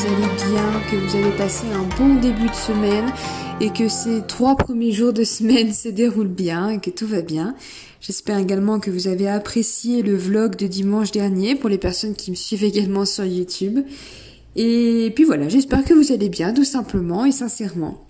vous 0.00 0.06
allez 0.06 0.52
bien, 0.52 0.80
que 0.90 0.96
vous 0.96 1.16
avez 1.16 1.36
passé 1.36 1.66
un 1.74 1.84
bon 1.98 2.14
début 2.20 2.48
de 2.48 2.54
semaine 2.54 3.12
et 3.60 3.70
que 3.70 3.88
ces 3.88 4.22
trois 4.26 4.56
premiers 4.56 4.92
jours 4.92 5.12
de 5.12 5.24
semaine 5.24 5.74
se 5.74 5.88
déroulent 5.88 6.28
bien 6.28 6.70
et 6.70 6.78
que 6.78 6.88
tout 6.88 7.06
va 7.06 7.20
bien. 7.20 7.54
J'espère 8.00 8.38
également 8.38 8.80
que 8.80 8.90
vous 8.90 9.08
avez 9.08 9.28
apprécié 9.28 10.02
le 10.02 10.16
vlog 10.16 10.56
de 10.56 10.66
dimanche 10.66 11.10
dernier 11.10 11.54
pour 11.54 11.68
les 11.68 11.76
personnes 11.76 12.14
qui 12.14 12.30
me 12.30 12.36
suivent 12.36 12.64
également 12.64 13.04
sur 13.04 13.26
YouTube. 13.26 13.80
Et 14.56 15.12
puis 15.14 15.24
voilà, 15.24 15.50
j'espère 15.50 15.84
que 15.84 15.92
vous 15.92 16.12
allez 16.12 16.30
bien 16.30 16.54
tout 16.54 16.64
simplement 16.64 17.26
et 17.26 17.32
sincèrement. 17.32 18.02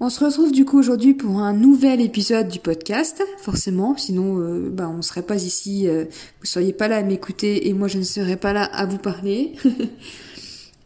On 0.00 0.08
se 0.08 0.24
retrouve 0.24 0.50
du 0.50 0.64
coup 0.64 0.78
aujourd'hui 0.78 1.12
pour 1.12 1.40
un 1.40 1.52
nouvel 1.52 2.00
épisode 2.00 2.48
du 2.48 2.58
podcast, 2.58 3.22
forcément, 3.38 3.96
sinon 3.98 4.40
euh, 4.40 4.70
bah, 4.70 4.88
on 4.88 4.96
ne 4.96 5.02
serait 5.02 5.22
pas 5.22 5.36
ici, 5.36 5.88
euh, 5.88 6.06
vous 6.40 6.46
seriez 6.46 6.72
pas 6.72 6.88
là 6.88 6.96
à 6.96 7.02
m'écouter 7.02 7.68
et 7.68 7.74
moi 7.74 7.86
je 7.86 7.98
ne 7.98 8.02
serais 8.02 8.36
pas 8.36 8.54
là 8.54 8.64
à 8.64 8.86
vous 8.86 8.98
parler. 8.98 9.52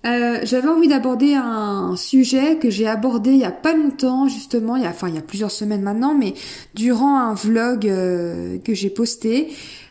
Euh, 0.06 0.38
j'avais 0.44 0.68
envie 0.68 0.88
d'aborder 0.88 1.34
un 1.34 1.96
sujet 1.96 2.58
que 2.58 2.70
j'ai 2.70 2.86
abordé 2.86 3.32
il 3.32 3.38
y 3.38 3.44
a 3.44 3.50
pas 3.50 3.74
longtemps 3.74 4.28
justement, 4.28 4.74
enfin 4.74 5.08
il 5.08 5.16
y 5.16 5.18
a 5.18 5.22
plusieurs 5.22 5.50
semaines 5.50 5.82
maintenant, 5.82 6.14
mais 6.14 6.34
durant 6.74 7.18
un 7.18 7.34
vlog 7.34 7.80
que 7.82 8.74
j'ai 8.74 8.90
posté 8.90 9.48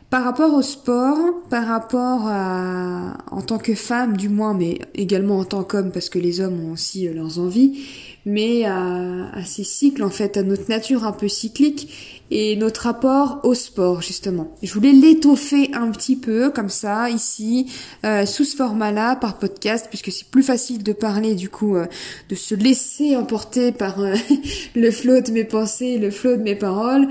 par 0.09 0.23
rapport 0.23 0.53
au 0.53 0.61
sport, 0.61 1.17
par 1.49 1.67
rapport 1.67 2.27
à 2.27 3.17
en 3.31 3.41
tant 3.41 3.57
que 3.57 3.75
femme 3.75 4.15
du 4.15 4.29
moins, 4.29 4.53
mais 4.53 4.79
également 4.93 5.39
en 5.39 5.43
tant 5.43 5.63
qu'homme 5.63 5.91
parce 5.91 6.09
que 6.09 6.19
les 6.19 6.39
hommes 6.39 6.63
ont 6.63 6.71
aussi 6.71 7.09
leurs 7.09 7.39
envies 7.39 7.85
mais 8.25 8.65
à, 8.65 9.29
à, 9.33 9.43
ces 9.45 9.63
cycles 9.63 10.03
en 10.03 10.09
fait, 10.09 10.37
à 10.37 10.43
notre 10.43 10.69
nature 10.69 11.05
un 11.05 11.11
peu 11.11 11.27
cyclique 11.27 12.21
et 12.31 12.55
notre 12.55 12.81
rapport 12.81 13.39
au 13.43 13.53
sport 13.53 14.01
justement. 14.01 14.55
Je 14.63 14.73
voulais 14.73 14.91
l'étoffer 14.91 15.69
un 15.73 15.91
petit 15.91 16.15
peu 16.15 16.49
comme 16.49 16.69
ça 16.69 17.09
ici 17.09 17.71
euh, 18.03 18.25
sous 18.25 18.43
ce 18.43 18.55
format-là 18.55 19.15
par 19.15 19.37
podcast 19.37 19.87
puisque 19.89 20.11
c'est 20.11 20.27
plus 20.27 20.43
facile 20.43 20.81
de 20.81 20.93
parler 20.93 21.35
du 21.35 21.49
coup 21.49 21.75
euh, 21.75 21.85
de 22.29 22.35
se 22.35 22.55
laisser 22.55 23.15
emporter 23.15 23.71
par 23.71 23.99
euh, 23.99 24.15
le 24.75 24.91
flot 24.91 25.21
de 25.21 25.31
mes 25.31 25.43
pensées, 25.43 25.99
le 25.99 26.09
flot 26.09 26.37
de 26.37 26.43
mes 26.43 26.55
paroles 26.55 27.07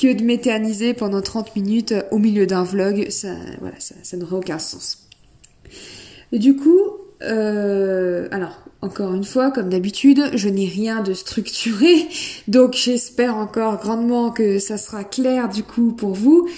que 0.00 0.12
de 0.12 0.22
m'éterniser 0.22 0.94
pendant 0.94 1.22
30 1.22 1.56
minutes 1.56 1.94
au 2.12 2.18
milieu 2.18 2.46
d'un 2.46 2.62
vlog, 2.62 3.08
ça 3.10 3.34
voilà, 3.60 3.74
ça, 3.80 3.94
ça 4.02 4.16
n'aurait 4.16 4.36
aucun 4.36 4.58
sens. 4.58 5.08
Et 6.30 6.38
du 6.38 6.54
coup, 6.56 6.78
euh, 7.22 8.28
alors, 8.30 8.60
encore 8.80 9.12
une 9.14 9.24
fois, 9.24 9.50
comme 9.50 9.70
d'habitude, 9.70 10.30
je 10.34 10.48
n'ai 10.48 10.66
rien 10.66 11.02
de 11.02 11.12
structuré, 11.12 12.08
donc 12.46 12.74
j'espère 12.74 13.36
encore 13.36 13.78
grandement 13.78 14.30
que 14.30 14.58
ça 14.58 14.78
sera 14.78 15.02
clair 15.02 15.48
du 15.48 15.64
coup 15.64 15.92
pour 15.92 16.14
vous, 16.14 16.48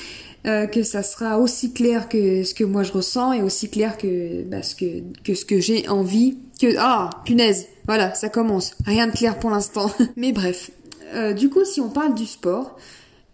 euh, 0.47 0.67
que 0.67 0.83
ça 0.83 1.03
sera 1.03 1.39
aussi 1.39 1.73
clair 1.73 2.09
que 2.09 2.45
ce 2.45 2.55
que 2.55 2.65
moi 2.65 2.83
je 2.83 2.93
ressens 2.93 3.33
et 3.33 3.43
aussi 3.43 3.71
clair 3.71 3.97
que, 3.97 4.43
bah, 4.43 4.63
ce, 4.63 4.75
que, 4.75 5.03
que 5.25 5.35
ce 5.35 5.45
que 5.45 5.61
j'ai 5.61 5.89
envie. 5.89 6.39
Que 6.61 6.77
ah 6.79 7.09
punaise, 7.25 7.67
voilà, 7.87 8.15
ça 8.15 8.29
commence. 8.29 8.75
Rien 8.85 9.07
de 9.07 9.13
clair 9.13 9.39
pour 9.39 9.51
l'instant. 9.51 9.91
Mais 10.17 10.33
bref, 10.33 10.71
euh, 11.15 11.33
du 11.33 11.49
coup, 11.49 11.65
si 11.65 11.81
on 11.81 11.89
parle 11.89 12.15
du 12.15 12.27
sport, 12.27 12.77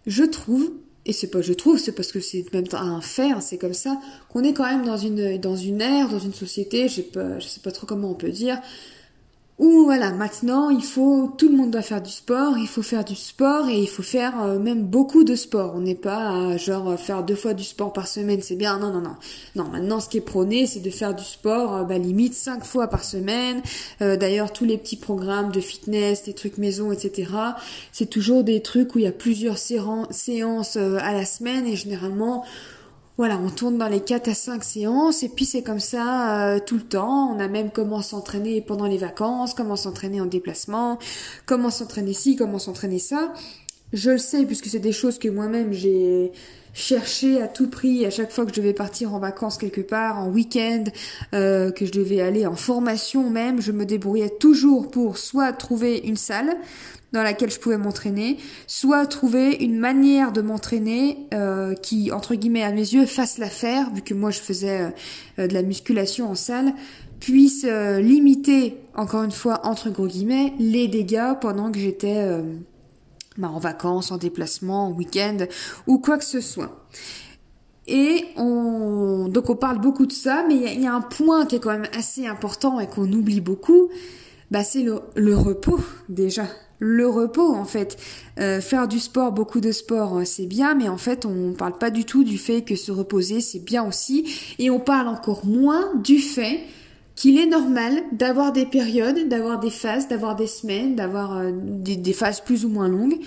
je 0.05 0.23
trouve 0.23 0.71
et 1.07 1.13
c'est 1.13 1.31
pas 1.31 1.41
je 1.41 1.53
trouve, 1.53 1.79
c'est 1.79 1.93
parce 1.93 2.11
que 2.11 2.19
c'est 2.19 2.45
même 2.53 2.65
un 2.73 3.01
faire, 3.01 3.41
c'est 3.41 3.57
comme 3.57 3.73
ça, 3.73 3.99
qu'on 4.29 4.43
est 4.43 4.53
quand 4.53 4.65
même 4.65 4.85
dans 4.85 4.97
une, 4.97 5.37
dans 5.37 5.55
une 5.55 5.81
ère, 5.81 6.09
dans 6.09 6.19
une 6.19 6.33
société, 6.33 6.89
je 6.89 6.95
sais 6.95 7.01
pas, 7.03 7.39
je 7.39 7.47
sais 7.47 7.61
pas 7.61 7.71
trop 7.71 7.87
comment 7.87 8.11
on 8.11 8.15
peut 8.15 8.29
dire, 8.29 8.59
où 9.59 9.85
voilà, 9.85 10.11
maintenant 10.11 10.69
il 10.69 10.83
faut, 10.83 11.33
tout 11.35 11.49
le 11.49 11.57
monde 11.57 11.71
doit 11.71 11.81
faire 11.81 12.01
du 12.01 12.11
sport, 12.11 12.59
il 12.59 12.67
faut 12.67 12.83
faire 12.83 13.03
du 13.03 13.15
sport 13.15 13.67
et 13.69 13.81
il 13.81 13.87
faut 13.87 14.03
faire 14.03 14.43
euh, 14.43 14.59
même 14.59 14.83
beaucoup 14.83 15.23
de 15.23 15.35
sport. 15.35 15.73
On 15.75 15.79
n'est 15.79 15.95
pas 15.95 16.29
à, 16.29 16.57
genre 16.57 16.97
faire 16.99 17.23
deux 17.23 17.35
fois 17.35 17.55
du 17.55 17.63
sport 17.63 17.91
par 17.91 18.07
semaine, 18.07 18.41
c'est 18.43 18.55
bien. 18.55 18.77
Non, 18.77 18.91
non, 18.91 19.01
non. 19.01 19.15
Non, 19.55 19.63
maintenant 19.69 19.99
ce 19.99 20.09
qui 20.09 20.17
est 20.17 20.21
prôné, 20.21 20.67
c'est 20.67 20.79
de 20.79 20.91
faire 20.91 21.15
du 21.15 21.23
sport, 21.23 21.75
euh, 21.75 21.83
bah, 21.85 21.97
limite 21.97 22.35
cinq 22.35 22.63
fois 22.63 22.87
par 22.87 23.03
semaine. 23.03 23.63
Euh, 24.01 24.15
d'ailleurs, 24.15 24.53
tous 24.53 24.65
les 24.65 24.77
petits 24.77 24.95
programmes 24.95 25.51
de 25.51 25.59
fitness, 25.59 26.23
des 26.23 26.33
trucs 26.33 26.59
maison, 26.59 26.91
etc. 26.91 27.31
C'est 27.91 28.09
toujours 28.09 28.43
des 28.43 28.61
trucs 28.61 28.93
où 28.93 28.99
il 28.99 29.05
y 29.05 29.07
a 29.07 29.11
plusieurs 29.11 29.57
séances 29.57 30.77
à 30.77 31.13
la 31.13 31.25
semaine 31.25 31.65
et 31.65 31.75
généralement 31.75 32.45
voilà, 33.17 33.39
on 33.43 33.49
tourne 33.49 33.79
dans 33.79 33.87
les 33.87 33.99
4 33.99 34.29
à 34.29 34.33
5 34.35 34.63
séances 34.63 35.23
et 35.23 35.29
puis 35.29 35.45
c'est 35.45 35.63
comme 35.63 35.79
ça 35.79 36.53
euh, 36.53 36.59
tout 36.63 36.75
le 36.75 36.83
temps. 36.83 37.33
On 37.35 37.39
a 37.39 37.47
même 37.47 37.71
comment 37.71 38.03
s'entraîner 38.03 38.61
pendant 38.61 38.85
les 38.85 38.97
vacances, 38.97 39.55
comment 39.55 39.75
s'entraîner 39.75 40.21
en 40.21 40.27
déplacement, 40.27 40.99
comment 41.47 41.71
s'entraîner 41.71 42.13
ci, 42.13 42.35
comment 42.35 42.59
s'entraîner 42.59 42.99
ça. 42.99 43.33
Je 43.91 44.11
le 44.11 44.17
sais 44.19 44.45
puisque 44.45 44.67
c'est 44.67 44.79
des 44.79 44.91
choses 44.91 45.17
que 45.17 45.29
moi-même 45.29 45.73
j'ai 45.73 46.31
cherché 46.75 47.41
à 47.41 47.47
tout 47.47 47.69
prix 47.69 48.05
à 48.05 48.11
chaque 48.11 48.31
fois 48.31 48.45
que 48.45 48.51
je 48.53 48.61
devais 48.61 48.73
partir 48.73 49.15
en 49.15 49.19
vacances 49.19 49.57
quelque 49.57 49.81
part, 49.81 50.19
en 50.19 50.29
week-end, 50.29 50.83
euh, 51.33 51.71
que 51.71 51.87
je 51.87 51.91
devais 51.91 52.21
aller 52.21 52.45
en 52.45 52.55
formation 52.55 53.31
même, 53.31 53.59
je 53.61 53.71
me 53.71 53.85
débrouillais 53.85 54.29
toujours 54.29 54.91
pour 54.91 55.17
soit 55.17 55.51
trouver 55.53 55.97
une 55.97 56.17
salle, 56.17 56.55
dans 57.13 57.23
laquelle 57.23 57.49
je 57.49 57.59
pouvais 57.59 57.77
m'entraîner, 57.77 58.37
soit 58.67 59.05
trouver 59.05 59.55
une 59.63 59.77
manière 59.77 60.31
de 60.31 60.41
m'entraîner 60.41 61.27
euh, 61.33 61.73
qui, 61.73 62.11
entre 62.11 62.35
guillemets, 62.35 62.63
à 62.63 62.71
mes 62.71 62.81
yeux, 62.81 63.05
fasse 63.05 63.37
l'affaire, 63.37 63.93
vu 63.93 64.01
que 64.01 64.13
moi 64.13 64.31
je 64.31 64.39
faisais 64.39 64.93
euh, 65.39 65.47
de 65.47 65.53
la 65.53 65.61
musculation 65.61 66.29
en 66.29 66.35
salle, 66.35 66.73
puisse 67.19 67.65
euh, 67.67 68.01
limiter, 68.01 68.77
encore 68.93 69.23
une 69.23 69.31
fois, 69.31 69.61
entre 69.65 69.89
gros 69.89 70.07
guillemets, 70.07 70.53
les 70.59 70.87
dégâts 70.87 71.33
pendant 71.39 71.71
que 71.71 71.79
j'étais 71.79 72.29
bah, 73.37 73.49
en 73.49 73.59
vacances, 73.59 74.11
en 74.11 74.17
déplacement, 74.17 74.87
en 74.87 74.91
week-end, 74.91 75.37
ou 75.87 75.99
quoi 75.99 76.17
que 76.17 76.25
ce 76.25 76.41
soit. 76.41 76.87
Et 77.87 78.25
on, 78.35 79.29
donc 79.29 79.49
on 79.49 79.55
parle 79.55 79.79
beaucoup 79.79 80.05
de 80.05 80.11
ça, 80.11 80.43
mais 80.45 80.55
il 80.55 80.79
y, 80.79 80.83
y, 80.83 80.87
a 80.87 80.93
un 80.93 81.01
point 81.01 81.45
qui 81.45 81.55
est 81.55 81.59
quand 81.59 81.71
même 81.71 81.87
assez 81.97 82.27
important 82.27 82.81
et 82.81 82.87
qu'on 82.87 83.09
oublie 83.13 83.39
beaucoup, 83.39 83.87
bah 84.51 84.65
c'est 84.65 84.83
le, 84.83 84.99
le 85.15 85.37
repos 85.37 85.79
déjà 86.09 86.43
le 86.79 87.07
repos 87.07 87.53
en 87.53 87.65
fait. 87.65 87.97
Euh, 88.39 88.61
faire 88.61 88.87
du 88.87 88.99
sport, 88.99 89.31
beaucoup 89.31 89.61
de 89.61 89.71
sport, 89.71 90.17
euh, 90.17 90.25
c'est 90.25 90.45
bien, 90.45 90.75
mais 90.75 90.89
en 90.89 90.97
fait 90.97 91.25
on 91.25 91.53
parle 91.53 91.77
pas 91.77 91.89
du 91.89 92.05
tout 92.05 92.23
du 92.23 92.37
fait 92.37 92.61
que 92.61 92.75
se 92.75 92.91
reposer 92.91 93.41
c'est 93.41 93.63
bien 93.63 93.83
aussi, 93.87 94.55
et 94.59 94.69
on 94.69 94.79
parle 94.79 95.07
encore 95.07 95.45
moins 95.45 95.95
du 95.95 96.19
fait 96.19 96.61
qu'il 97.15 97.39
est 97.39 97.47
normal 97.47 98.03
d'avoir 98.11 98.53
des 98.53 98.65
périodes, 98.65 99.27
d'avoir 99.27 99.59
des 99.59 99.71
phases, 99.71 100.07
d'avoir 100.07 100.35
des 100.35 100.45
semaines, 100.45 100.95
d'avoir 100.95 101.37
euh, 101.37 101.51
des, 101.51 102.13
phases 102.13 102.41
plus 102.41 102.63
ou 102.63 102.69
moins 102.69 102.87
longues, 102.87 103.17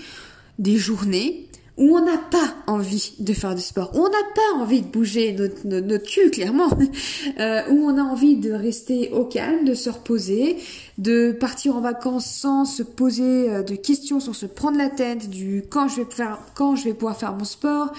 des 0.59 0.77
journées 0.77 1.47
où 1.77 1.97
on 1.97 2.03
n'a 2.03 2.17
pas 2.17 2.53
envie 2.67 3.13
de 3.19 3.33
faire 3.33 3.55
du 3.55 3.61
sport, 3.61 3.91
où 3.95 3.99
on 3.99 4.09
n'a 4.09 4.23
pas 4.35 4.61
envie 4.61 4.81
de 4.81 4.87
bouger 4.87 5.35
notre, 5.63 6.05
cul, 6.05 6.29
clairement, 6.29 6.69
euh, 7.39 7.61
où 7.69 7.85
on 7.85 7.97
a 7.97 8.01
envie 8.01 8.35
de 8.35 8.51
rester 8.51 9.09
au 9.11 9.25
calme, 9.25 9.65
de 9.65 9.73
se 9.73 9.89
reposer, 9.89 10.57
de 10.97 11.31
partir 11.31 11.75
en 11.75 11.81
vacances 11.81 12.25
sans 12.25 12.65
se 12.65 12.83
poser 12.83 13.49
euh, 13.49 13.63
de 13.63 13.75
questions, 13.75 14.19
sans 14.19 14.33
se 14.33 14.45
prendre 14.45 14.77
la 14.77 14.89
tête 14.89 15.29
du 15.29 15.63
quand 15.69 15.87
je 15.87 16.01
vais 16.01 16.07
faire, 16.09 16.39
quand 16.55 16.75
je 16.75 16.85
vais 16.85 16.93
pouvoir 16.93 17.17
faire 17.17 17.33
mon 17.33 17.45
sport, 17.45 17.93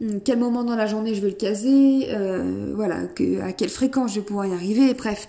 hum, 0.00 0.20
quel 0.24 0.38
moment 0.38 0.64
dans 0.64 0.76
la 0.76 0.86
journée 0.86 1.14
je 1.14 1.20
vais 1.20 1.28
le 1.28 1.34
caser, 1.34 2.08
euh, 2.08 2.72
voilà, 2.74 2.96
à 3.42 3.52
quelle 3.52 3.68
fréquence 3.70 4.10
je 4.10 4.20
vais 4.20 4.26
pouvoir 4.26 4.46
y 4.46 4.52
arriver, 4.52 4.92
bref 4.92 5.28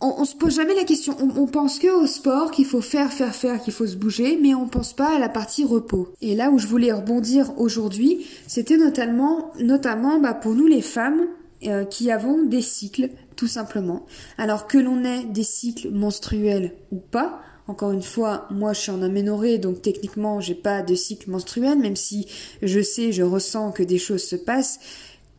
on, 0.00 0.14
on, 0.18 0.24
se 0.24 0.34
pose 0.34 0.56
jamais 0.56 0.74
la 0.74 0.84
question. 0.84 1.16
On, 1.20 1.46
pense 1.46 1.78
que 1.78 1.88
au 1.88 2.06
sport, 2.06 2.50
qu'il 2.50 2.64
faut 2.64 2.80
faire, 2.80 3.12
faire, 3.12 3.34
faire, 3.34 3.62
qu'il 3.62 3.72
faut 3.72 3.86
se 3.86 3.96
bouger, 3.96 4.38
mais 4.40 4.54
on 4.54 4.66
pense 4.66 4.92
pas 4.92 5.14
à 5.14 5.18
la 5.18 5.28
partie 5.28 5.64
repos. 5.64 6.08
Et 6.20 6.34
là 6.34 6.50
où 6.50 6.58
je 6.58 6.66
voulais 6.66 6.92
rebondir 6.92 7.52
aujourd'hui, 7.58 8.26
c'était 8.46 8.76
notamment, 8.76 9.52
notamment 9.60 10.18
bah, 10.18 10.34
pour 10.34 10.54
nous 10.54 10.66
les 10.66 10.82
femmes 10.82 11.26
euh, 11.64 11.84
qui 11.84 12.10
avons 12.10 12.42
des 12.44 12.62
cycles, 12.62 13.10
tout 13.36 13.48
simplement. 13.48 14.06
Alors 14.38 14.66
que 14.66 14.78
l'on 14.78 15.04
ait 15.04 15.24
des 15.24 15.44
cycles 15.44 15.90
menstruels 15.90 16.74
ou 16.90 16.98
pas, 16.98 17.42
encore 17.66 17.92
une 17.92 18.02
fois, 18.02 18.48
moi 18.50 18.72
je 18.72 18.80
suis 18.80 18.90
en 18.90 19.02
aménorrhée, 19.02 19.58
donc 19.58 19.80
techniquement 19.80 20.40
j'ai 20.40 20.56
pas 20.56 20.82
de 20.82 20.94
cycle 20.94 21.30
menstruel, 21.30 21.78
même 21.78 21.94
si 21.94 22.26
je 22.62 22.80
sais, 22.80 23.12
je 23.12 23.22
ressens 23.22 23.70
que 23.70 23.82
des 23.82 23.98
choses 23.98 24.24
se 24.24 24.34
passent 24.34 24.80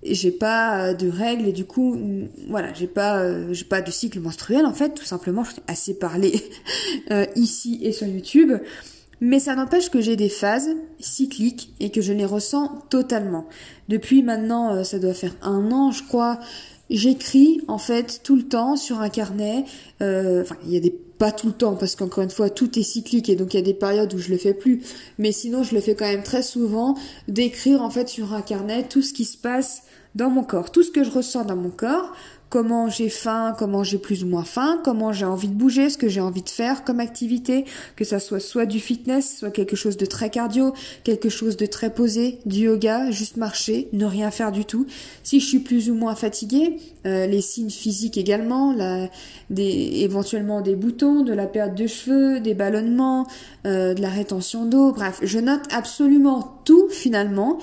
j'ai 0.03 0.31
pas 0.31 0.87
euh, 0.87 0.93
de 0.93 1.09
règles 1.09 1.47
et 1.47 1.51
du 1.51 1.65
coup 1.65 1.95
mm, 1.95 2.29
voilà 2.49 2.73
j'ai 2.73 2.87
pas 2.87 3.19
euh, 3.19 3.53
j'ai 3.53 3.65
pas 3.65 3.81
de 3.81 3.91
cycle 3.91 4.19
menstruel 4.19 4.65
en 4.65 4.73
fait 4.73 4.93
tout 4.93 5.05
simplement 5.05 5.43
je 5.43 5.51
assez 5.67 5.93
parlé 5.93 6.43
euh, 7.11 7.25
ici 7.35 7.79
et 7.83 7.91
sur 7.91 8.07
YouTube. 8.07 8.53
Mais 9.23 9.39
ça 9.39 9.53
n'empêche 9.53 9.91
que 9.91 10.01
j'ai 10.01 10.15
des 10.15 10.29
phases 10.29 10.69
cycliques 10.99 11.75
et 11.79 11.91
que 11.91 12.01
je 12.01 12.11
les 12.11 12.25
ressens 12.25 12.81
totalement. 12.89 13.47
Depuis 13.87 14.23
maintenant 14.23 14.83
ça 14.83 14.97
doit 14.97 15.13
faire 15.13 15.35
un 15.43 15.71
an 15.71 15.91
je 15.91 16.03
crois 16.03 16.39
j'écris 16.89 17.61
en 17.67 17.77
fait 17.77 18.21
tout 18.23 18.35
le 18.35 18.43
temps 18.43 18.75
sur 18.75 18.99
un 18.99 19.09
carnet. 19.09 19.63
Enfin 19.99 20.55
il 20.65 20.73
y 20.73 20.77
a 20.77 20.79
des 20.79 20.89
pas 21.19 21.31
tout 21.31 21.45
le 21.45 21.53
temps 21.53 21.75
parce 21.75 21.95
qu'encore 21.95 22.23
une 22.23 22.31
fois 22.31 22.49
tout 22.49 22.79
est 22.79 22.83
cyclique 22.83 23.29
et 23.29 23.35
donc 23.35 23.53
il 23.53 23.57
y 23.57 23.59
a 23.59 23.63
des 23.63 23.75
périodes 23.75 24.11
où 24.15 24.17
je 24.17 24.31
le 24.31 24.37
fais 24.37 24.55
plus. 24.55 24.81
Mais 25.19 25.31
sinon 25.31 25.61
je 25.61 25.75
le 25.75 25.81
fais 25.81 25.93
quand 25.93 26.07
même 26.07 26.23
très 26.23 26.41
souvent 26.41 26.97
d'écrire 27.27 27.83
en 27.83 27.91
fait 27.91 28.09
sur 28.09 28.33
un 28.33 28.41
carnet 28.41 28.87
tout 28.89 29.03
ce 29.03 29.13
qui 29.13 29.25
se 29.25 29.37
passe 29.37 29.83
dans 30.15 30.29
mon 30.29 30.43
corps, 30.43 30.71
tout 30.71 30.83
ce 30.83 30.91
que 30.91 31.03
je 31.03 31.11
ressens 31.11 31.45
dans 31.45 31.55
mon 31.55 31.69
corps 31.69 32.13
comment 32.51 32.89
j'ai 32.89 33.07
faim, 33.07 33.55
comment 33.57 33.81
j'ai 33.81 33.97
plus 33.97 34.25
ou 34.25 34.27
moins 34.27 34.43
faim, 34.43 34.79
comment 34.83 35.13
j'ai 35.13 35.25
envie 35.25 35.47
de 35.47 35.53
bouger, 35.53 35.89
ce 35.89 35.97
que 35.97 36.09
j'ai 36.09 36.19
envie 36.19 36.43
de 36.43 36.49
faire 36.49 36.83
comme 36.83 36.99
activité, 36.99 37.63
que 37.95 38.03
ça 38.03 38.19
soit 38.19 38.41
soit 38.41 38.65
du 38.65 38.81
fitness, 38.81 39.37
soit 39.39 39.51
quelque 39.51 39.77
chose 39.77 39.95
de 39.95 40.05
très 40.05 40.29
cardio, 40.29 40.73
quelque 41.05 41.29
chose 41.29 41.55
de 41.55 41.65
très 41.65 41.93
posé, 41.93 42.39
du 42.45 42.65
yoga, 42.65 43.09
juste 43.09 43.37
marcher, 43.37 43.87
ne 43.93 44.05
rien 44.05 44.31
faire 44.31 44.51
du 44.51 44.65
tout. 44.65 44.85
Si 45.23 45.39
je 45.39 45.45
suis 45.45 45.59
plus 45.59 45.89
ou 45.89 45.95
moins 45.95 46.13
fatiguée, 46.13 46.77
euh, 47.05 47.25
les 47.25 47.41
signes 47.41 47.69
physiques 47.69 48.17
également, 48.17 48.75
des, 49.49 50.01
éventuellement 50.01 50.59
des 50.59 50.75
boutons, 50.75 51.23
de 51.23 51.33
la 51.33 51.47
perte 51.47 51.73
de 51.73 51.87
cheveux, 51.87 52.41
des 52.41 52.53
ballonnements, 52.53 53.27
euh, 53.65 53.93
de 53.93 54.01
la 54.01 54.09
rétention 54.09 54.65
d'eau, 54.65 54.91
bref, 54.91 55.19
je 55.23 55.39
note 55.39 55.63
absolument 55.71 56.59
tout 56.65 56.89
finalement. 56.89 57.59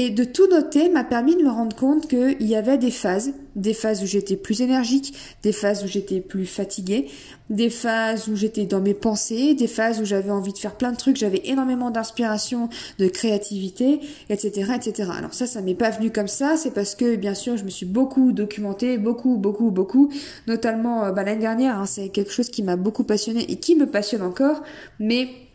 Et 0.00 0.10
de 0.10 0.22
tout 0.22 0.46
noter 0.46 0.88
m'a 0.90 1.02
permis 1.02 1.34
de 1.34 1.42
me 1.42 1.50
rendre 1.50 1.74
compte 1.74 2.06
qu'il 2.06 2.46
y 2.46 2.54
avait 2.54 2.78
des 2.78 2.92
phases, 2.92 3.32
des 3.56 3.74
phases 3.74 4.00
où 4.00 4.06
j'étais 4.06 4.36
plus 4.36 4.60
énergique, 4.60 5.12
des 5.42 5.50
phases 5.50 5.82
où 5.82 5.88
j'étais 5.88 6.20
plus 6.20 6.46
fatiguée, 6.46 7.08
des 7.50 7.68
phases 7.68 8.28
où 8.28 8.36
j'étais 8.36 8.64
dans 8.64 8.80
mes 8.80 8.94
pensées, 8.94 9.54
des 9.54 9.66
phases 9.66 10.00
où 10.00 10.04
j'avais 10.04 10.30
envie 10.30 10.52
de 10.52 10.58
faire 10.58 10.76
plein 10.76 10.92
de 10.92 10.96
trucs, 10.96 11.16
j'avais 11.16 11.40
énormément 11.46 11.90
d'inspiration, 11.90 12.68
de 13.00 13.08
créativité, 13.08 13.98
etc., 14.30 14.70
etc. 14.76 15.10
Alors 15.18 15.34
ça, 15.34 15.48
ça 15.48 15.62
m'est 15.62 15.74
pas 15.74 15.90
venu 15.90 16.12
comme 16.12 16.28
ça, 16.28 16.56
c'est 16.56 16.70
parce 16.70 16.94
que 16.94 17.16
bien 17.16 17.34
sûr, 17.34 17.56
je 17.56 17.64
me 17.64 17.70
suis 17.70 17.84
beaucoup 17.84 18.30
documentée, 18.30 18.98
beaucoup, 18.98 19.36
beaucoup, 19.36 19.72
beaucoup, 19.72 20.12
notamment 20.46 21.06
euh, 21.06 21.10
bah, 21.10 21.24
l'année 21.24 21.40
dernière. 21.40 21.76
Hein, 21.76 21.86
c'est 21.86 22.10
quelque 22.10 22.30
chose 22.30 22.50
qui 22.50 22.62
m'a 22.62 22.76
beaucoup 22.76 23.02
passionné 23.02 23.50
et 23.50 23.56
qui 23.56 23.74
me 23.74 23.86
passionne 23.86 24.22
encore, 24.22 24.62
mais 25.00 25.47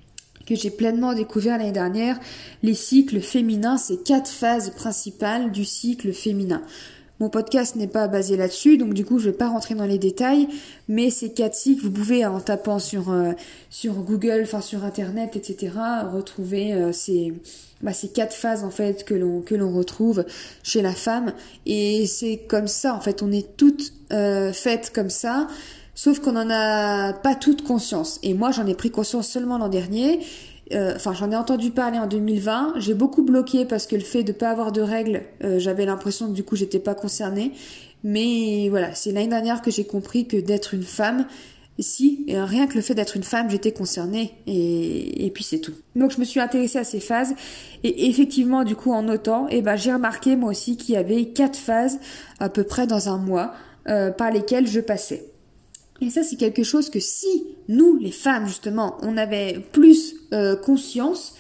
que 0.46 0.56
j'ai 0.56 0.70
pleinement 0.70 1.14
découvert 1.14 1.58
l'année 1.58 1.72
dernière, 1.72 2.20
les 2.62 2.74
cycles 2.74 3.22
féminins, 3.22 3.78
ces 3.78 3.98
quatre 3.98 4.30
phases 4.30 4.72
principales 4.72 5.52
du 5.52 5.66
cycle 5.66 6.14
féminin. 6.14 6.62
Mon 7.20 7.30
podcast 7.30 7.76
n'est 7.76 7.88
pas 7.88 8.08
basé 8.08 8.36
là-dessus, 8.36 8.78
donc 8.78 8.94
du 8.94 9.06
coup 9.06 9.20
je 9.20 9.30
vais 9.30 9.38
pas 9.38 9.48
rentrer 9.48 9.76
dans 9.76 9.86
les 9.86 10.00
détails, 10.00 10.48
mais 10.88 11.10
ces 11.10 11.32
quatre 11.32 11.56
cycles, 11.56 11.84
vous 11.84 11.92
pouvez 11.92 12.26
en 12.26 12.40
tapant 12.42 12.80
sur 12.80 13.12
euh, 13.12 13.32
sur 13.70 13.94
Google, 13.94 14.42
enfin 14.44 14.62
sur 14.62 14.84
Internet, 14.84 15.36
etc. 15.36 15.72
retrouver 16.12 16.74
euh, 16.74 16.92
ces 16.92 17.34
bah, 17.82 17.94
ces 17.94 18.10
quatre 18.10 18.34
phases 18.34 18.64
en 18.64 18.72
fait 18.72 19.06
que 19.06 19.14
l'on 19.14 19.42
que 19.42 19.54
l'on 19.54 19.72
retrouve 19.72 20.26
chez 20.64 20.82
la 20.82 20.94
femme, 20.94 21.34
et 21.66 22.08
c'est 22.08 22.42
comme 22.48 22.68
ça 22.68 22.96
en 22.96 23.00
fait, 23.00 23.22
on 23.22 23.32
est 23.32 23.56
toutes 23.56 23.94
euh, 24.12 24.52
faites 24.52 24.92
comme 24.94 25.10
ça. 25.12 25.48
Sauf 25.96 26.20
qu'on 26.20 26.34
n'en 26.34 26.50
a 26.50 27.14
pas 27.14 27.36
toute 27.36 27.64
conscience. 27.64 28.20
Et 28.24 28.34
moi, 28.34 28.52
j'en 28.52 28.66
ai 28.66 28.74
pris 28.74 28.90
conscience 28.90 29.28
seulement 29.28 29.58
l'an 29.58 29.70
dernier. 29.70 30.22
Euh, 30.72 30.94
enfin, 30.96 31.14
j'en 31.14 31.30
ai 31.32 31.36
entendu 31.36 31.72
parler 31.72 32.00
en 32.00 32.08
2020. 32.08 32.74
J'ai 32.78 32.94
beaucoup 32.94 33.24
bloqué 33.24 33.66
parce 33.66 33.86
que 33.86 33.96
le 33.96 34.02
fait 34.02 34.24
de 34.24 34.32
pas 34.32 34.50
avoir 34.50 34.72
de 34.72 34.82
règles, 34.82 35.24
euh, 35.44 35.60
j'avais 35.60 35.86
l'impression 35.86 36.28
que 36.28 36.34
du 36.34 36.44
coup, 36.44 36.56
j'étais 36.56 36.80
pas 36.80 36.96
concernée. 36.96 37.52
Mais 38.04 38.68
voilà, 38.70 38.94
c'est 38.96 39.12
l'année 39.12 39.28
dernière 39.28 39.62
que 39.62 39.72
j'ai 39.72 39.86
compris 39.86 40.28
que 40.28 40.38
d'être 40.38 40.74
une 40.74 40.84
femme, 40.84 41.26
si, 41.80 42.26
et 42.28 42.40
rien 42.40 42.68
que 42.68 42.76
le 42.76 42.82
fait 42.82 42.94
d'être 42.96 43.16
une 43.16 43.24
femme, 43.24 43.50
j'étais 43.50 43.72
concernée, 43.72 44.34
et, 44.46 45.26
et 45.26 45.32
puis 45.32 45.44
c'est 45.44 45.60
tout. 45.60 45.74
Donc 45.96 46.12
je 46.12 46.20
me 46.20 46.26
suis 46.26 46.40
intéressée 46.40 46.80
à 46.80 46.84
ces 46.84 47.00
phases, 47.00 47.34
et 47.84 48.10
effectivement, 48.10 48.66
du 48.66 48.76
coup, 48.76 48.92
en 48.92 49.04
notant, 49.04 49.48
eh 49.50 49.62
ben, 49.62 49.78
j'ai 49.78 49.94
remarqué 49.94 50.36
moi 50.36 50.52
aussi 50.52 50.76
qu'il 50.76 50.96
y 50.96 50.98
avait 50.98 51.26
quatre 51.28 51.58
phases 51.58 52.00
à 52.40 52.50
peu 52.50 52.64
près 52.64 52.88
dans 52.88 53.08
un 53.10 53.18
mois 53.18 53.54
euh, 53.88 54.12
par 54.12 54.32
lesquelles 54.32 54.68
je 54.68 54.82
passais. 54.82 55.33
Et 56.04 56.10
ça, 56.10 56.22
c'est 56.22 56.36
quelque 56.36 56.64
chose 56.64 56.90
que 56.90 57.00
si 57.00 57.46
nous, 57.70 57.98
les 57.98 58.12
femmes, 58.12 58.46
justement, 58.46 58.98
on 59.04 59.16
avait 59.16 59.66
plus 59.72 60.16
euh, 60.34 60.58
conscience, 60.58 61.34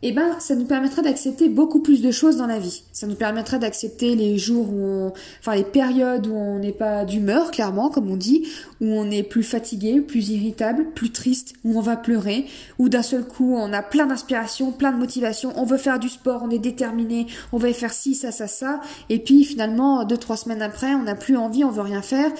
eh 0.00 0.12
ben, 0.12 0.40
ça 0.40 0.54
nous 0.54 0.64
permettrait 0.64 1.02
d'accepter 1.02 1.50
beaucoup 1.50 1.80
plus 1.80 2.00
de 2.00 2.10
choses 2.10 2.38
dans 2.38 2.46
la 2.46 2.58
vie. 2.58 2.82
Ça 2.92 3.06
nous 3.06 3.14
permettrait 3.14 3.58
d'accepter 3.58 4.16
les 4.16 4.38
jours 4.38 4.72
où 4.72 4.80
on, 4.80 5.12
enfin, 5.40 5.54
les 5.54 5.64
périodes 5.64 6.26
où 6.26 6.34
on 6.34 6.58
n'est 6.58 6.72
pas 6.72 7.04
d'humeur, 7.04 7.50
clairement, 7.50 7.90
comme 7.90 8.10
on 8.10 8.16
dit, 8.16 8.48
où 8.80 8.86
on 8.86 9.10
est 9.10 9.22
plus 9.22 9.42
fatigué, 9.42 10.00
plus 10.00 10.30
irritable, 10.30 10.86
plus 10.94 11.10
triste, 11.10 11.52
où 11.64 11.76
on 11.76 11.82
va 11.82 11.98
pleurer, 11.98 12.46
où 12.78 12.88
d'un 12.88 13.02
seul 13.02 13.26
coup, 13.26 13.54
on 13.54 13.70
a 13.74 13.82
plein 13.82 14.06
d'inspiration, 14.06 14.72
plein 14.72 14.92
de 14.92 14.98
motivation, 14.98 15.52
on 15.56 15.66
veut 15.66 15.76
faire 15.76 15.98
du 15.98 16.08
sport, 16.08 16.40
on 16.42 16.50
est 16.50 16.58
déterminé, 16.58 17.26
on 17.52 17.58
va 17.58 17.70
faire 17.74 17.92
ci, 17.92 18.14
ça, 18.14 18.32
ça, 18.32 18.48
ça, 18.48 18.80
et 19.10 19.18
puis 19.18 19.44
finalement, 19.44 20.04
deux, 20.04 20.16
trois 20.16 20.38
semaines 20.38 20.62
après, 20.62 20.94
on 20.94 21.02
n'a 21.02 21.14
plus 21.14 21.36
envie, 21.36 21.64
on 21.64 21.70
veut 21.70 21.82
rien 21.82 22.00
faire, 22.00 22.32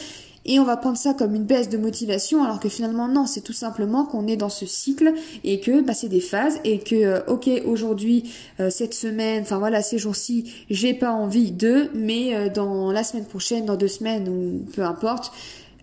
et 0.50 0.58
on 0.58 0.64
va 0.64 0.76
prendre 0.76 0.97
ça 0.97 1.14
comme 1.14 1.37
une 1.37 1.44
baisse 1.44 1.69
de 1.69 1.79
motivation 1.79 2.43
alors 2.43 2.58
que 2.58 2.69
finalement 2.69 3.06
non, 3.06 3.25
c'est 3.25 3.41
tout 3.41 3.52
simplement 3.52 4.05
qu'on 4.05 4.26
est 4.26 4.37
dans 4.37 4.49
ce 4.49 4.67
cycle 4.67 5.14
et 5.44 5.61
que 5.61 5.81
bah, 5.81 5.94
c'est 5.94 6.08
des 6.08 6.20
phases 6.20 6.58
et 6.64 6.81
que 6.81 6.97
euh, 6.97 7.20
ok 7.29 7.49
aujourd'hui 7.64 8.32
euh, 8.58 8.69
cette 8.69 8.94
semaine, 8.94 9.43
enfin 9.43 9.58
voilà 9.58 9.81
ces 9.81 9.97
jours-ci, 9.97 10.52
j'ai 10.69 10.93
pas 10.93 11.12
envie 11.12 11.52
de, 11.52 11.88
mais 11.94 12.35
euh, 12.35 12.49
dans 12.49 12.91
la 12.91 13.05
semaine 13.05 13.26
prochaine, 13.26 13.64
dans 13.64 13.76
deux 13.76 13.87
semaines 13.87 14.29
ou 14.29 14.67
peu 14.75 14.82
importe, 14.82 15.32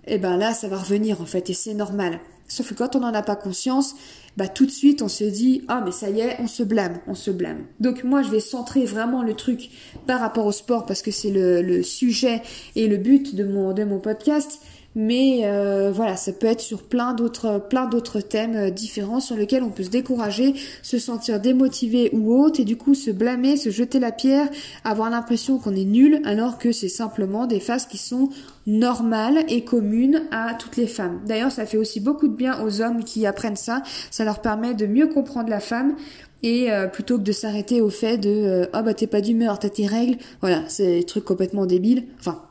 et 0.05 0.15
eh 0.15 0.17
ben 0.17 0.35
là 0.35 0.53
ça 0.53 0.67
va 0.67 0.77
revenir 0.77 1.21
en 1.21 1.25
fait 1.25 1.49
et 1.49 1.53
c'est 1.53 1.73
normal. 1.73 2.19
Sauf 2.49 2.69
que 2.69 2.73
quand 2.73 2.97
on 2.97 2.99
n'en 2.99 3.13
a 3.13 3.21
pas 3.21 3.37
conscience, 3.37 3.95
bah 4.37 4.47
tout 4.47 4.65
de 4.65 4.71
suite 4.71 5.01
on 5.01 5.07
se 5.07 5.23
dit 5.23 5.63
ah 5.67 5.81
mais 5.83 5.91
ça 5.91 6.09
y 6.09 6.21
est, 6.21 6.37
on 6.39 6.47
se 6.47 6.63
blâme, 6.63 6.99
on 7.07 7.15
se 7.15 7.31
blâme. 7.31 7.65
Donc 7.79 8.03
moi 8.03 8.21
je 8.21 8.29
vais 8.29 8.39
centrer 8.39 8.85
vraiment 8.85 9.23
le 9.23 9.33
truc 9.33 9.69
par 10.05 10.19
rapport 10.19 10.45
au 10.45 10.51
sport 10.51 10.85
parce 10.85 11.01
que 11.01 11.11
c'est 11.11 11.31
le, 11.31 11.61
le, 11.61 11.83
sujet 11.83 12.41
et 12.75 12.87
le 12.87 12.97
but 12.97 13.35
de 13.35 13.43
mon 13.43 13.73
de 13.73 13.83
mon 13.83 13.99
podcast. 13.99 14.61
Mais 14.99 15.41
euh, 15.43 15.91
voilà, 15.93 16.15
ça 16.15 16.33
peut 16.33 16.47
être 16.47 16.59
sur 16.59 16.81
plein 16.81 17.13
d'autres 17.13 17.61
plein 17.69 17.85
d'autres 17.85 18.19
thèmes 18.19 18.55
euh, 18.55 18.69
différents 18.71 19.19
sur 19.19 19.35
lesquels 19.35 19.61
on 19.61 19.69
peut 19.69 19.83
se 19.83 19.91
décourager, 19.91 20.55
se 20.81 20.97
sentir 20.97 21.39
démotivé 21.39 22.09
ou 22.13 22.33
autre, 22.33 22.59
et 22.59 22.65
du 22.65 22.77
coup 22.77 22.95
se 22.95 23.11
blâmer, 23.11 23.57
se 23.57 23.69
jeter 23.69 23.99
la 23.99 24.11
pierre, 24.11 24.49
avoir 24.83 25.11
l'impression 25.11 25.59
qu'on 25.59 25.75
est 25.75 25.85
nul, 25.85 26.19
alors 26.25 26.57
que 26.57 26.71
c'est 26.71 26.89
simplement 26.89 27.45
des 27.45 27.59
phases 27.59 27.85
qui 27.85 27.99
sont 27.99 28.29
normales 28.65 29.45
et 29.49 29.63
communes 29.63 30.23
à 30.31 30.55
toutes 30.55 30.77
les 30.77 30.87
femmes. 30.87 31.21
D'ailleurs, 31.27 31.51
ça 31.51 31.67
fait 31.67 31.77
aussi 31.77 31.99
beaucoup 31.99 32.27
de 32.27 32.35
bien 32.35 32.59
aux 32.65 32.81
hommes 32.81 33.03
qui 33.03 33.27
apprennent 33.27 33.55
ça. 33.55 33.83
Ça 34.09 34.25
leur 34.25 34.41
permet 34.41 34.73
de 34.73 34.87
mieux 34.87 35.09
comprendre 35.09 35.49
la 35.49 35.59
femme 35.59 35.95
et 36.41 36.71
euh, 36.71 36.87
plutôt 36.87 37.19
que 37.19 37.23
de 37.23 37.31
s'arrêter 37.31 37.81
au 37.81 37.91
fait 37.91 38.17
de 38.17 38.67
ah 38.73 38.81
bah 38.81 38.95
t'es 38.95 39.05
pas 39.05 39.21
d'humeur, 39.21 39.59
t'as 39.59 39.69
tes 39.69 39.85
règles, 39.85 40.17
voilà, 40.41 40.63
c'est 40.67 40.97
des 40.97 41.03
trucs 41.03 41.25
complètement 41.25 41.67
débiles. 41.67 42.05
Enfin, 42.19 42.46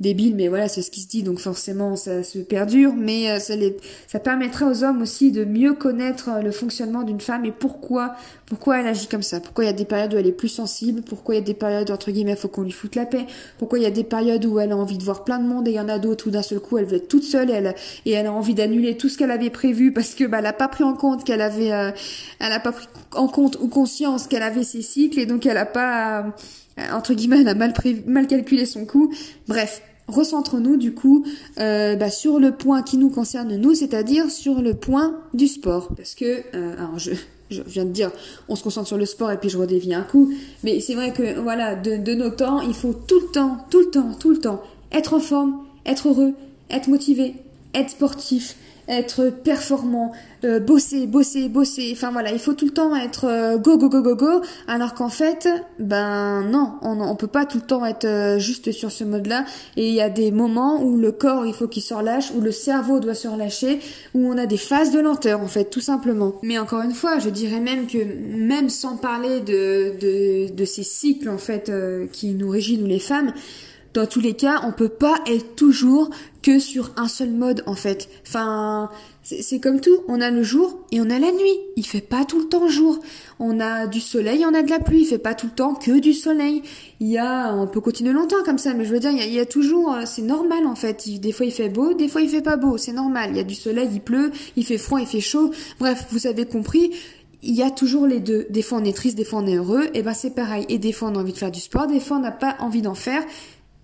débile, 0.00 0.36
mais 0.36 0.48
voilà, 0.48 0.68
c'est 0.68 0.82
ce 0.82 0.90
qui 0.90 1.00
se 1.00 1.08
dit, 1.08 1.22
donc 1.22 1.40
forcément 1.40 1.96
ça 1.96 2.22
se 2.22 2.38
perdure, 2.38 2.94
mais 2.94 3.30
euh, 3.30 3.38
ça, 3.40 3.56
les, 3.56 3.76
ça 4.06 4.20
permettrait 4.20 4.64
aux 4.64 4.84
hommes 4.84 5.02
aussi 5.02 5.32
de 5.32 5.44
mieux 5.44 5.74
connaître 5.74 6.28
euh, 6.28 6.40
le 6.40 6.52
fonctionnement 6.52 7.02
d'une 7.02 7.20
femme 7.20 7.44
et 7.44 7.50
pourquoi, 7.50 8.14
pourquoi 8.46 8.78
elle 8.78 8.86
agit 8.86 9.08
comme 9.08 9.22
ça, 9.22 9.40
pourquoi 9.40 9.64
il 9.64 9.66
y 9.66 9.70
a 9.70 9.74
des 9.74 9.84
périodes 9.84 10.14
où 10.14 10.16
elle 10.16 10.26
est 10.28 10.32
plus 10.32 10.48
sensible, 10.48 11.02
pourquoi 11.02 11.34
il 11.34 11.38
y 11.38 11.40
a 11.40 11.44
des 11.44 11.54
périodes 11.54 11.90
entre 11.90 12.12
guillemets 12.12 12.36
faut 12.36 12.46
qu'on 12.46 12.62
lui 12.62 12.70
foute 12.70 12.94
la 12.94 13.06
paix, 13.06 13.26
pourquoi 13.58 13.80
il 13.80 13.82
y 13.82 13.86
a 13.86 13.90
des 13.90 14.04
périodes 14.04 14.44
où 14.46 14.60
elle 14.60 14.70
a 14.70 14.76
envie 14.76 14.98
de 14.98 15.04
voir 15.04 15.24
plein 15.24 15.40
de 15.40 15.48
monde 15.48 15.66
et 15.66 15.72
il 15.72 15.76
y 15.76 15.80
en 15.80 15.88
a 15.88 15.98
d'autres 15.98 16.28
où 16.28 16.30
d'un 16.30 16.42
seul 16.42 16.60
coup 16.60 16.78
elle 16.78 16.84
veut 16.84 16.98
être 16.98 17.08
toute 17.08 17.24
seule 17.24 17.50
et 17.50 17.54
elle, 17.54 17.74
et 18.06 18.12
elle 18.12 18.26
a 18.26 18.32
envie 18.32 18.54
d'annuler 18.54 18.96
tout 18.96 19.08
ce 19.08 19.18
qu'elle 19.18 19.32
avait 19.32 19.50
prévu 19.50 19.92
parce 19.92 20.14
que 20.14 20.24
bah 20.24 20.38
elle 20.38 20.46
a 20.46 20.52
pas 20.52 20.68
pris 20.68 20.84
en 20.84 20.94
compte 20.94 21.24
qu'elle 21.24 21.40
avait, 21.40 21.72
euh, 21.72 21.90
elle 22.38 22.52
a 22.52 22.60
pas 22.60 22.72
pris 22.72 22.86
en 23.16 23.26
compte 23.26 23.58
ou 23.60 23.66
conscience 23.66 24.28
qu'elle 24.28 24.42
avait 24.42 24.62
ses 24.62 24.82
cycles 24.82 25.18
et 25.18 25.26
donc 25.26 25.44
elle 25.44 25.56
a 25.56 25.66
pas 25.66 26.26
entre 26.92 27.14
guillemets, 27.14 27.40
elle 27.40 27.48
a 27.48 27.54
mal, 27.54 27.72
calculé 28.26 28.66
son 28.66 28.84
coût. 28.84 29.12
Bref, 29.46 29.82
recentre-nous 30.06 30.76
du 30.76 30.94
coup 30.94 31.24
euh, 31.58 31.96
bah, 31.96 32.10
sur 32.10 32.38
le 32.38 32.52
point 32.52 32.82
qui 32.82 32.96
nous 32.96 33.10
concerne 33.10 33.56
nous, 33.56 33.74
c'est-à-dire 33.74 34.30
sur 34.30 34.62
le 34.62 34.74
point 34.74 35.18
du 35.34 35.48
sport. 35.48 35.88
Parce 35.96 36.14
que, 36.14 36.42
euh, 36.54 36.74
alors 36.76 36.98
je, 36.98 37.12
viens 37.50 37.84
de 37.84 37.90
dire, 37.90 38.10
on 38.48 38.56
se 38.56 38.62
concentre 38.62 38.88
sur 38.88 38.98
le 38.98 39.06
sport 39.06 39.30
et 39.32 39.38
puis 39.38 39.48
je 39.48 39.58
redévie 39.58 39.94
un 39.94 40.02
coup, 40.02 40.32
mais 40.64 40.80
c'est 40.80 40.94
vrai 40.94 41.12
que 41.12 41.40
voilà, 41.40 41.74
de 41.74 42.14
nos 42.14 42.30
temps, 42.30 42.60
il 42.60 42.74
faut 42.74 42.92
tout 42.92 43.20
le 43.20 43.32
temps, 43.32 43.58
tout 43.70 43.80
le 43.80 43.90
temps, 43.90 44.14
tout 44.18 44.30
le 44.30 44.38
temps 44.38 44.62
être 44.92 45.14
en 45.14 45.20
forme, 45.20 45.58
être 45.86 46.08
heureux, 46.08 46.34
être 46.70 46.88
motivé, 46.88 47.34
être 47.74 47.90
sportif, 47.90 48.56
être 48.88 49.30
performant, 49.30 50.12
euh, 50.44 50.60
bosser, 50.60 51.06
bosser, 51.06 51.48
bosser. 51.48 51.90
Enfin 51.92 52.10
voilà, 52.10 52.32
il 52.32 52.38
faut 52.38 52.54
tout 52.54 52.64
le 52.64 52.70
temps 52.70 52.96
être 52.96 53.26
euh, 53.26 53.58
go, 53.58 53.76
go, 53.76 53.88
go, 53.88 54.02
go, 54.02 54.16
go. 54.16 54.40
Alors 54.66 54.94
qu'en 54.94 55.08
fait, 55.08 55.48
ben 55.78 56.42
non, 56.42 56.74
on, 56.82 57.00
on 57.00 57.14
peut 57.14 57.26
pas 57.26 57.44
tout 57.44 57.58
le 57.58 57.64
temps 57.64 57.84
être 57.84 58.06
euh, 58.06 58.38
juste 58.38 58.72
sur 58.72 58.90
ce 58.90 59.04
mode-là. 59.04 59.44
Et 59.76 59.88
il 59.88 59.94
y 59.94 60.00
a 60.00 60.08
des 60.08 60.30
moments 60.30 60.82
où 60.82 60.96
le 60.96 61.12
corps, 61.12 61.46
il 61.46 61.52
faut 61.52 61.68
qu'il 61.68 61.82
se 61.82 61.92
relâche, 61.92 62.32
où 62.34 62.40
le 62.40 62.52
cerveau 62.52 62.98
doit 62.98 63.14
se 63.14 63.28
relâcher, 63.28 63.80
où 64.14 64.26
on 64.26 64.38
a 64.38 64.46
des 64.46 64.56
phases 64.56 64.90
de 64.90 65.00
lenteur, 65.00 65.40
en 65.40 65.48
fait, 65.48 65.66
tout 65.66 65.80
simplement. 65.80 66.34
Mais 66.42 66.58
encore 66.58 66.82
une 66.82 66.94
fois, 66.94 67.18
je 67.18 67.28
dirais 67.28 67.60
même 67.60 67.86
que 67.86 67.98
même 67.98 68.70
sans 68.70 68.96
parler 68.96 69.40
de, 69.40 69.98
de, 70.00 70.54
de 70.54 70.64
ces 70.64 70.82
cycles, 70.82 71.28
en 71.28 71.38
fait, 71.38 71.70
qui 72.12 72.32
nous 72.34 72.48
régissent, 72.48 72.78
nous 72.78 72.86
les 72.86 72.98
femmes, 72.98 73.32
dans 73.98 74.06
tous 74.06 74.20
les 74.20 74.34
cas, 74.34 74.60
on 74.64 74.70
peut 74.70 74.88
pas 74.88 75.16
être 75.26 75.56
toujours 75.56 76.10
que 76.40 76.60
sur 76.60 76.92
un 76.96 77.08
seul 77.08 77.30
mode 77.30 77.64
en 77.66 77.74
fait. 77.74 78.08
Enfin, 78.24 78.90
c'est 79.24 79.58
comme 79.58 79.80
tout, 79.80 79.98
on 80.06 80.20
a 80.20 80.30
le 80.30 80.44
jour 80.44 80.78
et 80.92 81.00
on 81.00 81.10
a 81.10 81.18
la 81.18 81.32
nuit. 81.32 81.58
Il 81.74 81.84
fait 81.84 82.00
pas 82.00 82.24
tout 82.24 82.38
le 82.38 82.48
temps 82.48 82.68
jour. 82.68 83.00
On 83.40 83.58
a 83.58 83.88
du 83.88 84.00
soleil, 84.00 84.44
on 84.48 84.54
a 84.54 84.62
de 84.62 84.70
la 84.70 84.78
pluie. 84.78 85.00
Il 85.00 85.06
fait 85.06 85.18
pas 85.18 85.34
tout 85.34 85.46
le 85.46 85.52
temps 85.52 85.74
que 85.74 85.98
du 85.98 86.12
soleil. 86.12 86.62
Il 87.00 87.08
y 87.08 87.18
a, 87.18 87.52
on 87.52 87.66
peut 87.66 87.80
continuer 87.80 88.12
longtemps 88.12 88.44
comme 88.44 88.58
ça, 88.58 88.72
mais 88.72 88.84
je 88.84 88.92
veux 88.92 89.00
dire, 89.00 89.10
il 89.10 89.32
y 89.32 89.40
a, 89.40 89.46
toujours, 89.46 89.92
euh, 89.92 90.02
c'est 90.06 90.22
normal 90.22 90.64
en 90.66 90.76
fait. 90.76 91.08
Des 91.18 91.32
fois 91.32 91.46
il 91.46 91.52
fait 91.52 91.68
beau, 91.68 91.92
des 91.92 92.06
fois 92.06 92.20
il 92.20 92.28
fait 92.28 92.40
pas 92.40 92.56
beau. 92.56 92.78
C'est 92.78 92.92
normal. 92.92 93.30
Il 93.32 93.36
y 93.36 93.40
a 93.40 93.44
du 93.44 93.56
soleil, 93.56 93.88
il 93.92 94.00
pleut, 94.00 94.30
il 94.54 94.64
fait 94.64 94.78
froid, 94.78 95.00
il 95.00 95.08
fait 95.08 95.20
chaud. 95.20 95.50
Bref, 95.80 96.06
vous 96.12 96.28
avez 96.28 96.46
compris 96.46 96.92
il 97.42 97.54
y 97.54 97.62
a 97.62 97.70
toujours 97.70 98.06
les 98.06 98.20
deux. 98.20 98.46
Des 98.50 98.62
fois 98.62 98.78
on 98.78 98.84
est 98.84 98.96
triste, 98.96 99.16
des 99.16 99.24
fois 99.24 99.40
on 99.40 99.46
est 99.46 99.54
heureux, 99.56 99.86
et 99.94 100.02
ben 100.02 100.12
c'est 100.12 100.34
pareil. 100.34 100.66
Et 100.68 100.78
des 100.78 100.92
fois 100.92 101.08
on 101.08 101.14
a 101.14 101.18
envie 101.18 101.32
de 101.32 101.38
faire 101.38 101.52
du 101.52 101.60
sport, 101.60 101.86
des 101.86 102.00
fois 102.00 102.16
on 102.16 102.20
n'a 102.20 102.32
pas 102.32 102.56
envie 102.60 102.82
d'en 102.82 102.94
faire. 102.94 103.22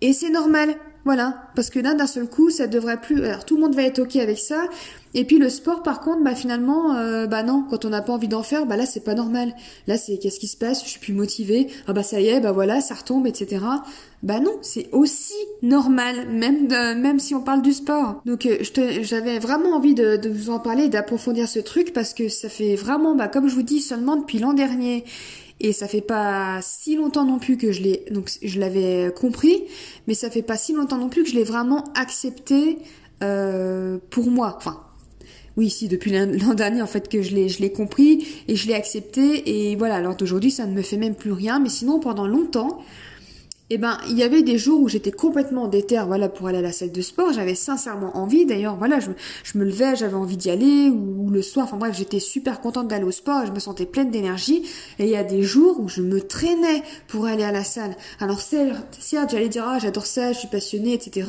Et 0.00 0.12
c'est 0.12 0.30
normal. 0.30 0.74
Voilà, 1.04 1.50
parce 1.54 1.68
que 1.68 1.78
là, 1.78 1.92
d'un 1.92 2.06
seul 2.06 2.26
coup, 2.26 2.48
ça 2.48 2.66
devrait 2.66 2.98
plus. 2.98 3.22
Alors, 3.24 3.44
tout 3.44 3.56
le 3.56 3.62
monde 3.62 3.74
va 3.74 3.82
être 3.82 3.98
ok 3.98 4.16
avec 4.16 4.38
ça. 4.38 4.68
Et 5.16 5.24
puis 5.24 5.38
le 5.38 5.48
sport, 5.48 5.82
par 5.82 6.00
contre, 6.00 6.24
bah 6.24 6.34
finalement, 6.34 6.96
euh, 6.96 7.26
bah 7.26 7.44
non, 7.44 7.64
quand 7.70 7.84
on 7.84 7.90
n'a 7.90 8.02
pas 8.02 8.12
envie 8.12 8.26
d'en 8.26 8.42
faire, 8.42 8.66
bah 8.66 8.76
là 8.76 8.84
c'est 8.84 9.04
pas 9.04 9.14
normal. 9.14 9.54
Là 9.86 9.96
c'est 9.96 10.18
qu'est-ce 10.18 10.40
qui 10.40 10.48
se 10.48 10.56
passe? 10.56 10.82
Je 10.82 10.88
suis 10.88 10.98
plus 10.98 11.12
motivée. 11.12 11.68
Ah 11.86 11.92
bah 11.92 12.02
ça 12.02 12.20
y 12.20 12.26
est, 12.26 12.40
bah 12.40 12.50
voilà, 12.50 12.80
ça 12.80 12.94
retombe, 12.94 13.26
etc. 13.28 13.64
Bah 14.24 14.40
non, 14.40 14.58
c'est 14.62 14.88
aussi 14.90 15.34
normal, 15.62 16.28
même 16.30 16.66
de, 16.66 16.94
même 16.94 17.20
si 17.20 17.34
on 17.34 17.42
parle 17.42 17.62
du 17.62 17.72
sport. 17.72 18.22
Donc 18.24 18.46
euh, 18.46 18.56
j'avais 19.02 19.38
vraiment 19.38 19.76
envie 19.76 19.94
de, 19.94 20.16
de 20.16 20.28
vous 20.28 20.50
en 20.50 20.58
parler, 20.58 20.88
d'approfondir 20.88 21.48
ce 21.48 21.60
truc 21.60 21.92
parce 21.92 22.12
que 22.12 22.28
ça 22.28 22.48
fait 22.48 22.74
vraiment, 22.74 23.14
bah 23.14 23.28
comme 23.28 23.46
je 23.46 23.54
vous 23.54 23.62
dis, 23.62 23.80
seulement 23.80 24.16
depuis 24.16 24.38
l'an 24.38 24.52
dernier 24.52 25.04
et 25.60 25.72
ça 25.72 25.88
fait 25.88 26.00
pas 26.00 26.60
si 26.62 26.96
longtemps 26.96 27.24
non 27.24 27.38
plus 27.38 27.56
que 27.56 27.72
je 27.72 27.82
l'ai 27.82 28.04
donc 28.10 28.30
je 28.42 28.58
l'avais 28.58 29.12
compris 29.14 29.64
mais 30.06 30.14
ça 30.14 30.30
fait 30.30 30.42
pas 30.42 30.56
si 30.56 30.72
longtemps 30.72 30.98
non 30.98 31.08
plus 31.08 31.22
que 31.22 31.30
je 31.30 31.34
l'ai 31.34 31.44
vraiment 31.44 31.84
accepté 31.94 32.78
euh, 33.22 33.98
pour 34.10 34.30
moi. 34.30 34.54
Enfin 34.56 34.80
oui 35.56 35.70
si 35.70 35.86
depuis 35.86 36.10
l'an 36.10 36.54
dernier 36.54 36.82
en 36.82 36.86
fait 36.86 37.08
que 37.08 37.22
je 37.22 37.34
l'ai 37.34 37.48
je 37.48 37.60
l'ai 37.60 37.72
compris 37.72 38.26
et 38.48 38.56
je 38.56 38.66
l'ai 38.66 38.74
accepté. 38.74 39.70
Et 39.70 39.76
voilà 39.76 39.96
alors 39.96 40.16
d'aujourd'hui 40.16 40.50
ça 40.50 40.66
ne 40.66 40.72
me 40.72 40.82
fait 40.82 40.96
même 40.96 41.14
plus 41.14 41.32
rien. 41.32 41.60
Mais 41.60 41.68
sinon 41.68 42.00
pendant 42.00 42.26
longtemps 42.26 42.82
eh 43.70 43.78
ben, 43.78 43.96
il 44.10 44.18
y 44.18 44.22
avait 44.22 44.42
des 44.42 44.58
jours 44.58 44.82
où 44.82 44.88
j'étais 44.88 45.10
complètement 45.10 45.68
déter, 45.68 46.02
voilà, 46.06 46.28
pour 46.28 46.48
aller 46.48 46.58
à 46.58 46.62
la 46.62 46.72
salle 46.72 46.92
de 46.92 47.00
sport. 47.00 47.32
J'avais 47.32 47.54
sincèrement 47.54 48.14
envie. 48.14 48.44
D'ailleurs, 48.44 48.76
voilà, 48.76 48.98
je, 49.00 49.58
me 49.58 49.64
levais, 49.64 49.96
j'avais 49.96 50.14
envie 50.14 50.36
d'y 50.36 50.50
aller, 50.50 50.90
ou, 50.90 51.30
le 51.30 51.40
soir. 51.40 51.64
Enfin 51.64 51.78
bref, 51.78 51.96
j'étais 51.96 52.20
super 52.20 52.60
contente 52.60 52.88
d'aller 52.88 53.04
au 53.04 53.10
sport. 53.10 53.46
je 53.46 53.52
me 53.52 53.58
sentais 53.58 53.86
pleine 53.86 54.10
d'énergie. 54.10 54.64
Et 54.98 55.04
il 55.04 55.10
y 55.10 55.16
a 55.16 55.24
des 55.24 55.42
jours 55.42 55.80
où 55.80 55.88
je 55.88 56.02
me 56.02 56.20
traînais 56.20 56.82
pour 57.08 57.24
aller 57.24 57.42
à 57.42 57.52
la 57.52 57.64
salle. 57.64 57.96
Alors 58.20 58.40
certes, 58.40 59.30
j'allais 59.30 59.48
dire 59.48 59.64
ah 59.66 59.78
j'adore 59.78 60.04
ça, 60.04 60.32
je 60.32 60.40
suis 60.40 60.48
passionnée, 60.48 60.92
etc. 60.92 61.26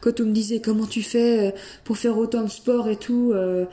Quand 0.00 0.20
on 0.20 0.24
me 0.24 0.32
disait 0.32 0.60
comment 0.60 0.86
tu 0.86 1.02
fais 1.02 1.48
euh, 1.48 1.50
pour 1.84 1.98
faire 1.98 2.18
autant 2.18 2.42
de 2.42 2.50
sport 2.50 2.88
et 2.88 2.96
tout. 2.96 3.30
Euh, 3.32 3.64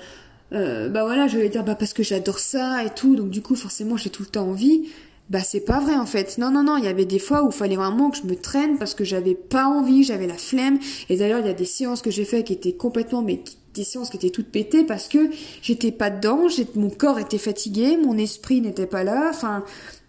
euh, 0.52 0.88
bah 0.88 1.04
voilà, 1.04 1.28
je 1.28 1.40
vais 1.40 1.50
dire 1.50 1.64
bah 1.64 1.74
parce 1.74 1.94
que 1.94 2.04
j'adore 2.04 2.38
ça 2.38 2.84
et 2.84 2.92
tout, 2.92 3.16
donc 3.16 3.32
du 3.32 3.42
coup 3.42 3.56
forcément 3.56 3.98
j'ai 3.98 4.12
tout 4.12 4.22
le 4.22 4.30
temps 4.30 4.48
envie 4.48 4.88
bah 5.34 5.40
c'est 5.44 5.62
pas 5.62 5.80
vrai 5.80 5.96
en 5.96 6.06
fait. 6.06 6.38
Non 6.38 6.52
non 6.52 6.64
non, 6.64 6.78
il 6.78 6.86
y 6.86 6.88
avait 6.88 7.06
des 7.06 7.18
fois 7.18 7.44
où 7.44 7.48
il 7.48 7.54
fallait 7.54 7.76
vraiment 7.76 8.12
que 8.12 8.18
je 8.18 8.24
me 8.24 8.36
traîne 8.36 8.78
parce 8.78 8.94
que 8.94 9.04
j'avais 9.04 9.34
pas 9.34 9.66
envie, 9.66 10.04
j'avais 10.04 10.28
la 10.28 10.38
flemme. 10.38 10.78
Et 11.10 11.18
d'ailleurs 11.18 11.40
il 11.40 11.48
y 11.48 11.50
a 11.50 11.54
des 11.54 11.66
séances 11.66 12.04
que 12.04 12.12
j'ai 12.12 12.24
fait 12.24 12.44
qui 12.44 12.54
étaient 12.54 12.74
complètement 12.74 13.24
mais 13.24 13.42
des 13.74 13.84
séances 13.84 14.12
qui 14.12 14.18
étaient 14.18 14.30
toutes 14.30 14.52
pétées 14.52 14.84
parce 14.84 15.08
que 15.08 15.32
j'étais 15.64 15.92
pas 15.92 16.12
dedans, 16.12 16.46
mon 16.76 16.92
corps 16.92 17.18
était 17.18 17.40
fatigué, 17.40 17.98
mon 17.98 18.16
esprit 18.20 18.62
n'était 18.62 18.86
pas 18.86 19.04
là. 19.04 19.32
Enfin 19.32 19.64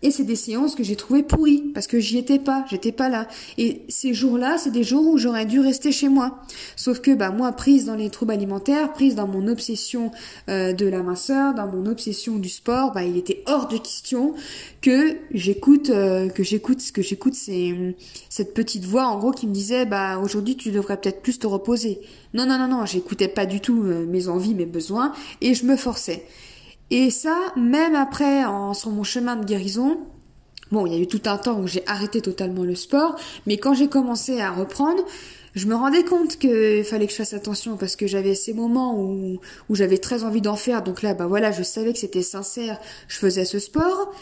et 0.05 0.11
c'est 0.11 0.25
des 0.25 0.37
séances 0.37 0.75
que 0.75 0.85
j'ai 0.85 0.97
trouvées 0.97 1.23
pourries 1.23 1.71
parce 1.73 1.87
que 1.87 1.99
j'y 1.99 2.19
étais 2.19 2.39
pas, 2.39 2.67
j'étais 2.71 2.93
pas 2.93 3.09
là. 3.09 3.27
Et 3.57 3.83
ces 3.89 4.13
jours-là, 4.13 4.59
c'est 4.59 4.71
des 4.71 4.85
jours 4.85 5.07
où 5.07 5.17
j'aurais 5.17 5.47
dû 5.47 5.61
rester 5.61 5.93
chez 5.93 6.11
moi. 6.11 6.43
Sauf 6.77 7.01
que 7.01 7.15
bah 7.15 7.31
moi, 7.31 7.51
prise 7.53 7.87
dans 7.87 7.95
les 7.95 8.11
troubles 8.11 8.33
alimentaires, 8.33 8.93
prise 8.93 9.15
dans 9.15 9.27
mon 9.27 9.49
obsession 9.49 10.11
euh, 10.51 10.75
de 10.75 10.87
la 10.87 11.03
minceur, 11.03 11.55
dans 11.55 11.67
mon 11.67 11.87
obsession 11.87 12.37
du 12.37 12.51
sport, 12.51 12.93
bah 12.93 13.03
il 13.03 13.17
était 13.17 13.43
hors 13.47 13.67
de 13.67 13.79
question 13.79 14.35
que 14.83 15.17
j'écoute, 15.33 15.89
euh, 15.89 16.29
que 16.29 16.43
j'écoute, 16.43 16.83
que 16.93 17.01
j'écoute, 17.01 17.35
c'est 17.35 17.75
cette 18.29 18.53
petite 18.53 18.85
voix 18.85 19.07
en 19.07 19.19
gros 19.19 19.33
qui 19.33 19.47
me 19.47 19.55
disait 19.55 19.87
bah 19.87 20.19
aujourd'hui 20.19 20.55
tu 20.55 20.71
devrais 20.71 20.99
peut-être 20.99 21.23
plus 21.23 21.39
te 21.39 21.47
reposer. 21.47 22.01
Non 22.35 22.45
non 22.45 22.59
non 22.59 22.69
non, 22.69 22.85
j'écoutais 22.85 23.29
pas 23.29 23.47
du 23.47 23.61
tout 23.61 23.83
euh, 23.85 24.05
mes 24.05 24.29
envies, 24.29 24.55
mes 24.55 24.67
besoins 24.67 25.15
et 25.41 25.55
je 25.55 25.65
me 25.65 25.77
forçais. 25.77 26.27
Et 26.97 27.11
ça, 27.11 27.53
même 27.57 27.97
après, 27.97 28.45
en, 28.45 28.73
sur 28.73 28.91
mon 28.91 29.03
chemin 29.03 29.35
de 29.35 29.45
guérison, 29.45 29.99
bon, 30.71 30.87
il 30.87 30.93
y 30.93 30.97
a 30.97 31.01
eu 31.01 31.09
tout 31.09 31.23
un 31.25 31.39
temps 31.39 31.59
où 31.59 31.67
j'ai 31.67 31.83
arrêté 31.89 32.21
totalement 32.21 32.63
le 32.63 32.77
sport, 32.77 33.17
mais 33.49 33.57
quand 33.57 33.75
j'ai 33.75 33.89
commencé 33.89 34.41
à 34.41 34.53
reprendre, 34.53 35.03
je 35.57 35.67
me 35.67 35.75
rendais 35.75 36.05
compte 36.05 36.37
qu'il 36.37 36.85
fallait 36.85 37.07
que 37.07 37.11
je 37.11 37.17
fasse 37.17 37.33
attention 37.33 37.77
parce 37.77 37.97
que 37.97 38.07
j'avais 38.07 38.37
ces 38.37 38.55
moments 38.55 38.97
où, 38.97 39.41
où 39.69 39.75
j'avais 39.75 39.99
très 39.99 40.23
envie 40.23 40.41
d'en 40.41 40.55
faire. 40.55 40.85
Donc 40.85 41.03
là, 41.03 41.15
bah 41.15 41.27
voilà, 41.27 41.51
je 41.51 41.65
savais 41.65 41.93
que 41.93 41.99
c'était 41.99 42.23
sincère, 42.23 42.79
je 43.09 43.19
faisais 43.19 43.45
ce 43.45 43.59
sport. 43.59 44.15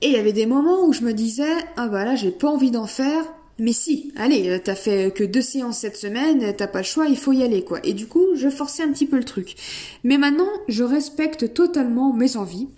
Et 0.00 0.06
il 0.06 0.12
y 0.12 0.16
avait 0.16 0.32
des 0.32 0.46
moments 0.46 0.86
où 0.86 0.94
je 0.94 1.02
me 1.02 1.12
disais, 1.12 1.52
ah 1.76 1.88
bah 1.88 2.06
là, 2.06 2.14
j'ai 2.14 2.30
pas 2.30 2.48
envie 2.48 2.70
d'en 2.70 2.86
faire, 2.86 3.24
mais 3.60 3.72
si, 3.72 4.12
allez, 4.16 4.48
euh, 4.48 4.58
t'as 4.62 4.74
fait 4.74 5.14
que 5.14 5.22
deux 5.22 5.42
séances 5.42 5.78
cette 5.78 5.96
semaine, 5.96 6.54
t'as 6.56 6.66
pas 6.66 6.78
le 6.78 6.84
choix, 6.84 7.06
il 7.06 7.16
faut 7.16 7.32
y 7.32 7.42
aller, 7.42 7.62
quoi. 7.62 7.78
Et 7.84 7.92
du 7.92 8.06
coup, 8.06 8.24
je 8.34 8.48
forçais 8.48 8.82
un 8.82 8.90
petit 8.90 9.06
peu 9.06 9.16
le 9.16 9.24
truc. 9.24 9.54
Mais 10.02 10.18
maintenant, 10.18 10.48
je 10.68 10.82
respecte 10.82 11.52
totalement 11.52 12.12
mes 12.12 12.36
envies. 12.36 12.68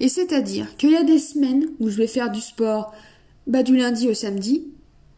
Et 0.00 0.08
c'est-à-dire 0.08 0.76
qu'il 0.76 0.90
y 0.90 0.96
a 0.96 1.02
des 1.02 1.18
semaines 1.18 1.66
où 1.80 1.90
je 1.90 1.96
vais 1.96 2.06
faire 2.06 2.30
du 2.30 2.40
sport, 2.40 2.94
bah, 3.46 3.62
du 3.62 3.76
lundi 3.76 4.08
au 4.08 4.14
samedi. 4.14 4.68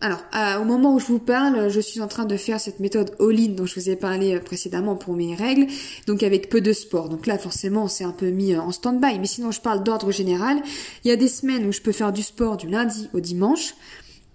Alors, 0.00 0.20
au 0.60 0.64
moment 0.64 0.94
où 0.94 0.98
je 0.98 1.06
vous 1.06 1.18
parle, 1.18 1.70
je 1.70 1.80
suis 1.80 2.02
en 2.02 2.08
train 2.08 2.26
de 2.26 2.36
faire 2.36 2.60
cette 2.60 2.78
méthode 2.78 3.14
all-in 3.20 3.52
dont 3.52 3.64
je 3.64 3.80
vous 3.80 3.88
ai 3.88 3.96
parlé 3.96 4.34
euh, 4.34 4.40
précédemment 4.40 4.96
pour 4.96 5.14
mes 5.14 5.34
règles, 5.34 5.66
donc 6.06 6.22
avec 6.22 6.50
peu 6.50 6.60
de 6.60 6.74
sport. 6.74 7.08
Donc 7.08 7.26
là, 7.26 7.38
forcément, 7.38 7.88
c'est 7.88 8.04
un 8.04 8.10
peu 8.10 8.28
mis 8.28 8.52
euh, 8.52 8.60
en 8.60 8.70
stand-by. 8.70 9.18
Mais 9.18 9.26
sinon, 9.26 9.50
je 9.50 9.62
parle 9.62 9.82
d'ordre 9.82 10.10
général. 10.10 10.60
Il 11.04 11.08
y 11.08 11.10
a 11.10 11.16
des 11.16 11.28
semaines 11.28 11.64
où 11.66 11.72
je 11.72 11.80
peux 11.80 11.92
faire 11.92 12.12
du 12.12 12.22
sport 12.22 12.58
du 12.58 12.68
lundi 12.68 13.08
au 13.14 13.20
dimanche. 13.20 13.74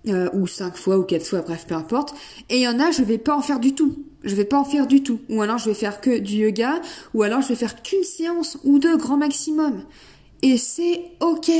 Euh, 0.07 0.29
ou 0.31 0.47
cinq 0.47 0.77
fois 0.77 0.97
ou 0.97 1.03
quatre 1.03 1.25
fois, 1.25 1.41
bref, 1.41 1.65
peu 1.67 1.75
importe. 1.75 2.15
Et 2.49 2.57
il 2.57 2.61
y 2.61 2.67
en 2.69 2.79
a, 2.79 2.89
je 2.91 3.03
vais 3.03 3.17
pas 3.17 3.35
en 3.35 3.41
faire 3.41 3.59
du 3.59 3.75
tout. 3.75 4.05
Je 4.23 4.33
vais 4.33 4.45
pas 4.45 4.57
en 4.57 4.63
faire 4.63 4.87
du 4.87 5.03
tout. 5.03 5.19
Ou 5.29 5.41
alors 5.41 5.57
je 5.57 5.65
vais 5.65 5.73
faire 5.73 5.99
que 5.99 6.19
du 6.19 6.35
yoga, 6.37 6.79
ou 7.13 7.23
alors 7.23 7.41
je 7.41 7.49
vais 7.49 7.55
faire 7.55 7.81
qu'une 7.81 8.03
séance 8.03 8.57
ou 8.63 8.79
deux 8.79 8.95
grand 8.95 9.17
maximum. 9.17 9.83
Et 10.41 10.57
c'est 10.57 11.01
ok, 11.19 11.51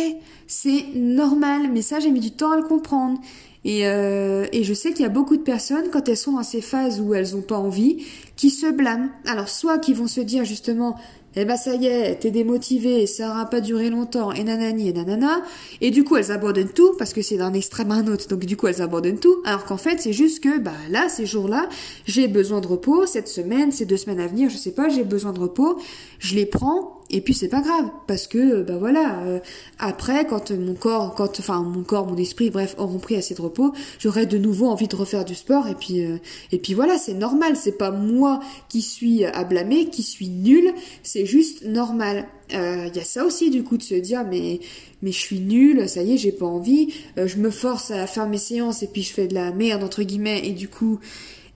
c'est 0.47 0.85
normal, 0.95 1.69
mais 1.71 1.81
ça 1.81 1.99
j'ai 1.99 2.11
mis 2.11 2.21
du 2.21 2.31
temps 2.31 2.51
à 2.51 2.57
le 2.57 2.63
comprendre. 2.63 3.19
Et, 3.65 3.85
euh, 3.85 4.45
et 4.53 4.63
je 4.63 4.73
sais 4.73 4.93
qu'il 4.93 5.01
y 5.01 5.05
a 5.05 5.09
beaucoup 5.09 5.35
de 5.35 5.41
personnes, 5.41 5.89
quand 5.91 6.07
elles 6.07 6.15
sont 6.15 6.31
dans 6.33 6.43
ces 6.43 6.61
phases 6.61 7.01
où 7.01 7.13
elles 7.13 7.35
ont 7.35 7.41
pas 7.41 7.57
envie, 7.57 8.05
qui 8.37 8.51
se 8.51 8.71
blâment. 8.71 9.09
Alors 9.25 9.49
soit 9.49 9.79
qui 9.79 9.93
vont 9.93 10.07
se 10.07 10.21
dire 10.21 10.45
justement, 10.45 10.95
eh 11.35 11.45
ben 11.45 11.55
ça 11.57 11.75
y 11.75 11.87
est, 11.87 12.15
t'es 12.19 12.31
démotivée, 12.31 13.05
ça 13.05 13.29
aura 13.29 13.45
pas 13.45 13.61
duré 13.61 13.89
longtemps, 13.89 14.31
et 14.31 14.43
nanani 14.43 14.89
et 14.89 14.93
nanana, 14.93 15.41
et 15.81 15.91
du 15.91 16.03
coup 16.03 16.15
elles 16.15 16.31
abandonnent 16.31 16.73
tout, 16.73 16.93
parce 16.97 17.13
que 17.13 17.21
c'est 17.21 17.37
d'un 17.37 17.53
extrême 17.53 17.91
à 17.91 17.95
un 17.95 18.07
autre, 18.07 18.27
donc 18.27 18.45
du 18.45 18.57
coup 18.57 18.67
elles 18.67 18.81
abandonnent 18.81 19.19
tout, 19.19 19.41
alors 19.45 19.65
qu'en 19.65 19.77
fait 19.77 19.99
c'est 20.01 20.13
juste 20.13 20.43
que, 20.43 20.59
bah 20.59 20.71
là, 20.89 21.09
ces 21.09 21.25
jours-là, 21.25 21.69
j'ai 22.05 22.27
besoin 22.27 22.61
de 22.61 22.67
repos, 22.67 23.05
cette 23.05 23.27
semaine, 23.27 23.71
ces 23.71 23.85
deux 23.85 23.97
semaines 23.97 24.19
à 24.19 24.27
venir, 24.27 24.49
je 24.49 24.57
sais 24.57 24.71
pas, 24.71 24.89
j'ai 24.89 25.03
besoin 25.03 25.33
de 25.33 25.39
repos, 25.39 25.79
je 26.19 26.35
les 26.35 26.45
prends, 26.45 26.98
et 27.09 27.21
puis 27.21 27.33
c'est 27.33 27.47
pas 27.47 27.61
grave 27.61 27.89
parce 28.07 28.27
que 28.27 28.61
bah 28.61 28.77
voilà 28.77 29.21
euh, 29.23 29.39
après 29.79 30.25
quand 30.25 30.51
mon 30.51 30.75
corps 30.75 31.15
quand 31.15 31.39
enfin 31.39 31.61
mon 31.61 31.83
corps 31.83 32.05
mon 32.05 32.17
esprit 32.17 32.49
bref 32.49 32.75
auront 32.77 32.99
pris 32.99 33.15
assez 33.15 33.33
de 33.33 33.41
repos 33.41 33.73
j'aurai 33.97 34.25
de 34.25 34.37
nouveau 34.37 34.67
envie 34.67 34.87
de 34.87 34.95
refaire 34.95 35.25
du 35.25 35.35
sport 35.35 35.67
et 35.67 35.75
puis 35.75 36.05
euh, 36.05 36.17
et 36.51 36.59
puis 36.59 36.73
voilà 36.73 36.97
c'est 36.97 37.13
normal 37.13 37.55
c'est 37.55 37.77
pas 37.77 37.91
moi 37.91 38.39
qui 38.67 38.81
suis 38.81 39.25
à 39.25 39.43
blâmer 39.43 39.89
qui 39.89 40.03
suis 40.03 40.29
nul 40.29 40.73
c'est 41.03 41.25
juste 41.25 41.65
normal. 41.65 42.27
Il 42.51 42.57
euh, 42.57 42.87
y 42.87 42.99
a 42.99 43.03
ça 43.03 43.25
aussi 43.25 43.51
du 43.51 43.63
coup 43.63 43.77
de 43.77 43.83
se 43.83 43.93
dire 43.93 44.23
mais 44.27 44.59
mais 45.03 45.11
je 45.11 45.19
suis 45.19 45.39
nulle 45.39 45.87
ça 45.87 46.01
y 46.01 46.13
est 46.13 46.17
j'ai 46.17 46.31
pas 46.31 46.47
envie 46.47 46.93
je 47.15 47.37
me 47.37 47.51
force 47.51 47.91
à 47.91 48.07
faire 48.07 48.27
mes 48.27 48.39
séances 48.39 48.81
et 48.81 48.87
puis 48.87 49.03
je 49.03 49.13
fais 49.13 49.27
de 49.27 49.35
la 49.35 49.51
merde 49.51 49.83
entre 49.83 50.01
guillemets 50.01 50.41
et 50.43 50.53
du 50.53 50.67
coup 50.67 50.99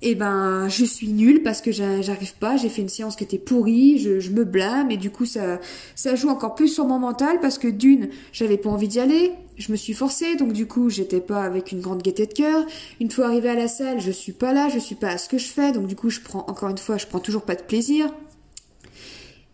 et 0.05 0.15
ben 0.15 0.67
je 0.67 0.83
suis 0.83 1.07
nulle 1.07 1.43
parce 1.43 1.62
que 1.62 1.72
j'arrive 1.72 2.36
pas, 2.36 2.57
j'ai 2.57 2.67
fait 2.67 2.81
une 2.81 2.89
séance 2.89 3.15
qui 3.15 3.24
était 3.24 3.38
pourrie, 3.38 3.98
je, 4.00 4.29
me 4.31 4.43
blâme. 4.43 4.91
Et 4.91 4.98
du 4.98 5.10
coup 5.10 5.25
ça 5.25 5.60
ça 5.95 6.15
joue 6.15 6.27
encore 6.27 6.55
plus 6.55 6.67
sur 6.67 6.86
mon 6.86 7.00
mental 7.00 7.39
parce 7.39 7.57
que 7.57 7.69
d'une, 7.69 8.10
j'avais 8.33 8.57
pas 8.57 8.69
envie 8.69 8.89
d'y 8.89 9.00
aller, 9.00 9.31
je 9.57 9.72
me 9.72 9.77
suis 9.77 9.93
forcée. 9.93 10.36
Donc 10.36 10.51
du 10.51 10.67
coup 10.67 10.89
j'étais 10.89 11.22
pas 11.22 11.43
avec 11.43 11.72
une 11.72 11.79
grande 11.79 12.01
gaieté 12.01 12.25
de 12.25 12.33
cœur. 12.33 12.65
Une 13.00 13.10
fois 13.10 13.27
arrivée 13.27 13.50
à 13.50 13.55
la 13.55 13.69
salle, 13.69 14.01
je 14.01 14.12
suis 14.12 14.33
pas 14.33 14.51
là, 14.51 14.67
je 14.67 14.77
suis 14.77 14.95
pas 14.95 15.07
à 15.07 15.17
ce 15.17 15.29
que 15.29 15.38
je 15.38 15.48
fais. 15.48 15.72
Donc 15.72 15.88
du 15.88 15.95
coup 15.95 16.10
je 16.10 16.19
prends 16.19 16.45
encore 16.50 16.67
une 16.67 16.77
fois, 16.77 16.98
je 16.98 17.07
prends 17.07 17.19
toujours 17.19 17.43
pas 17.43 17.55
de 17.55 17.63
plaisir. 17.63 18.13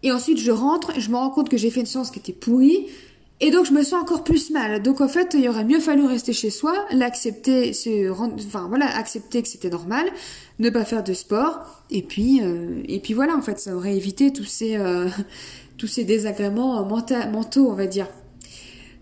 Et 0.01 0.11
ensuite 0.11 0.39
je 0.39 0.51
rentre. 0.51 0.99
Je 0.99 1.11
me 1.11 1.15
rends 1.15 1.29
compte 1.29 1.49
que 1.49 1.57
j'ai 1.57 1.69
fait 1.69 1.81
une 1.81 1.85
séance 1.85 2.09
qui 2.09 2.17
était 2.17 2.33
pourrie. 2.33 2.87
Et 3.41 3.51
donc 3.51 3.65
je 3.65 3.71
me 3.71 3.83
sens 3.83 4.01
encore 4.01 4.23
plus 4.23 4.49
mal. 4.49 4.81
Donc 4.81 4.99
en 5.01 5.07
fait, 5.07 5.33
il 5.33 5.47
aurait 5.47 5.63
mieux 5.63 5.79
fallu 5.79 6.05
rester 6.05 6.33
chez 6.33 6.49
soi, 6.49 6.73
l'accepter, 6.91 7.71
enfin 8.41 8.67
voilà, 8.67 8.85
accepter 8.97 9.41
que 9.41 9.47
c'était 9.47 9.69
normal, 9.69 10.07
ne 10.59 10.69
pas 10.69 10.83
faire 10.83 11.03
de 11.03 11.13
sport, 11.13 11.83
et 11.89 12.01
puis 12.01 12.41
euh, 12.43 12.81
et 12.87 12.99
puis 12.99 13.13
voilà, 13.13 13.35
en 13.35 13.41
fait, 13.41 13.59
ça 13.59 13.75
aurait 13.75 13.95
évité 13.95 14.33
tous 14.33 14.43
ces 14.43 14.75
euh, 14.75 15.07
tous 15.77 15.87
ces 15.87 16.03
désagréments 16.03 16.85
mentaux, 16.85 17.69
on 17.69 17.75
va 17.75 17.87
dire. 17.87 18.07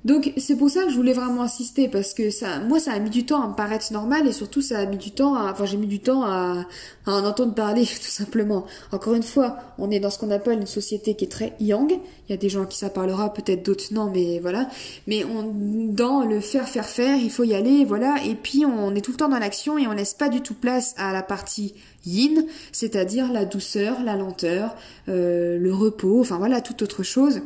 Donc 0.08 0.32
c'est 0.38 0.56
pour 0.56 0.70
ça 0.70 0.86
que 0.86 0.90
je 0.90 0.96
voulais 0.96 1.12
vraiment 1.12 1.42
insister 1.42 1.90
parce 1.90 2.14
que 2.14 2.30
ça, 2.30 2.62
moi 2.62 2.80
ça 2.80 2.94
a 2.94 3.00
mis 3.00 3.10
du 3.10 3.26
temps 3.26 3.42
à 3.42 3.48
me 3.50 3.56
paraître 3.56 3.92
normal 3.92 4.26
et 4.26 4.32
surtout 4.32 4.62
ça 4.62 4.80
a 4.80 4.86
mis 4.86 4.96
du 4.96 5.12
temps, 5.12 5.36
à, 5.36 5.52
enfin 5.52 5.66
j'ai 5.66 5.76
mis 5.76 5.86
du 5.86 6.00
temps 6.00 6.24
à, 6.24 6.66
en 7.06 7.26
entendre 7.26 7.54
parler 7.54 7.82
tout 7.86 8.10
simplement. 8.10 8.66
Encore 8.94 9.16
une 9.16 9.24
fois, 9.24 9.58
on 9.78 9.92
est 9.92 10.00
dans 10.00 10.10
ce 10.10 10.18
qu'on 10.18 10.32
appelle 10.32 10.60
une 10.62 10.66
société 10.66 11.16
qui 11.16 11.26
est 11.26 11.28
très 11.28 11.58
yang. 11.60 11.92
Il 11.92 12.32
y 12.32 12.34
a 12.34 12.38
des 12.38 12.48
gens 12.48 12.64
qui 12.66 12.78
ça 12.78 12.90
parlera, 12.90 13.34
peut-être 13.34 13.66
d'autres 13.66 13.84
non, 13.92 14.10
mais 14.10 14.40
voilà. 14.40 14.70
Mais 15.08 15.26
on, 15.26 15.44
dans 15.92 16.24
le 16.24 16.40
faire 16.40 16.70
faire 16.70 16.86
faire, 16.86 17.18
il 17.18 17.30
faut 17.30 17.44
y 17.44 17.54
aller, 17.54 17.84
voilà. 17.84 18.16
Et 18.26 18.36
puis 18.36 18.64
on 18.66 18.96
est 18.96 19.02
tout 19.02 19.12
le 19.12 19.18
temps 19.18 19.28
dans 19.28 19.40
l'action 19.40 19.78
et 19.78 19.88
on 19.88 19.92
laisse 19.92 20.14
pas 20.14 20.30
du 20.30 20.40
tout 20.40 20.54
place 20.54 20.96
à 20.98 21.12
la 21.12 21.22
partie 21.22 21.74
yin, 22.06 22.46
c'est-à-dire 22.72 23.30
la 23.34 23.44
douceur, 23.44 24.02
la 24.06 24.16
lenteur, 24.16 24.74
euh, 25.10 25.58
le 25.58 25.74
repos, 25.74 26.22
enfin 26.22 26.38
voilà 26.38 26.62
toute 26.62 26.82
autre 26.82 27.04
chose. 27.04 27.42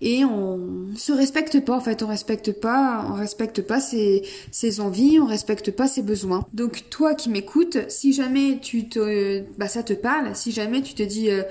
Et 0.00 0.24
on 0.24 0.88
se 0.96 1.12
respecte 1.12 1.64
pas 1.64 1.76
en 1.76 1.80
fait, 1.80 2.02
on 2.02 2.06
respecte 2.06 2.52
pas, 2.52 3.06
on 3.10 3.14
respecte 3.14 3.62
pas 3.62 3.80
ses, 3.80 4.22
ses 4.50 4.80
envies, 4.80 5.18
on 5.20 5.26
respecte 5.26 5.70
pas 5.70 5.88
ses 5.88 6.02
besoins. 6.02 6.46
Donc 6.52 6.84
toi 6.90 7.14
qui 7.14 7.30
m'écoutes, 7.30 7.78
si 7.88 8.12
jamais 8.12 8.58
tu 8.60 8.88
te, 8.88 9.42
bah 9.58 9.68
ça 9.68 9.82
te 9.82 9.92
parle, 9.92 10.34
si 10.34 10.52
jamais 10.52 10.82
tu 10.82 10.94
te 10.94 11.02
dis 11.02 11.30
euh, 11.30 11.42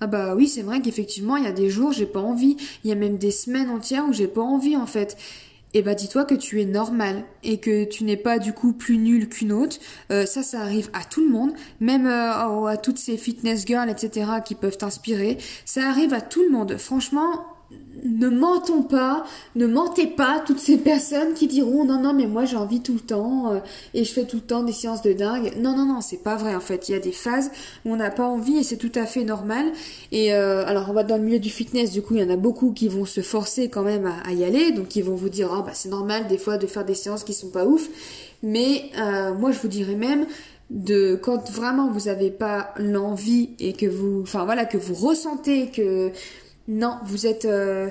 ah 0.00 0.06
bah 0.06 0.34
oui 0.34 0.48
c'est 0.48 0.62
vrai 0.62 0.80
qu'effectivement 0.80 1.36
il 1.36 1.44
y 1.44 1.48
a 1.48 1.52
des 1.52 1.70
jours 1.70 1.92
j'ai 1.92 2.06
pas 2.06 2.20
envie, 2.20 2.56
il 2.84 2.90
y 2.90 2.92
a 2.92 2.96
même 2.96 3.18
des 3.18 3.30
semaines 3.30 3.70
entières 3.70 4.04
où 4.08 4.12
j'ai 4.12 4.28
pas 4.28 4.42
envie 4.42 4.76
en 4.76 4.86
fait 4.86 5.16
eh 5.74 5.82
bah 5.82 5.94
dis-toi 5.94 6.24
que 6.24 6.34
tu 6.34 6.60
es 6.60 6.64
normal 6.64 7.24
et 7.42 7.58
que 7.58 7.84
tu 7.84 8.04
n'es 8.04 8.16
pas 8.16 8.38
du 8.38 8.52
coup 8.52 8.72
plus 8.72 8.98
nul 8.98 9.28
qu'une 9.28 9.52
autre. 9.52 9.78
Euh, 10.10 10.26
ça, 10.26 10.42
ça 10.42 10.60
arrive 10.60 10.90
à 10.92 11.04
tout 11.04 11.22
le 11.24 11.30
monde, 11.30 11.52
même 11.80 12.06
euh, 12.06 12.66
à 12.66 12.76
toutes 12.76 12.98
ces 12.98 13.16
fitness 13.16 13.64
girls, 13.66 13.88
etc. 13.88 14.26
qui 14.44 14.54
peuvent 14.54 14.76
t'inspirer. 14.76 15.38
Ça 15.64 15.88
arrive 15.88 16.12
à 16.12 16.20
tout 16.20 16.42
le 16.42 16.50
monde. 16.50 16.76
Franchement, 16.76 17.46
ne 18.04 18.28
mentons 18.28 18.82
pas, 18.82 19.24
ne 19.54 19.66
mentez 19.66 20.06
pas 20.06 20.42
toutes 20.44 20.58
ces 20.58 20.76
personnes 20.76 21.34
qui 21.34 21.46
diront 21.46 21.84
non 21.84 22.00
non 22.00 22.12
mais 22.12 22.26
moi 22.26 22.44
j'ai 22.44 22.56
envie 22.56 22.80
tout 22.80 22.94
le 22.94 23.00
temps 23.00 23.52
euh, 23.52 23.58
et 23.94 24.04
je 24.04 24.12
fais 24.12 24.24
tout 24.24 24.36
le 24.36 24.42
temps 24.42 24.62
des 24.62 24.72
séances 24.72 25.02
de 25.02 25.12
dingue. 25.12 25.52
Non 25.58 25.76
non 25.76 25.86
non 25.86 26.00
c'est 26.00 26.22
pas 26.22 26.36
vrai 26.36 26.54
en 26.54 26.60
fait. 26.60 26.88
Il 26.88 26.92
y 26.92 26.94
a 26.94 26.98
des 26.98 27.12
phases 27.12 27.50
où 27.84 27.92
on 27.92 27.96
n'a 27.96 28.10
pas 28.10 28.24
envie 28.24 28.58
et 28.58 28.62
c'est 28.62 28.76
tout 28.76 28.92
à 28.94 29.06
fait 29.06 29.24
normal. 29.24 29.66
Et 30.10 30.34
euh, 30.34 30.66
alors 30.66 30.86
on 30.90 30.92
va 30.92 31.04
dans 31.04 31.16
le 31.16 31.22
milieu 31.22 31.38
du 31.38 31.50
fitness 31.50 31.92
du 31.92 32.02
coup 32.02 32.14
il 32.14 32.22
y 32.22 32.24
en 32.24 32.30
a 32.30 32.36
beaucoup 32.36 32.72
qui 32.72 32.88
vont 32.88 33.04
se 33.04 33.20
forcer 33.20 33.68
quand 33.68 33.82
même 33.82 34.10
à, 34.24 34.32
y 34.32 34.44
aller 34.44 34.72
donc 34.72 34.96
ils 34.96 35.04
vont 35.04 35.14
vous 35.14 35.28
dire 35.28 35.50
oh, 35.52 35.62
bah 35.62 35.72
c'est 35.74 35.88
normal 35.88 36.26
des 36.28 36.38
fois 36.38 36.56
de 36.58 36.66
faire 36.66 36.84
des 36.84 36.94
séances 36.94 37.24
qui 37.24 37.34
sont 37.34 37.50
pas 37.50 37.64
ouf. 37.66 37.88
Mais 38.42 38.90
euh, 38.98 39.32
moi 39.34 39.52
je 39.52 39.60
vous 39.60 39.68
dirais 39.68 39.94
même 39.94 40.26
de 40.70 41.18
quand 41.20 41.50
vraiment 41.50 41.90
vous 41.90 42.06
n'avez 42.06 42.30
pas 42.30 42.72
l'envie 42.78 43.50
et 43.60 43.74
que 43.74 43.86
vous 43.86 44.22
enfin 44.22 44.44
voilà 44.44 44.64
que 44.64 44.78
vous 44.78 44.94
ressentez 44.94 45.68
que 45.68 46.10
non, 46.68 46.98
vous 47.04 47.26
êtes, 47.26 47.44
euh, 47.44 47.88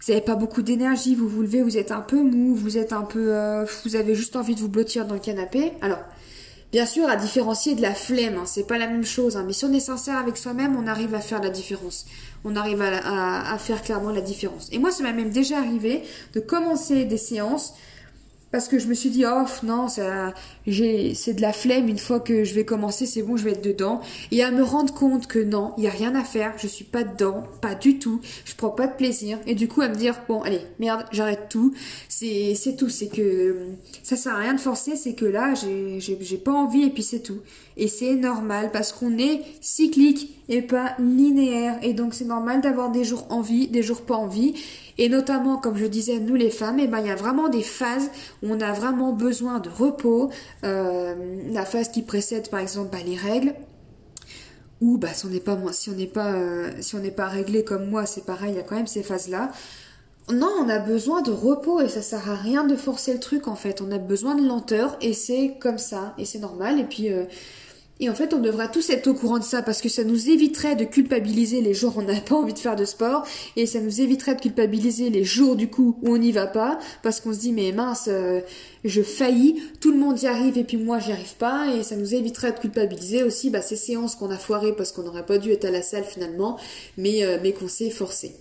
vous 0.00 0.12
n'avez 0.12 0.24
pas 0.24 0.34
beaucoup 0.34 0.62
d'énergie, 0.62 1.14
vous 1.14 1.28
vous 1.28 1.42
levez, 1.42 1.62
vous 1.62 1.76
êtes 1.76 1.92
un 1.92 2.00
peu 2.00 2.22
mou, 2.22 2.54
vous 2.54 2.78
êtes 2.78 2.92
un 2.92 3.02
peu, 3.02 3.34
euh, 3.34 3.64
vous 3.84 3.96
avez 3.96 4.14
juste 4.14 4.36
envie 4.36 4.54
de 4.54 4.60
vous 4.60 4.68
blottir 4.68 5.06
dans 5.06 5.14
le 5.14 5.20
canapé. 5.20 5.72
Alors, 5.80 6.00
bien 6.70 6.86
sûr, 6.86 7.08
à 7.08 7.16
différencier 7.16 7.74
de 7.74 7.82
la 7.82 7.94
flemme, 7.94 8.36
hein, 8.38 8.44
c'est 8.46 8.66
pas 8.66 8.78
la 8.78 8.86
même 8.86 9.04
chose. 9.04 9.36
Hein, 9.36 9.44
mais 9.46 9.52
si 9.52 9.64
on 9.64 9.72
est 9.72 9.80
sincère 9.80 10.16
avec 10.16 10.36
soi-même, 10.36 10.76
on 10.76 10.86
arrive 10.86 11.14
à 11.14 11.20
faire 11.20 11.42
la 11.42 11.50
différence. 11.50 12.06
On 12.44 12.56
arrive 12.56 12.82
à, 12.82 13.52
à 13.52 13.58
faire 13.58 13.82
clairement 13.82 14.10
la 14.10 14.20
différence. 14.20 14.68
Et 14.72 14.78
moi, 14.78 14.90
ça 14.90 15.02
m'a 15.02 15.12
même 15.12 15.30
déjà 15.30 15.58
arrivé 15.58 16.02
de 16.34 16.40
commencer 16.40 17.04
des 17.04 17.18
séances 17.18 17.74
parce 18.52 18.68
que 18.68 18.78
je 18.78 18.86
me 18.86 18.94
suis 18.94 19.10
dit 19.10 19.24
oh 19.26 19.44
non 19.64 19.88
ça 19.88 20.34
j'ai 20.66 21.14
c'est 21.14 21.34
de 21.34 21.40
la 21.40 21.52
flemme 21.52 21.88
une 21.88 21.98
fois 21.98 22.20
que 22.20 22.44
je 22.44 22.54
vais 22.54 22.64
commencer 22.64 23.06
c'est 23.06 23.22
bon 23.22 23.36
je 23.36 23.44
vais 23.44 23.52
être 23.52 23.64
dedans. 23.64 24.00
Et 24.30 24.42
à 24.44 24.50
me 24.50 24.62
rendre 24.62 24.94
compte 24.94 25.26
que 25.26 25.38
non 25.38 25.72
il 25.78 25.84
y 25.84 25.88
a 25.88 25.90
rien 25.90 26.14
à 26.14 26.22
faire 26.22 26.52
je 26.58 26.66
suis 26.66 26.84
pas 26.84 27.02
dedans 27.02 27.44
pas 27.60 27.74
du 27.74 27.98
tout 27.98 28.20
je 28.44 28.54
prends 28.54 28.70
pas 28.70 28.86
de 28.86 28.94
plaisir. 28.94 29.38
Et 29.46 29.54
du 29.54 29.66
coup 29.66 29.80
à 29.80 29.88
me 29.88 29.94
dire 29.94 30.20
bon 30.28 30.42
allez 30.42 30.60
merde 30.78 31.04
j'arrête 31.10 31.48
tout. 31.48 31.74
C'est 32.08 32.54
c'est 32.54 32.76
tout 32.76 32.90
c'est 32.90 33.08
que 33.08 33.56
ça 34.02 34.16
sert 34.16 34.34
à 34.34 34.38
rien 34.38 34.54
de 34.54 34.60
forcer 34.60 34.96
c'est 34.96 35.14
que 35.14 35.24
là 35.24 35.54
j'ai 35.54 35.98
j'ai 36.00 36.36
pas 36.36 36.52
envie 36.52 36.84
et 36.84 36.90
puis 36.90 37.02
c'est 37.02 37.20
tout. 37.20 37.40
Et 37.78 37.88
c'est 37.88 38.14
normal 38.16 38.70
parce 38.70 38.92
qu'on 38.92 39.16
est 39.16 39.40
cyclique 39.62 40.42
et 40.50 40.60
pas 40.60 40.94
linéaire. 40.98 41.78
Et 41.82 41.94
donc 41.94 42.12
c'est 42.12 42.26
normal 42.26 42.60
d'avoir 42.60 42.90
des 42.90 43.04
jours 43.04 43.26
envie 43.30 43.68
des 43.68 43.82
jours 43.82 44.02
pas 44.02 44.16
envie 44.16 44.54
et 45.02 45.08
notamment, 45.08 45.56
comme 45.56 45.76
je 45.76 45.86
disais, 45.86 46.20
nous 46.20 46.36
les 46.36 46.50
femmes, 46.50 46.78
eh 46.78 46.86
ben, 46.86 47.00
il 47.00 47.08
y 47.08 47.10
a 47.10 47.16
vraiment 47.16 47.48
des 47.48 47.64
phases 47.64 48.08
où 48.40 48.52
on 48.52 48.60
a 48.60 48.70
vraiment 48.70 49.12
besoin 49.12 49.58
de 49.58 49.68
repos. 49.68 50.30
Euh, 50.62 51.16
la 51.50 51.64
phase 51.64 51.88
qui 51.88 52.02
précède, 52.02 52.48
par 52.50 52.60
exemple, 52.60 52.90
bah, 52.92 52.98
les 53.04 53.16
règles. 53.16 53.52
Ou 54.80 54.98
bah, 54.98 55.08
si 55.12 55.26
on 55.26 55.28
n'est 55.30 55.40
pas, 55.40 55.58
si 55.72 55.90
pas, 56.06 56.34
euh, 56.34 56.70
si 56.80 56.96
pas 57.10 57.26
réglé 57.26 57.64
comme 57.64 57.90
moi, 57.90 58.06
c'est 58.06 58.24
pareil, 58.24 58.52
il 58.52 58.56
y 58.58 58.60
a 58.60 58.62
quand 58.62 58.76
même 58.76 58.86
ces 58.86 59.02
phases-là. 59.02 59.50
Non, 60.32 60.52
on 60.60 60.68
a 60.68 60.78
besoin 60.78 61.20
de 61.20 61.32
repos 61.32 61.80
et 61.80 61.88
ça 61.88 62.00
sert 62.00 62.30
à 62.30 62.36
rien 62.36 62.62
de 62.62 62.76
forcer 62.76 63.12
le 63.12 63.18
truc 63.18 63.48
en 63.48 63.56
fait. 63.56 63.82
On 63.82 63.90
a 63.90 63.98
besoin 63.98 64.36
de 64.36 64.46
lenteur 64.46 64.96
et 65.00 65.14
c'est 65.14 65.56
comme 65.58 65.78
ça 65.78 66.14
et 66.16 66.24
c'est 66.24 66.38
normal. 66.38 66.78
Et 66.78 66.84
puis 66.84 67.12
euh, 67.12 67.24
et 68.02 68.10
en 68.10 68.16
fait, 68.16 68.34
on 68.34 68.40
devrait 68.40 68.68
tous 68.68 68.90
être 68.90 69.06
au 69.06 69.14
courant 69.14 69.38
de 69.38 69.44
ça 69.44 69.62
parce 69.62 69.80
que 69.80 69.88
ça 69.88 70.02
nous 70.02 70.28
éviterait 70.28 70.74
de 70.74 70.84
culpabiliser 70.84 71.60
les 71.60 71.72
jours 71.72 71.96
où 71.96 72.00
on 72.00 72.04
n'a 72.04 72.20
pas 72.20 72.34
envie 72.34 72.52
de 72.52 72.58
faire 72.58 72.74
de 72.74 72.84
sport 72.84 73.24
et 73.54 73.64
ça 73.64 73.80
nous 73.80 74.00
éviterait 74.00 74.34
de 74.34 74.40
culpabiliser 74.40 75.08
les 75.08 75.22
jours 75.22 75.54
du 75.54 75.68
coup 75.68 75.96
où 76.02 76.12
on 76.12 76.18
n'y 76.18 76.32
va 76.32 76.48
pas 76.48 76.80
parce 77.04 77.20
qu'on 77.20 77.32
se 77.32 77.38
dit 77.38 77.52
mais 77.52 77.70
mince, 77.70 78.08
euh, 78.08 78.40
je 78.84 79.02
faillis, 79.02 79.62
tout 79.80 79.92
le 79.92 79.98
monde 79.98 80.20
y 80.20 80.26
arrive 80.26 80.58
et 80.58 80.64
puis 80.64 80.78
moi 80.78 80.98
j'y 80.98 81.12
arrive 81.12 81.36
pas 81.36 81.68
et 81.76 81.84
ça 81.84 81.94
nous 81.94 82.12
éviterait 82.12 82.50
de 82.50 82.58
culpabiliser 82.58 83.22
aussi 83.22 83.50
bah, 83.50 83.62
ces 83.62 83.76
séances 83.76 84.16
qu'on 84.16 84.32
a 84.32 84.36
foirées 84.36 84.74
parce 84.74 84.90
qu'on 84.90 85.04
n'aurait 85.04 85.24
pas 85.24 85.38
dû 85.38 85.52
être 85.52 85.64
à 85.64 85.70
la 85.70 85.82
salle 85.82 86.02
finalement 86.02 86.58
mais, 86.98 87.22
euh, 87.22 87.38
mais 87.40 87.52
qu'on 87.52 87.68
s'est 87.68 87.90
forcé. 87.90 88.34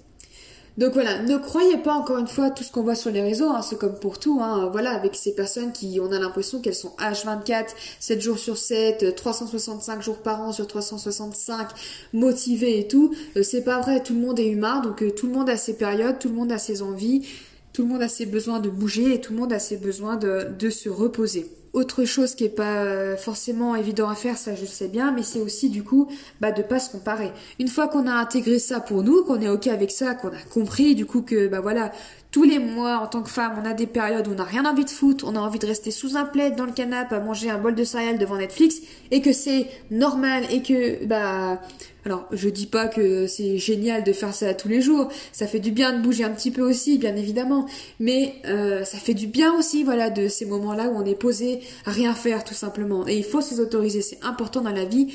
Donc 0.78 0.94
voilà, 0.94 1.22
ne 1.22 1.38
croyez 1.38 1.78
pas 1.78 1.94
encore 1.94 2.18
une 2.18 2.28
fois 2.28 2.50
tout 2.50 2.64
ce 2.64 2.72
qu'on 2.72 2.84
voit 2.84 2.96
sur 2.96 3.12
les 3.12 3.22
réseaux, 3.22 3.50
hein, 3.50 3.62
c'est 3.62 3.78
comme 3.78 4.00
pour 4.00 4.20
tout, 4.20 4.40
hein, 4.42 4.70
voilà, 4.72 4.92
avec 4.92 5.16
ces 5.16 5.36
personnes 5.36 5.74
qui, 5.74 6.00
on 6.02 6.12
a 6.14 6.20
l'impression 6.20 6.62
qu'elles 6.62 6.76
sont 6.76 6.94
H24, 6.98 7.68
7 8.00 8.22
jours 8.22 8.40
sur 8.40 8.58
7, 8.58 9.14
365 9.14 10.02
jours 10.02 10.20
par 10.20 10.42
an 10.42 10.54
sur 10.54 10.68
365, 10.68 11.68
motivées 12.14 12.80
et 12.80 12.88
tout, 12.88 13.14
euh, 13.36 13.44
c'est 13.44 13.64
pas 13.64 13.82
vrai, 13.82 14.02
tout 14.02 14.14
le 14.14 14.22
monde 14.22 14.40
est 14.40 14.48
humain, 14.48 14.80
donc 14.80 15.04
euh, 15.04 15.12
tout 15.12 15.28
le 15.28 15.34
monde 15.34 15.50
a 15.50 15.58
ses 15.58 15.76
périodes, 15.76 16.20
tout 16.20 16.30
le 16.30 16.36
monde 16.36 16.54
a 16.54 16.58
ses 16.58 16.82
envies, 16.82 17.28
tout 17.74 17.82
le 17.82 17.90
monde 17.90 18.02
a 18.02 18.08
ses 18.08 18.26
besoins 18.26 18.62
de 18.62 18.70
bouger 18.70 19.14
et 19.14 19.20
tout 19.20 19.34
le 19.34 19.40
monde 19.40 19.52
a 19.52 19.60
ses 19.60 19.76
besoins 19.76 20.16
de, 20.16 20.48
de 20.58 20.70
se 20.70 20.88
reposer. 20.88 21.52
Autre 21.74 22.04
chose 22.04 22.36
qui 22.36 22.44
est 22.44 22.50
pas 22.50 22.84
euh, 22.84 23.16
forcément 23.16 23.76
évident 23.76 24.10
à 24.10 24.16
faire, 24.16 24.38
ça 24.38 24.56
je 24.56 24.66
sais 24.66 24.90
bien, 24.90 25.12
mais 25.12 25.24
c'est 25.24 25.40
aussi 25.40 25.70
du 25.70 25.84
coup 25.84 26.10
bah, 26.42 26.52
de 26.52 26.62
pas 26.62 26.80
se 26.80 26.90
comparer. 26.90 27.32
Une 27.60 27.70
fois 27.70 27.88
qu'on 27.88 28.08
a 28.08 28.14
intégré 28.14 28.60
ça 28.60 28.82
pour 28.82 29.04
nous, 29.04 29.24
qu'on 29.24 29.40
est 29.40 29.48
ok 29.48 29.68
avec 29.68 29.90
ça, 29.90 30.14
qu'on 30.14 30.30
a 30.30 30.42
compris 30.54 30.96
du 30.96 31.06
coup 31.06 31.22
que 31.22 31.48
bah 31.48 31.62
voilà, 31.62 31.94
tous 32.32 32.44
les 32.44 32.60
mois 32.60 32.98
en 32.98 33.08
tant 33.08 33.22
que 33.22 33.30
femme, 33.30 33.54
on 33.62 33.66
a 33.66 33.74
des 33.74 33.88
périodes 33.88 34.28
où 34.28 34.32
on 34.32 34.36
n'a 34.36 34.44
rien 34.44 34.66
envie 34.66 34.84
de 34.84 34.90
foutre, 34.90 35.26
on 35.26 35.36
a 35.38 35.40
envie 35.40 35.60
de 35.60 35.66
rester 35.66 35.92
sous 35.92 36.18
un 36.18 36.26
plaid 36.26 36.58
dans 36.58 36.66
le 36.66 36.74
canapé 36.74 37.16
à 37.16 37.22
manger 37.22 37.50
un 37.50 37.58
bol 37.58 37.74
de 37.74 37.86
céréales 37.86 38.18
devant 38.18 38.38
Netflix 38.38 38.82
et 39.12 39.22
que 39.22 39.32
c'est 39.32 39.68
normal 39.92 40.44
et 40.52 40.62
que 40.62 41.06
bah 41.06 41.62
alors, 42.06 42.28
je 42.32 42.50
dis 42.50 42.66
pas 42.66 42.88
que 42.88 43.28
c'est 43.28 43.58
génial 43.58 44.04
de 44.04 44.12
faire 44.12 44.34
ça 44.34 44.54
tous 44.54 44.68
les 44.68 44.82
jours. 44.82 45.10
Ça 45.32 45.46
fait 45.46 45.60
du 45.60 45.72
bien 45.72 45.94
de 45.94 46.02
bouger 46.02 46.24
un 46.24 46.32
petit 46.32 46.52
peu 46.52 46.62
aussi, 46.62 46.98
bien 46.98 47.16
évidemment. 47.16 47.68
Mais 48.00 48.36
euh, 48.46 48.84
ça 48.84 48.98
fait 48.98 49.14
du 49.14 49.28
bien 49.28 49.54
aussi, 49.54 49.84
voilà, 49.84 50.10
de 50.10 50.28
ces 50.28 50.46
moments-là 50.46 50.90
où 50.90 50.98
on 50.98 51.06
est 51.06 51.16
posé 51.16 51.60
à 51.86 51.92
rien 51.92 52.14
faire, 52.14 52.44
tout 52.44 52.56
simplement. 52.56 53.08
Et 53.08 53.18
il 53.18 53.24
faut 53.24 53.42
s'y 53.42 53.60
autoriser. 53.60 54.02
C'est 54.02 54.24
important 54.24 54.62
dans 54.62 54.72
la 54.72 54.86
vie. 54.86 55.14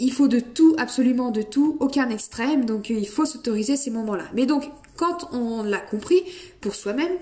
Il 0.00 0.12
faut 0.12 0.28
de 0.28 0.40
tout, 0.40 0.74
absolument 0.78 1.30
de 1.30 1.42
tout, 1.42 1.76
aucun 1.80 2.08
extrême. 2.08 2.64
Donc, 2.64 2.88
il 2.88 3.06
faut 3.06 3.26
s'autoriser 3.26 3.76
ces 3.76 3.90
moments-là. 3.90 4.24
Mais 4.34 4.46
donc, 4.46 4.64
quand 4.96 5.28
on 5.32 5.62
l'a 5.62 5.78
compris 5.78 6.22
pour 6.62 6.74
soi-même, 6.74 7.12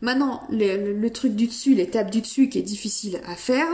maintenant, 0.00 0.42
le 0.50 1.08
truc 1.10 1.36
du 1.36 1.46
dessus, 1.46 1.74
l'étape 1.74 2.10
du 2.10 2.20
dessus 2.20 2.48
qui 2.48 2.58
est 2.58 2.62
difficile 2.62 3.20
à 3.26 3.36
faire, 3.36 3.68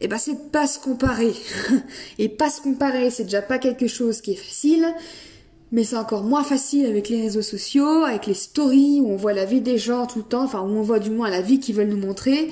eh 0.00 0.08
ben 0.08 0.18
c'est 0.18 0.50
pas 0.50 0.66
se 0.66 0.78
comparer. 0.78 1.32
Et 2.18 2.28
pas 2.28 2.50
se 2.50 2.60
comparer, 2.60 3.10
c'est 3.10 3.24
déjà 3.24 3.42
pas 3.42 3.58
quelque 3.58 3.86
chose 3.86 4.20
qui 4.20 4.32
est 4.32 4.36
facile, 4.36 4.86
mais 5.72 5.84
c'est 5.84 5.96
encore 5.96 6.24
moins 6.24 6.44
facile 6.44 6.86
avec 6.86 7.08
les 7.08 7.22
réseaux 7.22 7.42
sociaux, 7.42 8.04
avec 8.04 8.26
les 8.26 8.34
stories 8.34 9.00
où 9.00 9.10
on 9.10 9.16
voit 9.16 9.32
la 9.32 9.44
vie 9.44 9.60
des 9.60 9.78
gens 9.78 10.06
tout 10.06 10.18
le 10.18 10.24
temps, 10.24 10.44
enfin 10.44 10.60
où 10.62 10.68
on 10.68 10.82
voit 10.82 10.98
du 10.98 11.10
moins 11.10 11.30
la 11.30 11.40
vie 11.40 11.60
qu'ils 11.60 11.74
veulent 11.74 11.88
nous 11.88 12.06
montrer. 12.06 12.50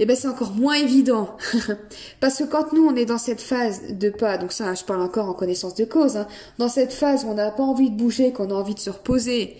Et 0.00 0.04
eh 0.04 0.06
ben 0.06 0.14
c'est 0.14 0.28
encore 0.28 0.52
moins 0.52 0.74
évident. 0.74 1.36
Parce 2.20 2.38
que 2.38 2.44
quand 2.44 2.72
nous 2.72 2.86
on 2.86 2.94
est 2.94 3.04
dans 3.04 3.18
cette 3.18 3.40
phase 3.40 3.82
de 3.90 4.10
pas, 4.10 4.38
donc 4.38 4.52
ça 4.52 4.72
je 4.74 4.84
parle 4.84 5.02
encore 5.02 5.28
en 5.28 5.34
connaissance 5.34 5.74
de 5.74 5.84
cause, 5.84 6.16
hein, 6.16 6.28
dans 6.58 6.68
cette 6.68 6.92
phase 6.92 7.24
où 7.24 7.28
on 7.28 7.34
n'a 7.34 7.50
pas 7.50 7.64
envie 7.64 7.90
de 7.90 7.96
bouger, 7.96 8.32
qu'on 8.32 8.50
a 8.50 8.54
envie 8.54 8.76
de 8.76 8.80
se 8.80 8.90
reposer, 8.90 9.56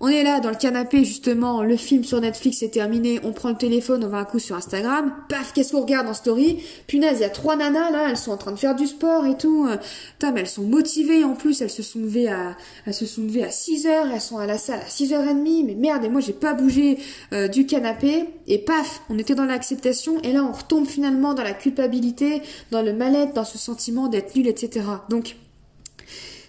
on 0.00 0.08
est 0.08 0.22
là 0.22 0.40
dans 0.40 0.50
le 0.50 0.56
canapé 0.56 1.04
justement, 1.04 1.62
le 1.62 1.76
film 1.76 2.04
sur 2.04 2.20
Netflix 2.20 2.62
est 2.62 2.68
terminé, 2.68 3.20
on 3.24 3.32
prend 3.32 3.48
le 3.48 3.56
téléphone, 3.56 4.04
on 4.04 4.08
va 4.08 4.18
un 4.18 4.24
coup 4.24 4.38
sur 4.38 4.54
Instagram, 4.54 5.12
paf, 5.28 5.52
qu'est-ce 5.52 5.72
qu'on 5.72 5.80
regarde 5.80 6.06
en 6.06 6.14
story? 6.14 6.62
Punaise, 6.86 7.18
il 7.18 7.22
y 7.22 7.24
a 7.24 7.30
trois 7.30 7.56
nanas 7.56 7.90
là, 7.90 8.08
elles 8.10 8.16
sont 8.16 8.32
en 8.32 8.36
train 8.36 8.52
de 8.52 8.58
faire 8.58 8.76
du 8.76 8.86
sport 8.86 9.24
et 9.26 9.36
tout. 9.36 9.66
Putain, 10.12 10.32
mais 10.32 10.40
elles 10.40 10.48
sont 10.48 10.64
motivées 10.64 11.24
en 11.24 11.34
plus, 11.34 11.62
elles 11.62 11.70
se 11.70 11.82
sont 11.82 12.00
levées 12.00 12.28
à 12.28 12.56
elles 12.84 12.94
se 12.94 13.06
sont 13.06 13.22
levées 13.22 13.44
à 13.44 13.50
6 13.50 13.86
heures, 13.86 14.06
elles 14.12 14.20
sont 14.20 14.38
à 14.38 14.46
la 14.46 14.58
salle 14.58 14.80
à 14.80 14.88
6h30, 14.88 15.64
mais 15.64 15.74
merde, 15.74 16.04
et 16.04 16.08
moi 16.08 16.20
j'ai 16.20 16.32
pas 16.32 16.52
bougé 16.52 16.98
euh, 17.32 17.48
du 17.48 17.66
canapé 17.66 18.24
et 18.46 18.58
paf, 18.58 19.02
on 19.08 19.18
était 19.18 19.34
dans 19.34 19.44
l'acceptation 19.44 20.20
et 20.22 20.32
là 20.32 20.44
on 20.44 20.52
retombe 20.52 20.86
finalement 20.86 21.34
dans 21.34 21.42
la 21.42 21.54
culpabilité, 21.54 22.42
dans 22.70 22.82
le 22.82 22.92
mal-être, 22.92 23.34
dans 23.34 23.44
ce 23.44 23.58
sentiment 23.58 24.08
d'être 24.08 24.36
nul, 24.36 24.46
etc. 24.46 24.84
Donc 25.08 25.36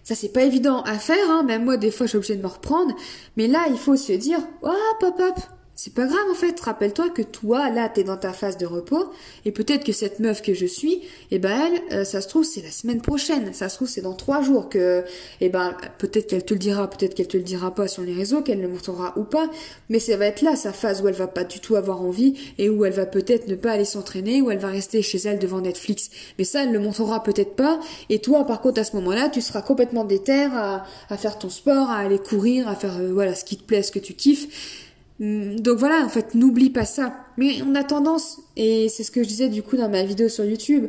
ça, 0.07 0.15
c'est 0.15 0.31
pas 0.31 0.43
évident 0.43 0.83
à 0.83 0.97
faire, 0.99 1.29
hein. 1.29 1.43
Même 1.43 1.65
moi, 1.65 1.75
des 1.75 1.91
fois, 1.91 2.05
je 2.05 2.11
suis 2.11 2.17
obligée 2.17 2.37
de 2.37 2.41
me 2.41 2.47
reprendre. 2.47 2.95
Mais 3.35 3.47
là, 3.47 3.65
il 3.69 3.77
faut 3.77 3.97
se 3.97 4.13
dire, 4.13 4.39
hop, 4.61 5.03
hop, 5.03 5.19
hop. 5.19 5.35
C'est 5.79 5.93
pas 5.93 6.07
grave 6.07 6.25
en 6.31 6.33
fait, 6.33 6.59
rappelle-toi 6.59 7.09
que 7.11 7.21
toi, 7.21 7.69
là, 7.69 7.87
t'es 7.87 8.03
dans 8.03 8.17
ta 8.17 8.33
phase 8.33 8.57
de 8.57 8.65
repos, 8.65 9.11
et 9.45 9.51
peut-être 9.51 9.83
que 9.83 9.91
cette 9.91 10.19
meuf 10.19 10.41
que 10.41 10.55
je 10.55 10.65
suis, 10.65 11.03
eh 11.29 11.37
ben 11.37 11.51
elle, 11.51 11.99
euh, 11.99 12.03
ça 12.03 12.19
se 12.21 12.27
trouve, 12.27 12.45
c'est 12.45 12.63
la 12.63 12.71
semaine 12.71 12.99
prochaine, 12.99 13.53
ça 13.53 13.69
se 13.69 13.75
trouve, 13.75 13.87
c'est 13.87 14.01
dans 14.01 14.15
trois 14.15 14.41
jours 14.41 14.69
que, 14.69 15.03
eh 15.39 15.49
ben, 15.49 15.77
peut-être 15.99 16.25
qu'elle 16.25 16.43
te 16.43 16.55
le 16.55 16.59
dira, 16.59 16.89
peut-être 16.89 17.13
qu'elle 17.13 17.27
te 17.27 17.37
le 17.37 17.43
dira 17.43 17.75
pas 17.75 17.87
sur 17.87 18.01
les 18.01 18.13
réseaux, 18.13 18.41
qu'elle 18.41 18.59
le 18.59 18.67
montrera 18.67 19.13
ou 19.17 19.23
pas, 19.23 19.51
mais 19.89 19.99
ça 19.99 20.17
va 20.17 20.25
être 20.25 20.41
là, 20.41 20.55
sa 20.55 20.73
phase 20.73 21.03
où 21.03 21.09
elle 21.09 21.13
va 21.13 21.27
pas 21.27 21.43
du 21.43 21.59
tout 21.59 21.75
avoir 21.75 22.01
envie, 22.01 22.33
et 22.57 22.71
où 22.71 22.83
elle 22.83 22.93
va 22.93 23.05
peut-être 23.05 23.47
ne 23.47 23.53
pas 23.53 23.73
aller 23.73 23.85
s'entraîner, 23.85 24.41
où 24.41 24.49
elle 24.49 24.57
va 24.57 24.69
rester 24.69 25.03
chez 25.03 25.19
elle 25.19 25.37
devant 25.37 25.61
Netflix. 25.61 26.09
Mais 26.39 26.43
ça, 26.43 26.63
elle 26.63 26.71
le 26.71 26.79
montrera 26.79 27.21
peut-être 27.21 27.55
pas, 27.55 27.79
et 28.09 28.17
toi, 28.17 28.45
par 28.45 28.61
contre, 28.61 28.81
à 28.81 28.83
ce 28.83 28.95
moment-là, 28.95 29.29
tu 29.29 29.41
seras 29.41 29.61
complètement 29.61 30.05
déter 30.05 30.47
à, 30.51 30.85
à 31.11 31.17
faire 31.17 31.37
ton 31.37 31.51
sport, 31.51 31.91
à 31.91 31.97
aller 31.97 32.17
courir, 32.17 32.67
à 32.67 32.73
faire, 32.73 32.97
euh, 32.97 33.11
voilà, 33.13 33.35
ce 33.35 33.45
qui 33.45 33.57
te 33.57 33.63
plaît, 33.63 33.83
ce 33.83 33.91
que 33.91 33.99
tu 33.99 34.15
kiffes, 34.15 34.86
donc 35.19 35.77
voilà, 35.77 36.05
en 36.05 36.09
fait, 36.09 36.35
n'oublie 36.35 36.69
pas 36.69 36.85
ça. 36.85 37.13
Mais 37.37 37.61
on 37.63 37.75
a 37.75 37.83
tendance, 37.83 38.39
et 38.55 38.89
c'est 38.89 39.03
ce 39.03 39.11
que 39.11 39.23
je 39.23 39.27
disais 39.27 39.49
du 39.49 39.63
coup 39.63 39.77
dans 39.77 39.89
ma 39.89 40.03
vidéo 40.03 40.29
sur 40.29 40.45
YouTube, 40.45 40.87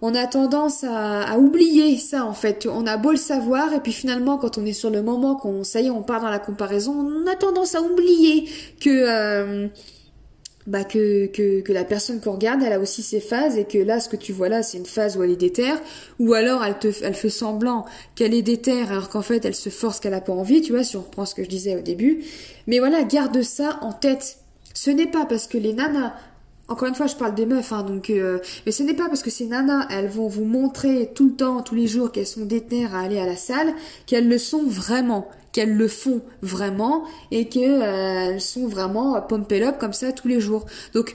on 0.00 0.14
a 0.14 0.26
tendance 0.26 0.84
à, 0.84 1.38
oublier 1.38 1.96
ça 1.98 2.24
en 2.24 2.32
fait. 2.32 2.68
On 2.70 2.86
a 2.86 2.96
beau 2.96 3.10
le 3.10 3.16
savoir, 3.16 3.72
et 3.74 3.80
puis 3.80 3.92
finalement, 3.92 4.38
quand 4.38 4.56
on 4.58 4.64
est 4.64 4.72
sur 4.72 4.90
le 4.90 5.02
moment, 5.02 5.34
qu'on 5.34 5.64
ça 5.64 5.80
y 5.80 5.86
est, 5.86 5.90
on 5.90 6.02
part 6.02 6.20
dans 6.20 6.30
la 6.30 6.38
comparaison, 6.38 6.92
on 6.92 7.26
a 7.26 7.34
tendance 7.34 7.74
à 7.74 7.82
oublier 7.82 8.48
que 8.80 8.90
euh, 8.90 9.68
bah 10.68 10.84
que, 10.84 11.26
que, 11.26 11.72
la 11.72 11.84
personne 11.84 12.20
qu'on 12.20 12.32
regarde, 12.32 12.62
elle 12.62 12.74
a 12.74 12.78
aussi 12.78 13.02
ses 13.02 13.20
phases 13.20 13.56
et 13.56 13.64
que 13.64 13.78
là, 13.78 14.00
ce 14.00 14.08
que 14.08 14.16
tu 14.16 14.32
vois 14.32 14.50
là, 14.50 14.62
c'est 14.62 14.76
une 14.76 14.86
phase 14.86 15.16
où 15.16 15.22
elle 15.22 15.30
est 15.30 15.36
déterre, 15.36 15.80
ou 16.18 16.34
alors 16.34 16.62
elle 16.62 16.78
te, 16.78 16.88
elle 17.02 17.14
fait 17.14 17.30
semblant 17.30 17.86
qu'elle 18.14 18.34
est 18.34 18.42
déterre 18.42 18.92
alors 18.92 19.08
qu'en 19.08 19.22
fait 19.22 19.44
elle 19.44 19.54
se 19.54 19.70
force 19.70 19.98
qu'elle 19.98 20.14
a 20.14 20.20
pas 20.20 20.32
envie, 20.32 20.60
tu 20.60 20.72
vois, 20.72 20.84
si 20.84 20.96
on 20.96 21.00
reprend 21.00 21.24
ce 21.24 21.34
que 21.34 21.42
je 21.42 21.48
disais 21.48 21.74
au 21.76 21.80
début. 21.80 22.22
Mais 22.66 22.78
voilà, 22.78 23.02
garde 23.02 23.42
ça 23.42 23.78
en 23.80 23.92
tête. 23.92 24.38
Ce 24.74 24.90
n'est 24.90 25.06
pas 25.06 25.24
parce 25.24 25.46
que 25.46 25.58
les 25.58 25.72
nanas 25.72 26.12
encore 26.68 26.86
une 26.86 26.94
fois, 26.94 27.06
je 27.06 27.16
parle 27.16 27.34
des 27.34 27.46
meufs, 27.46 27.72
hein, 27.72 27.82
donc, 27.82 28.10
euh, 28.10 28.40
mais 28.66 28.72
ce 28.72 28.82
n'est 28.82 28.92
pas 28.92 29.08
parce 29.08 29.22
que 29.22 29.30
ces 29.30 29.46
nanas, 29.46 29.86
elles 29.90 30.08
vont 30.08 30.28
vous 30.28 30.44
montrer 30.44 31.10
tout 31.14 31.30
le 31.30 31.34
temps, 31.34 31.62
tous 31.62 31.74
les 31.74 31.86
jours 31.86 32.12
qu'elles 32.12 32.26
sont 32.26 32.44
détenues 32.44 32.86
à 32.86 32.98
aller 32.98 33.18
à 33.18 33.24
la 33.24 33.36
salle, 33.36 33.72
qu'elles 34.04 34.28
le 34.28 34.36
sont 34.36 34.64
vraiment, 34.64 35.28
qu'elles 35.52 35.74
le 35.74 35.88
font 35.88 36.22
vraiment, 36.42 37.04
et 37.30 37.48
qu'elles 37.48 37.82
euh, 37.82 38.38
sont 38.38 38.66
vraiment 38.66 39.20
pumped 39.22 39.62
up 39.62 39.76
comme 39.78 39.92
ça 39.92 40.12
tous 40.12 40.28
les 40.28 40.40
jours. 40.40 40.66
Donc, 40.94 41.14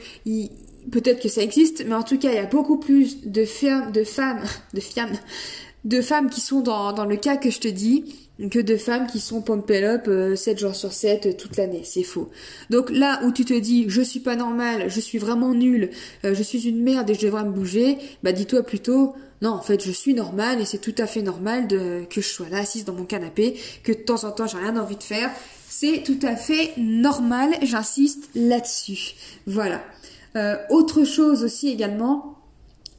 peut-être 0.92 1.22
que 1.22 1.30
ça 1.30 1.42
existe, 1.42 1.86
mais 1.88 1.96
en 1.96 2.04
tout 2.04 2.18
cas, 2.18 2.30
il 2.30 2.36
y 2.36 2.40
a 2.40 2.46
beaucoup 2.46 2.78
plus 2.78 3.26
de, 3.26 3.46
femmes, 3.46 3.92
de 3.92 4.04
femmes, 4.04 4.44
de 5.86 6.02
femmes, 6.02 6.30
qui 6.30 6.42
sont 6.42 6.62
dans, 6.62 6.94
dans 6.94 7.06
le 7.06 7.16
cas 7.16 7.38
que 7.38 7.50
je 7.50 7.60
te 7.60 7.68
dis, 7.68 8.24
que 8.50 8.60
de 8.60 8.78
femmes 8.78 9.08
qui 9.08 9.20
sont 9.20 9.42
pumped 9.42 9.84
up 9.84 10.06
7 10.06 10.10
euh, 10.10 10.58
jours 10.58 10.76
sur 10.76 10.92
7 10.92 11.26
euh, 11.26 11.34
toute 11.34 11.58
l'année. 11.58 11.82
C'est 11.84 12.04
faux. 12.04 12.30
Donc 12.70 12.90
là 12.90 13.22
où 13.24 13.32
tu 13.32 13.46
te 13.46 13.54
dis 13.54 13.86
je 13.88 14.02
suis 14.02 14.20
pas 14.20 14.36
normale, 14.36 14.90
je 14.90 15.00
suis 15.00 15.18
vraiment 15.18 15.54
nulle, 15.54 15.90
euh, 16.26 16.34
je 16.34 16.44
suis 16.44 16.68
une 16.68 16.82
merde 16.82 17.10
et 17.10 17.14
je 17.14 17.22
devrais 17.22 17.44
me 17.44 17.52
bouger, 17.52 17.98
bah 18.24 18.32
dis-toi 18.32 18.64
plutôt 18.64 19.14
non, 19.44 19.52
en 19.52 19.62
fait, 19.62 19.86
je 19.86 19.92
suis 19.92 20.14
normale 20.14 20.62
et 20.62 20.66
c'est 20.66 20.80
tout 20.80 20.96
à 20.98 21.06
fait 21.06 21.22
normal 21.22 21.68
que 21.68 22.22
je 22.22 22.28
sois 22.28 22.50
là 22.50 22.60
assise 22.60 22.86
dans 22.86 22.94
mon 22.94 23.04
canapé, 23.04 23.60
que 23.84 23.92
de 23.92 23.98
temps 23.98 24.24
en 24.24 24.32
temps 24.32 24.48
j'ai 24.48 24.58
rien 24.58 24.78
envie 24.78 24.96
de 24.96 25.04
faire. 25.04 25.30
C'est 25.70 26.02
tout 26.04 26.20
à 26.24 26.36
fait 26.36 26.72
normal, 26.78 27.52
j'insiste 27.62 28.30
là-dessus. 28.36 29.16
Voilà. 29.46 29.84
autre 30.70 31.04
chose 31.04 31.44
aussi 31.44 31.68
également, 31.70 32.38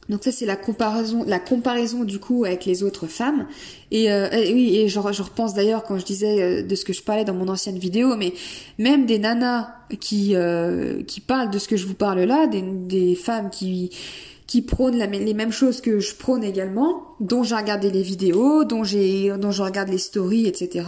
donc 0.09 0.23
ça 0.23 0.31
c'est 0.31 0.45
la 0.45 0.55
comparaison, 0.55 1.23
la 1.25 1.39
comparaison 1.39 2.03
du 2.03 2.19
coup 2.19 2.45
avec 2.45 2.65
les 2.65 2.83
autres 2.83 3.07
femmes. 3.07 3.47
Et, 3.89 4.11
euh, 4.11 4.27
oui, 4.53 4.77
et 4.77 4.87
je, 4.87 4.99
repense 4.99 5.53
d'ailleurs 5.55 5.83
quand 5.83 5.97
je 5.97 6.05
disais 6.05 6.41
euh, 6.41 6.63
de 6.63 6.75
ce 6.75 6.85
que 6.85 6.93
je 6.93 7.01
parlais 7.01 7.25
dans 7.25 7.33
mon 7.33 7.47
ancienne 7.47 7.79
vidéo, 7.79 8.15
mais 8.15 8.33
même 8.77 9.05
des 9.07 9.17
nanas 9.17 9.69
qui 9.99 10.35
euh, 10.35 11.01
qui 11.03 11.21
parlent 11.21 11.49
de 11.49 11.57
ce 11.57 11.67
que 11.67 11.77
je 11.77 11.87
vous 11.87 11.95
parle 11.95 12.19
là, 12.21 12.45
des, 12.45 12.61
des 12.61 13.15
femmes 13.15 13.49
qui 13.49 13.89
qui 14.47 14.61
prônent 14.61 14.97
les 14.97 15.33
mêmes 15.33 15.51
choses 15.51 15.81
que 15.81 15.99
je 15.99 16.15
prône 16.15 16.43
également, 16.43 17.15
dont 17.19 17.43
j'ai 17.43 17.55
regardé 17.55 17.89
les 17.89 18.03
vidéos, 18.03 18.63
dont 18.63 18.83
j'ai 18.83 19.31
dont 19.37 19.51
je 19.51 19.63
regarde 19.63 19.89
les 19.89 19.97
stories, 19.97 20.47
etc. 20.47 20.85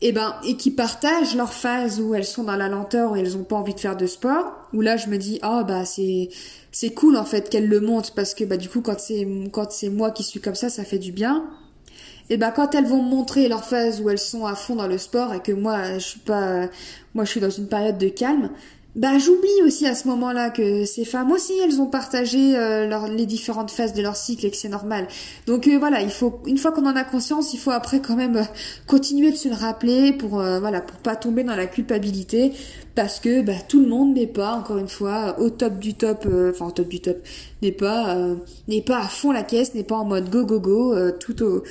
Et 0.00 0.12
ben 0.12 0.36
et 0.46 0.56
qui 0.56 0.70
partagent 0.70 1.34
leur 1.34 1.52
phase 1.52 2.00
où 2.00 2.14
elles 2.14 2.24
sont 2.24 2.44
dans 2.44 2.56
la 2.56 2.68
lenteur, 2.68 3.12
où 3.12 3.16
elles 3.16 3.36
ont 3.36 3.44
pas 3.44 3.56
envie 3.56 3.74
de 3.74 3.80
faire 3.80 3.96
de 3.96 4.06
sport. 4.06 4.52
Où 4.72 4.80
là 4.82 4.96
je 4.96 5.08
me 5.08 5.18
dis 5.18 5.38
ah 5.42 5.60
oh, 5.60 5.64
bah 5.66 5.84
c'est 5.84 6.28
c'est 6.70 6.90
cool 6.90 7.16
en 7.16 7.24
fait 7.24 7.48
qu'elle 7.50 7.68
le 7.68 7.80
montre 7.80 8.12
parce 8.14 8.34
que 8.34 8.44
bah 8.44 8.56
du 8.56 8.68
coup 8.68 8.82
quand 8.82 9.00
c'est 9.00 9.26
quand 9.52 9.72
c'est 9.72 9.88
moi 9.88 10.10
qui 10.10 10.22
suis 10.22 10.40
comme 10.40 10.54
ça, 10.54 10.68
ça 10.68 10.84
fait 10.84 10.98
du 10.98 11.10
bien. 11.10 11.44
Et 12.30 12.36
bah 12.36 12.52
quand 12.52 12.74
elles 12.74 12.86
vont 12.86 13.02
montrer 13.02 13.48
leur 13.48 13.64
phase 13.64 14.00
où 14.00 14.08
elles 14.08 14.18
sont 14.18 14.46
à 14.46 14.54
fond 14.54 14.76
dans 14.76 14.86
le 14.86 14.98
sport 14.98 15.34
et 15.34 15.40
que 15.40 15.52
moi 15.52 15.94
je 15.94 16.04
suis 16.04 16.20
pas 16.20 16.68
moi 17.14 17.24
je 17.24 17.30
suis 17.30 17.40
dans 17.40 17.50
une 17.50 17.68
période 17.68 17.98
de 17.98 18.08
calme, 18.08 18.50
bah 18.94 19.18
j'oublie 19.18 19.62
aussi 19.64 19.86
à 19.86 19.94
ce 19.94 20.06
moment-là 20.06 20.50
que 20.50 20.84
ces 20.84 21.04
femmes 21.04 21.32
aussi 21.32 21.52
elles 21.64 21.80
ont 21.80 21.86
partagé 21.86 22.56
euh, 22.56 23.08
les 23.08 23.26
différentes 23.26 23.72
phases 23.72 23.92
de 23.92 24.02
leur 24.02 24.14
cycle 24.14 24.46
et 24.46 24.50
que 24.50 24.56
c'est 24.56 24.68
normal. 24.68 25.08
Donc 25.46 25.66
euh, 25.66 25.78
voilà, 25.78 26.00
il 26.00 26.10
faut 26.10 26.40
une 26.46 26.58
fois 26.58 26.70
qu'on 26.70 26.86
en 26.86 26.94
a 26.94 27.02
conscience, 27.02 27.52
il 27.54 27.58
faut 27.58 27.72
après 27.72 28.00
quand 28.00 28.14
même 28.14 28.36
euh, 28.36 28.44
continuer 28.86 29.32
de 29.32 29.36
se 29.36 29.48
le 29.48 29.54
rappeler 29.54 30.12
pour 30.12 30.30
voilà 30.34 30.80
pour 30.80 30.98
pas 30.98 31.16
tomber 31.16 31.42
dans 31.42 31.56
la 31.56 31.66
culpabilité 31.66 32.52
parce 32.94 33.18
que 33.18 33.42
bah, 33.42 33.54
tout 33.68 33.80
le 33.80 33.88
monde 33.88 34.14
n'est 34.14 34.28
pas 34.28 34.52
encore 34.54 34.78
une 34.78 34.88
fois 34.88 35.40
au 35.40 35.50
top 35.50 35.80
du 35.80 35.94
top, 35.94 36.28
enfin 36.50 36.66
au 36.66 36.70
top 36.70 36.86
du 36.86 37.00
top, 37.00 37.16
n'est 37.62 37.72
pas 37.72 38.16
n'est 38.68 38.82
pas 38.82 38.98
à 38.98 39.08
fond 39.08 39.32
la 39.32 39.42
caisse, 39.42 39.74
n'est 39.74 39.82
pas 39.82 39.96
en 39.96 40.04
mode 40.04 40.30
go 40.30 40.44
go 40.44 40.60
go 40.60 40.94
tout 41.18 41.42
au 41.42 41.64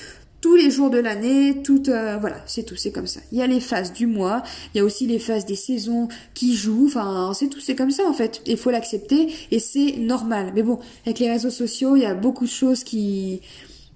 tous 0.43 0.57
les 0.57 0.69
jours 0.69 0.89
de 0.89 0.97
l'année, 0.97 1.63
tout 1.63 1.83
euh, 1.87 2.17
voilà, 2.19 2.35
c'est 2.45 2.63
tout, 2.63 2.75
c'est 2.75 2.91
comme 2.91 3.07
ça. 3.07 3.21
Il 3.31 3.37
y 3.37 3.41
a 3.41 3.47
les 3.47 3.61
phases 3.61 3.93
du 3.93 4.07
mois, 4.07 4.43
il 4.73 4.79
y 4.79 4.81
a 4.81 4.83
aussi 4.83 5.07
les 5.07 5.17
phases 5.17 5.45
des 5.45 5.55
saisons 5.55 6.09
qui 6.33 6.53
jouent, 6.53 6.87
enfin 6.87 7.31
c'est 7.33 7.47
tout, 7.47 7.61
c'est 7.61 7.75
comme 7.75 7.91
ça 7.91 8.03
en 8.09 8.11
fait. 8.11 8.41
Il 8.45 8.57
faut 8.57 8.69
l'accepter 8.69 9.33
et 9.51 9.59
c'est 9.59 9.93
normal. 9.93 10.51
Mais 10.53 10.61
bon, 10.61 10.79
avec 11.05 11.19
les 11.19 11.31
réseaux 11.31 11.49
sociaux, 11.49 11.95
il 11.95 12.01
y 12.01 12.05
a 12.05 12.13
beaucoup 12.13 12.43
de 12.43 12.49
choses 12.49 12.83
qui 12.83 13.39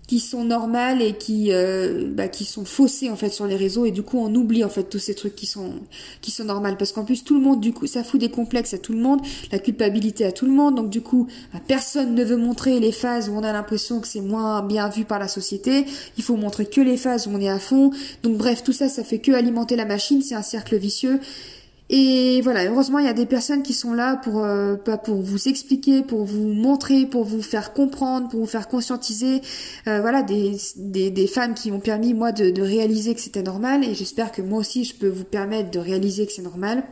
qui 0.08 0.22
sont 0.22 0.46
normales 0.46 1.02
et 1.02 1.14
qui 1.14 1.52
euh, 1.52 2.10
bah, 2.10 2.30
qui 2.30 2.46
sont 2.46 2.64
faussées 2.64 3.10
en 3.10 3.18
fait 3.18 3.30
sur 3.30 3.46
les 3.46 3.58
réseaux. 3.58 3.86
Et 3.86 3.92
du 3.92 4.04
coup 4.04 4.18
on 4.18 4.34
oublie 4.34 4.64
en 4.64 4.70
fait 4.70 4.84
tous 4.84 5.00
ces 5.00 5.14
trucs 5.14 5.36
qui 5.36 5.46
sont 5.46 5.74
qui 6.22 6.32
sont 6.32 6.46
normales. 6.46 6.78
Parce 6.78 6.94
qu'en 6.94 7.04
plus 7.04 7.24
tout 7.26 7.36
le 7.36 7.42
monde 7.42 7.60
du 7.60 7.74
coup 7.74 7.88
ça 7.88 8.04
fout 8.04 8.20
des 8.20 8.30
complexes 8.30 8.74
à 8.74 8.78
tout 8.78 8.94
le 8.94 9.00
monde 9.00 9.20
la 9.52 9.60
culpabilité 9.60 10.26
à 10.26 10.32
tout 10.32 10.46
le 10.46 10.54
monde. 10.54 10.76
Donc 10.76 10.90
du 10.90 11.02
coup 11.02 11.28
bah, 11.54 11.60
personne 11.68 12.16
ne 12.16 12.24
veut 12.24 12.38
montrer 12.38 12.80
les 12.80 12.94
phases 12.94 13.28
où 13.28 13.34
on 13.34 13.44
a 13.44 13.52
l'impression 13.52 14.00
que 14.00 14.08
c'est 14.08 14.22
moins 14.22 14.62
bien 14.62 14.88
vu 14.88 15.04
par 15.04 15.20
la 15.20 15.28
société. 15.28 15.86
Il 16.18 16.24
faut 16.24 16.38
montrer 16.38 16.66
que 16.66 16.80
les 16.82 16.98
phases 16.98 17.28
où 17.28 17.32
on 17.34 17.42
est 17.42 17.50
à 17.50 17.60
fond. 17.60 17.92
Donc 18.24 18.38
bref 18.38 18.64
tout 18.64 18.74
ça 18.74 18.88
ça 18.88 19.04
fait 19.04 19.20
que 19.20 19.34
alimenter 19.34 19.76
la 19.76 19.86
machine. 19.86 20.22
C'est 20.22 20.36
un 20.36 20.42
cercle 20.42 20.78
vicieux 20.78 21.20
et 21.90 22.42
voilà, 22.42 22.66
heureusement, 22.66 23.00
il 23.00 23.06
y 23.06 23.10
a 23.10 23.14
des 23.14 23.26
personnes 23.26 23.64
qui 23.64 23.74
sont 23.74 23.94
là 23.94 24.18
pour 24.18 24.44
euh, 24.44 24.76
pour 24.76 25.22
vous 25.22 25.48
expliquer, 25.48 26.02
pour 26.02 26.26
vous 26.26 26.48
montrer, 26.54 27.06
pour 27.06 27.24
vous 27.24 27.42
faire 27.42 27.72
comprendre, 27.74 28.28
pour 28.28 28.42
vous 28.42 28.46
faire 28.46 28.68
conscientiser. 28.68 29.42
Euh, 29.88 30.02
voilà, 30.02 30.22
des, 30.22 30.58
des, 30.76 31.12
des 31.12 31.28
femmes 31.28 31.54
qui 31.54 31.72
m'ont 31.72 31.80
permis 31.80 32.14
moi 32.14 32.34
de, 32.34 32.50
de 32.50 32.62
réaliser 32.62 33.16
que 33.16 33.22
c'était 33.22 33.44
normal. 33.44 33.86
Et 33.86 33.96
j'espère 33.96 34.34
que 34.34 34.42
moi 34.42 34.60
aussi, 34.60 34.84
je 34.84 34.96
peux 34.96 35.08
vous 35.08 35.24
permettre 35.24 35.72
de 35.72 35.80
réaliser 35.80 36.26
que 36.26 36.34
c'est 36.34 36.42
normal 36.42 36.84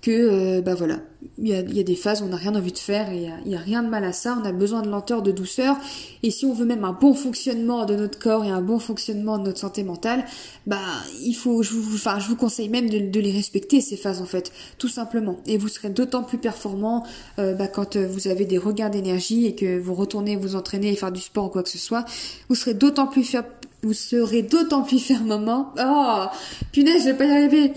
que 0.00 0.10
euh, 0.10 0.60
bah 0.62 0.74
voilà, 0.74 1.00
il 1.38 1.48
y 1.48 1.54
a, 1.54 1.60
y 1.60 1.80
a, 1.80 1.82
des 1.82 1.94
phases 1.94 2.22
où 2.22 2.24
on 2.24 2.28
n'a 2.28 2.36
rien 2.36 2.54
envie 2.54 2.72
de 2.72 2.78
faire 2.78 3.10
et 3.10 3.28
il 3.44 3.48
n'y 3.48 3.56
a, 3.56 3.58
rien 3.58 3.82
de 3.82 3.88
mal 3.88 4.04
à 4.04 4.12
ça, 4.12 4.38
on 4.40 4.46
a 4.46 4.52
besoin 4.52 4.82
de 4.82 4.88
lenteur, 4.88 5.22
de 5.22 5.30
douceur. 5.30 5.76
Et 6.22 6.30
si 6.30 6.46
on 6.46 6.54
veut 6.54 6.64
même 6.64 6.84
un 6.84 6.92
bon 6.92 7.12
fonctionnement 7.12 7.84
de 7.84 7.94
notre 7.94 8.18
corps 8.18 8.44
et 8.44 8.50
un 8.50 8.62
bon 8.62 8.78
fonctionnement 8.78 9.38
de 9.38 9.44
notre 9.44 9.58
santé 9.58 9.82
mentale, 9.82 10.24
bah 10.66 10.78
il 11.22 11.34
faut, 11.34 11.62
je 11.62 11.72
vous, 11.74 11.94
enfin 11.94 12.18
je 12.18 12.28
vous 12.28 12.36
conseille 12.36 12.68
même 12.68 12.88
de, 12.88 12.98
de 12.98 13.20
les 13.20 13.32
respecter 13.32 13.80
ces 13.80 13.96
phases 13.96 14.22
en 14.22 14.26
fait, 14.26 14.52
tout 14.78 14.88
simplement. 14.88 15.36
Et 15.46 15.58
vous 15.58 15.68
serez 15.68 15.90
d'autant 15.90 16.22
plus 16.22 16.38
performant 16.38 17.04
euh, 17.38 17.54
bah, 17.54 17.68
quand 17.68 17.96
euh, 17.96 18.06
vous 18.06 18.28
avez 18.28 18.46
des 18.46 18.58
regains 18.58 18.88
d'énergie 18.88 19.46
et 19.46 19.54
que 19.54 19.78
vous 19.78 19.94
retournez 19.94 20.36
vous 20.36 20.56
entraîner 20.56 20.92
et 20.92 20.96
faire 20.96 21.12
du 21.12 21.20
sport 21.20 21.46
ou 21.46 21.48
quoi 21.48 21.62
que 21.62 21.68
ce 21.68 21.78
soit, 21.78 22.04
vous 22.48 22.54
serez 22.54 22.74
d'autant 22.74 23.06
plus 23.06 23.24
faire, 23.24 23.44
vous 23.82 23.92
serez 23.92 24.42
d'autant 24.42 24.82
plus 24.82 24.98
fermement, 24.98 25.74
oh 25.78 26.24
punaise 26.72 27.02
je 27.02 27.10
vais 27.10 27.14
pas 27.14 27.26
y 27.26 27.30
arriver 27.30 27.72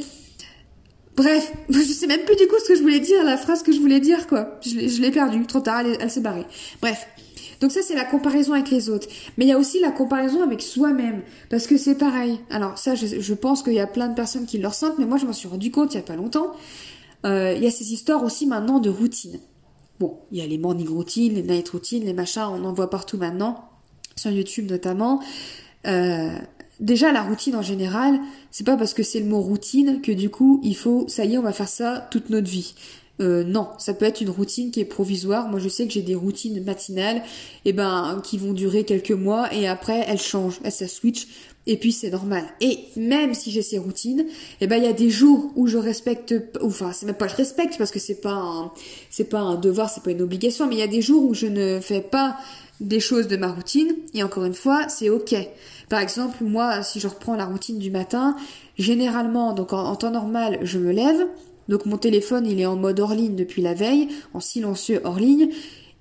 Bref, 1.16 1.54
je 1.70 1.80
sais 1.80 2.08
même 2.08 2.22
plus 2.22 2.36
du 2.36 2.48
coup 2.48 2.56
ce 2.64 2.68
que 2.68 2.76
je 2.76 2.82
voulais 2.82 3.00
dire, 3.00 3.24
la 3.24 3.38
phrase 3.38 3.64
que 3.64 3.72
je 3.72 3.80
voulais 3.80 4.00
dire, 4.00 4.28
quoi. 4.28 4.60
Je 4.66 5.02
l'ai 5.02 5.12
perdue, 5.12 5.46
trop 5.46 5.60
tard, 5.60 5.82
elle, 5.82 6.10
s'est 6.10 6.22
barrée. 6.22 6.46
Bref. 6.82 7.08
Donc 7.62 7.72
ça, 7.72 7.82
c'est 7.82 7.96
la 7.96 8.04
comparaison 8.04 8.54
avec 8.54 8.70
les 8.72 8.90
autres. 8.90 9.08
Mais 9.38 9.46
il 9.46 9.48
y 9.48 9.54
a 9.54 9.58
aussi 9.58 9.80
la 9.80 9.92
comparaison 9.92 10.44
avec 10.44 10.62
soi-même. 10.62 11.22
Parce 11.50 11.66
que 11.66 11.78
c'est 11.78 11.96
pareil. 11.96 12.42
Alors 12.50 12.78
ça, 12.78 12.94
je, 12.96 13.34
pense 13.34 13.64
qu'il 13.64 13.74
y 13.74 13.80
a 13.80 13.88
plein 13.88 14.10
de 14.10 14.16
personnes 14.16 14.46
qui 14.46 14.58
le 14.58 14.68
ressentent, 14.68 15.00
mais 15.00 15.06
moi, 15.06 15.18
je 15.18 15.26
m'en 15.26 15.32
suis 15.32 15.48
rendu 15.48 15.72
compte 15.72 15.94
il 15.94 15.98
y 15.98 16.00
a 16.00 16.04
pas 16.04 16.18
longtemps. 16.18 16.52
Euh, 17.26 17.54
il 17.56 17.64
y 17.64 17.68
a 17.68 17.72
ces 17.72 17.94
histoires 17.94 18.22
aussi 18.24 18.48
maintenant 18.48 18.80
de 18.80 18.90
routine. 18.90 19.40
Bon, 20.00 20.20
il 20.32 20.40
y 20.40 20.42
a 20.42 20.48
les 20.48 20.58
morning 20.58 20.90
routines, 20.90 21.36
les 21.36 21.44
night 21.44 21.70
routines, 21.70 22.04
les 22.04 22.14
machins, 22.14 22.50
on 22.52 22.66
en 22.66 22.74
voit 22.74 22.90
partout 22.90 23.18
maintenant, 23.18 23.70
sur 24.18 24.32
YouTube 24.32 24.70
notamment. 24.70 25.22
Euh, 25.88 26.36
déjà 26.84 27.12
la 27.12 27.24
routine 27.24 27.56
en 27.56 27.62
général, 27.62 28.20
c'est 28.52 28.66
pas 28.66 28.78
parce 28.78 28.94
que 28.94 29.04
c'est 29.04 29.20
le 29.20 29.26
mot 29.26 29.42
routine 29.42 30.02
que 30.02 30.12
du 30.12 30.30
coup 30.30 30.60
il 30.64 30.76
faut, 30.76 31.06
ça 31.08 31.26
y 31.26 31.34
est, 31.34 31.38
on 31.38 31.42
va 31.42 31.54
faire 31.54 31.68
ça 31.68 32.08
toute 32.12 32.30
notre 32.30 32.50
vie. 32.50 32.76
Euh, 33.22 33.44
non, 33.44 33.70
ça 33.78 33.94
peut 33.94 34.06
être 34.06 34.22
une 34.22 34.32
routine 34.32 34.72
qui 34.72 34.80
est 34.80 34.86
provisoire. 34.86 35.48
Moi, 35.48 35.60
je 35.60 35.70
sais 35.70 35.86
que 35.86 35.94
j'ai 35.94 36.02
des 36.02 36.16
routines 36.16 36.64
matinales, 36.64 37.18
et 37.18 37.70
eh 37.70 37.74
ben, 37.74 38.20
qui 38.24 38.38
vont 38.38 38.54
durer 38.54 38.86
quelques 38.86 39.12
mois, 39.12 39.54
et 39.54 39.68
après, 39.68 40.04
elles 40.08 40.20
changent, 40.20 40.60
elles 40.64 40.72
ça 40.72 40.88
switch, 40.88 41.28
et 41.68 41.78
puis 41.78 41.92
c'est 41.92 42.10
normal. 42.10 42.44
Et 42.60 42.80
même 42.96 43.36
si 43.36 43.52
j'ai 43.52 43.62
ces 43.62 43.78
routines, 43.78 44.22
et 44.22 44.26
eh 44.62 44.68
ben, 44.68 44.78
il 44.78 44.84
y 44.84 44.88
a 44.88 44.94
des 44.94 45.12
jours 45.12 45.52
où 45.56 45.68
je 45.68 45.78
respecte, 45.78 46.34
enfin, 46.62 46.92
c'est 46.92 47.06
même 47.06 47.16
pas 47.16 47.28
je 47.28 47.36
respecte 47.36 47.78
parce 47.78 47.92
que 47.92 48.00
c'est 48.00 48.20
pas 48.20 48.74
c'est 49.10 49.30
pas 49.30 49.40
un 49.40 49.56
devoir, 49.56 49.90
c'est 49.90 50.04
pas 50.04 50.12
une 50.12 50.22
obligation, 50.22 50.68
mais 50.68 50.76
il 50.76 50.80
y 50.80 50.84
a 50.84 50.88
des 50.88 51.02
jours 51.02 51.24
où 51.24 51.34
je 51.34 51.48
ne 51.48 51.80
fais 51.80 52.02
pas 52.02 52.38
des 52.82 53.00
choses 53.00 53.28
de 53.28 53.38
ma 53.38 53.52
routine, 53.52 53.94
et 54.16 54.24
encore 54.24 54.44
une 54.46 54.56
fois, 54.56 54.90
c'est 54.90 55.10
ok. 55.10 55.36
Par 55.88 56.00
exemple, 56.00 56.44
moi, 56.44 56.82
si 56.82 57.00
je 57.00 57.08
reprends 57.08 57.36
la 57.36 57.46
routine 57.46 57.78
du 57.78 57.92
matin, 57.92 58.36
généralement, 58.78 59.54
donc 59.54 59.72
en 59.72 59.96
temps 59.96 60.12
normal, 60.12 60.60
je 60.64 60.80
me 60.80 60.92
lève, 60.92 61.28
donc 61.68 61.86
mon 61.86 61.98
téléphone, 61.98 62.46
il 62.46 62.60
est 62.60 62.66
en 62.66 62.76
mode 62.76 63.00
hors 63.00 63.14
ligne 63.14 63.36
depuis 63.36 63.62
la 63.62 63.74
veille, 63.74 64.08
en 64.34 64.40
silencieux 64.40 65.02
hors 65.04 65.20
ligne, 65.20 65.50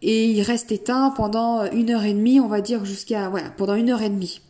et 0.03 0.27
il 0.27 0.43
reste 0.43 0.73
éteint 0.73 1.13
pendant 1.17 1.71
une 1.71 1.91
heure 1.91 2.05
et 2.05 2.13
demie, 2.13 2.41
on 2.41 2.49
va 2.49 2.61
dire 2.61 2.85
jusqu'à 2.85 3.29
voilà, 3.29 3.51
pendant 3.51 3.75
une 3.75 3.91
heure 3.91 4.03
et 4.03 4.11
demie. 4.11 4.41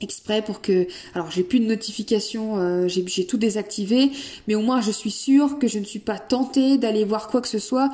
Exprès 0.00 0.42
pour 0.42 0.60
que, 0.60 0.86
alors 1.14 1.30
j'ai 1.30 1.42
plus 1.42 1.58
de 1.58 1.64
notifications, 1.64 2.58
euh, 2.58 2.86
j'ai 2.86 3.26
tout 3.26 3.38
désactivé, 3.38 4.10
mais 4.46 4.54
au 4.54 4.60
moins 4.60 4.82
je 4.82 4.90
suis 4.90 5.10
sûre 5.10 5.58
que 5.58 5.68
je 5.68 5.78
ne 5.78 5.84
suis 5.84 6.00
pas 6.00 6.18
tentée 6.18 6.76
d'aller 6.76 7.04
voir 7.04 7.28
quoi 7.28 7.40
que 7.40 7.48
ce 7.48 7.58
soit 7.58 7.90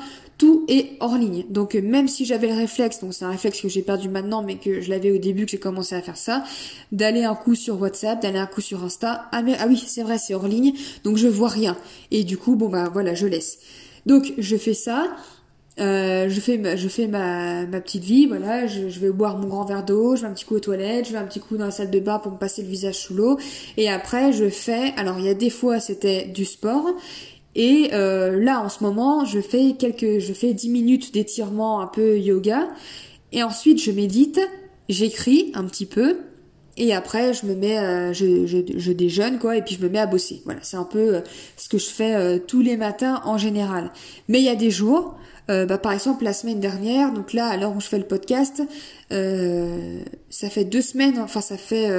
est 0.67 0.97
hors 0.99 1.17
ligne. 1.17 1.45
Donc 1.49 1.75
euh, 1.75 1.81
même 1.81 2.07
si 2.07 2.25
j'avais 2.25 2.47
le 2.47 2.55
réflexe, 2.55 2.99
donc 2.99 3.13
c'est 3.13 3.25
un 3.25 3.29
réflexe 3.29 3.61
que 3.61 3.69
j'ai 3.69 3.81
perdu 3.81 4.09
maintenant, 4.09 4.43
mais 4.43 4.55
que 4.55 4.81
je 4.81 4.89
l'avais 4.89 5.11
au 5.11 5.17
début 5.17 5.45
que 5.45 5.51
j'ai 5.51 5.59
commencé 5.59 5.95
à 5.95 6.01
faire 6.01 6.17
ça, 6.17 6.43
d'aller 6.91 7.23
un 7.23 7.35
coup 7.35 7.55
sur 7.55 7.79
WhatsApp, 7.81 8.21
d'aller 8.21 8.39
un 8.39 8.45
coup 8.45 8.61
sur 8.61 8.83
Insta. 8.83 9.27
Ah 9.31 9.41
mais 9.41 9.55
ah 9.59 9.65
oui, 9.67 9.83
c'est 9.85 10.03
vrai, 10.03 10.17
c'est 10.17 10.33
hors 10.33 10.47
ligne, 10.47 10.73
donc 11.03 11.17
je 11.17 11.27
vois 11.27 11.49
rien. 11.49 11.77
Et 12.11 12.23
du 12.23 12.37
coup, 12.37 12.55
bon 12.55 12.69
bah 12.69 12.89
voilà, 12.91 13.13
je 13.13 13.27
laisse. 13.27 13.59
Donc 14.05 14.33
je 14.37 14.57
fais 14.57 14.73
ça. 14.73 15.15
Euh, 15.79 16.29
je 16.29 16.39
fais 16.39 16.59
ma, 16.59 16.75
je 16.75 16.87
fais 16.87 17.07
ma, 17.07 17.65
ma 17.65 17.81
petite 17.81 18.03
vie, 18.03 18.27
voilà, 18.27 18.67
je, 18.67 18.89
je, 18.89 18.99
vais 18.99 19.09
boire 19.09 19.39
mon 19.39 19.47
grand 19.47 19.65
verre 19.65 19.83
d'eau, 19.83 20.15
je 20.15 20.21
vais 20.21 20.27
un 20.27 20.33
petit 20.33 20.45
coup 20.45 20.53
aux 20.53 20.59
toilettes, 20.59 21.07
je 21.07 21.13
vais 21.13 21.17
un 21.17 21.25
petit 21.25 21.39
coup 21.39 21.57
dans 21.57 21.65
la 21.65 21.71
salle 21.71 21.89
de 21.89 21.99
bain 21.99 22.19
pour 22.19 22.31
me 22.31 22.37
passer 22.37 22.61
le 22.61 22.67
visage 22.67 22.99
sous 22.99 23.15
l'eau, 23.15 23.39
et 23.75 23.89
après 23.89 24.33
je 24.33 24.49
fais, 24.49 24.93
alors 24.97 25.17
il 25.17 25.25
y 25.25 25.29
a 25.29 25.33
des 25.33 25.49
fois 25.49 25.79
c'était 25.79 26.25
du 26.25 26.45
sport, 26.45 26.85
et 27.55 27.91
euh, 27.93 28.39
là, 28.39 28.61
en 28.61 28.69
ce 28.69 28.83
moment, 28.83 29.25
je 29.25 29.39
fais 29.39 29.75
quelques, 29.77 30.19
je 30.19 30.33
fais 30.33 30.53
10 30.53 30.69
minutes 30.69 31.13
d'étirement 31.13 31.81
un 31.81 31.87
peu 31.87 32.17
yoga. 32.17 32.69
Et 33.31 33.43
ensuite, 33.43 33.81
je 33.81 33.91
médite, 33.91 34.39
j'écris 34.89 35.51
un 35.53 35.63
petit 35.65 35.85
peu. 35.85 36.17
Et 36.75 36.93
après, 36.93 37.33
je 37.35 37.45
me 37.45 37.53
mets, 37.53 37.77
euh, 37.77 38.13
je, 38.13 38.47
je, 38.47 38.57
je, 38.75 38.91
déjeune, 38.91 39.37
quoi, 39.37 39.55
et 39.55 39.61
puis 39.61 39.75
je 39.75 39.83
me 39.83 39.89
mets 39.89 39.99
à 39.99 40.07
bosser. 40.07 40.41
Voilà, 40.45 40.59
c'est 40.63 40.77
un 40.77 40.85
peu 40.85 41.15
euh, 41.15 41.21
ce 41.55 41.69
que 41.69 41.77
je 41.77 41.85
fais 41.85 42.39
tous 42.39 42.61
les 42.61 42.77
matins 42.77 43.21
en 43.25 43.37
général. 43.37 43.91
Mais 44.27 44.39
il 44.39 44.45
y 44.45 44.49
a 44.49 44.55
des 44.55 44.71
jours, 44.71 45.15
bah, 45.47 45.77
par 45.77 45.91
exemple, 45.91 46.23
la 46.23 46.33
semaine 46.33 46.59
dernière, 46.59 47.13
donc 47.13 47.33
là, 47.33 47.47
à 47.47 47.57
l'heure 47.57 47.75
où 47.75 47.81
je 47.81 47.87
fais 47.87 47.99
le 47.99 48.07
podcast, 48.07 48.63
ça 49.11 50.49
fait 50.49 50.65
deux 50.65 50.81
semaines, 50.81 51.19
enfin, 51.19 51.41
ça 51.41 51.57
fait 51.57 51.91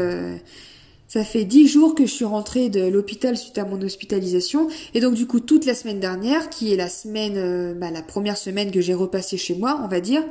ça 1.14 1.22
fait 1.22 1.44
dix 1.44 1.68
jours 1.68 1.94
que 1.94 2.06
je 2.06 2.12
suis 2.12 2.24
rentrée 2.24 2.70
de 2.70 2.88
l'hôpital 2.88 3.36
suite 3.36 3.56
à 3.58 3.64
mon 3.64 3.80
hospitalisation. 3.80 4.66
Et 4.94 5.00
donc 5.00 5.14
du 5.14 5.28
coup, 5.28 5.38
toute 5.38 5.64
la 5.64 5.76
semaine 5.76 6.00
dernière, 6.00 6.50
qui 6.50 6.72
est 6.72 6.76
la 6.76 6.88
semaine, 6.88 7.36
euh, 7.36 7.72
bah, 7.72 7.92
la 7.92 8.02
première 8.02 8.36
semaine 8.36 8.72
que 8.72 8.80
j'ai 8.80 8.94
repassé 8.94 9.36
chez 9.36 9.54
moi, 9.54 9.80
on 9.84 9.86
va 9.86 10.00
dire, 10.00 10.24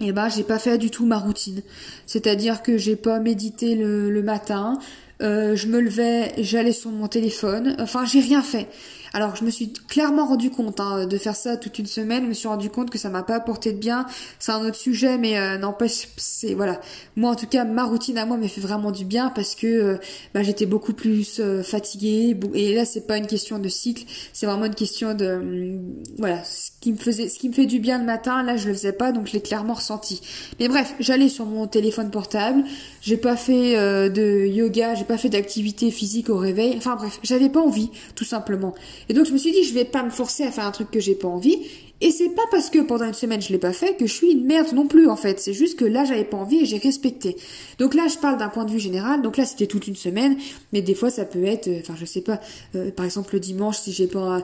eh 0.00 0.10
bah 0.10 0.28
j'ai 0.28 0.42
pas 0.42 0.58
fait 0.58 0.76
du 0.76 0.90
tout 0.90 1.06
ma 1.06 1.18
routine. 1.18 1.62
C'est-à-dire 2.04 2.62
que 2.62 2.78
j'ai 2.78 2.96
pas 2.96 3.20
médité 3.20 3.76
le, 3.76 4.22
matin, 4.24 4.76
euh, 5.22 5.54
je 5.54 5.68
me 5.68 5.78
levais, 5.78 6.34
j'allais 6.38 6.72
sur 6.72 6.90
mon 6.90 7.06
téléphone, 7.06 7.76
enfin 7.78 8.04
j'ai 8.04 8.18
rien 8.18 8.42
fait. 8.42 8.66
Alors 9.12 9.34
je 9.34 9.44
me 9.44 9.50
suis 9.50 9.72
clairement 9.72 10.26
rendu 10.26 10.50
compte 10.50 10.78
hein, 10.80 11.06
de 11.06 11.18
faire 11.18 11.34
ça 11.34 11.56
toute 11.56 11.78
une 11.78 11.86
semaine. 11.86 12.24
Je 12.24 12.28
me 12.28 12.34
suis 12.34 12.48
rendu 12.48 12.70
compte 12.70 12.90
que 12.90 12.98
ça 12.98 13.08
m'a 13.08 13.22
pas 13.22 13.36
apporté 13.36 13.72
de 13.72 13.78
bien. 13.78 14.06
C'est 14.38 14.52
un 14.52 14.64
autre 14.64 14.76
sujet, 14.76 15.18
mais 15.18 15.38
euh, 15.38 15.58
n'empêche, 15.58 16.08
c'est 16.16 16.54
voilà. 16.54 16.80
Moi 17.16 17.30
en 17.30 17.34
tout 17.34 17.46
cas, 17.46 17.64
ma 17.64 17.84
routine 17.84 18.18
à 18.18 18.26
moi 18.26 18.36
m'a 18.36 18.48
fait 18.48 18.60
vraiment 18.60 18.92
du 18.92 19.04
bien 19.04 19.30
parce 19.30 19.54
que 19.54 19.66
euh, 19.66 19.96
bah, 20.32 20.42
j'étais 20.42 20.66
beaucoup 20.66 20.92
plus 20.92 21.40
euh, 21.40 21.62
fatiguée. 21.62 22.38
Et 22.54 22.74
là, 22.74 22.84
c'est 22.84 23.06
pas 23.06 23.16
une 23.16 23.26
question 23.26 23.58
de 23.58 23.68
cycle, 23.68 24.04
c'est 24.32 24.46
vraiment 24.46 24.66
une 24.66 24.74
question 24.74 25.14
de 25.14 25.26
hum, 25.26 25.94
voilà 26.18 26.44
ce 26.44 26.70
qui 26.80 26.92
me 26.92 26.98
faisait, 26.98 27.28
ce 27.28 27.38
qui 27.38 27.48
me 27.48 27.54
fait 27.54 27.66
du 27.66 27.80
bien 27.80 27.98
le 27.98 28.04
matin. 28.04 28.42
Là, 28.42 28.56
je 28.56 28.68
le 28.68 28.74
faisais 28.74 28.92
pas, 28.92 29.10
donc 29.10 29.26
je 29.26 29.32
l'ai 29.32 29.42
clairement 29.42 29.74
ressenti. 29.74 30.20
Mais 30.60 30.68
bref, 30.68 30.94
j'allais 31.00 31.28
sur 31.28 31.46
mon 31.46 31.66
téléphone 31.66 32.10
portable. 32.10 32.62
J'ai 33.02 33.16
pas 33.16 33.36
fait 33.36 33.74
de 34.10 34.46
yoga, 34.46 34.94
j'ai 34.94 35.04
pas 35.04 35.18
fait 35.18 35.28
d'activité 35.28 35.90
physique 35.90 36.30
au 36.30 36.36
réveil. 36.36 36.74
Enfin 36.76 36.96
bref, 36.96 37.18
j'avais 37.22 37.48
pas 37.48 37.60
envie, 37.60 37.90
tout 38.14 38.24
simplement. 38.24 38.74
Et 39.08 39.14
donc 39.14 39.26
je 39.26 39.32
me 39.32 39.38
suis 39.38 39.52
dit, 39.52 39.64
je 39.64 39.74
vais 39.74 39.84
pas 39.84 40.02
me 40.02 40.10
forcer 40.10 40.44
à 40.44 40.50
faire 40.50 40.66
un 40.66 40.70
truc 40.70 40.90
que 40.90 41.00
j'ai 41.00 41.14
pas 41.14 41.28
envie. 41.28 41.58
Et 42.02 42.10
c'est 42.12 42.30
pas 42.30 42.44
parce 42.50 42.70
que 42.70 42.78
pendant 42.78 43.04
une 43.04 43.14
semaine 43.14 43.42
je 43.42 43.50
l'ai 43.50 43.58
pas 43.58 43.74
fait 43.74 43.94
que 43.94 44.06
je 44.06 44.12
suis 44.12 44.32
une 44.32 44.46
merde 44.46 44.72
non 44.72 44.86
plus 44.86 45.08
en 45.08 45.16
fait. 45.16 45.38
C'est 45.38 45.52
juste 45.52 45.78
que 45.78 45.84
là 45.84 46.04
j'avais 46.04 46.24
pas 46.24 46.38
envie 46.38 46.60
et 46.60 46.64
j'ai 46.64 46.78
respecté. 46.78 47.36
Donc 47.78 47.94
là 47.94 48.08
je 48.08 48.16
parle 48.16 48.38
d'un 48.38 48.48
point 48.48 48.64
de 48.64 48.70
vue 48.70 48.78
général. 48.78 49.20
Donc 49.20 49.36
là 49.36 49.44
c'était 49.44 49.66
toute 49.66 49.86
une 49.86 49.96
semaine, 49.96 50.36
mais 50.72 50.80
des 50.80 50.94
fois 50.94 51.10
ça 51.10 51.26
peut 51.26 51.44
être, 51.44 51.68
euh, 51.68 51.80
enfin 51.80 51.94
je 51.98 52.06
sais 52.06 52.22
pas, 52.22 52.40
euh, 52.74 52.90
par 52.90 53.04
exemple 53.04 53.34
le 53.34 53.40
dimanche 53.40 53.80
si 53.80 53.92
j'ai 53.92 54.06
pas 54.06 54.42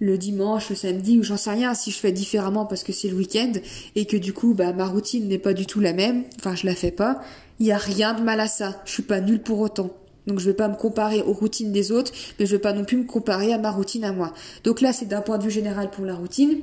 le 0.00 0.18
dimanche, 0.18 0.68
le 0.68 0.76
samedi 0.76 1.18
ou 1.18 1.22
j'en 1.22 1.38
sais 1.38 1.50
rien 1.50 1.74
si 1.74 1.90
je 1.90 1.98
fais 1.98 2.12
différemment 2.12 2.66
parce 2.66 2.84
que 2.84 2.92
c'est 2.92 3.08
le 3.08 3.16
week-end 3.16 3.52
et 3.96 4.04
que 4.04 4.16
du 4.16 4.32
coup 4.32 4.54
bah 4.54 4.72
ma 4.72 4.86
routine 4.86 5.26
n'est 5.28 5.38
pas 5.38 5.54
du 5.54 5.64
tout 5.64 5.80
la 5.80 5.94
même. 5.94 6.24
Enfin 6.38 6.54
je 6.54 6.66
la 6.66 6.74
fais 6.74 6.90
pas. 6.90 7.22
Il 7.58 7.66
y 7.66 7.72
a 7.72 7.78
rien 7.78 8.12
de 8.12 8.22
mal 8.22 8.38
à 8.38 8.48
ça. 8.48 8.82
Je 8.84 8.92
suis 8.92 9.02
pas 9.02 9.20
nulle 9.20 9.40
pour 9.40 9.60
autant. 9.60 9.90
Donc 10.28 10.38
je 10.38 10.44
ne 10.44 10.50
vais 10.50 10.56
pas 10.56 10.68
me 10.68 10.76
comparer 10.76 11.22
aux 11.22 11.32
routines 11.32 11.72
des 11.72 11.90
autres, 11.90 12.12
mais 12.38 12.46
je 12.46 12.52
ne 12.52 12.58
vais 12.58 12.62
pas 12.62 12.72
non 12.72 12.84
plus 12.84 12.98
me 12.98 13.04
comparer 13.04 13.52
à 13.52 13.58
ma 13.58 13.70
routine 13.70 14.04
à 14.04 14.12
moi. 14.12 14.32
Donc 14.62 14.80
là, 14.80 14.92
c'est 14.92 15.06
d'un 15.06 15.22
point 15.22 15.38
de 15.38 15.44
vue 15.44 15.50
général 15.50 15.90
pour 15.90 16.04
la 16.04 16.14
routine. 16.14 16.60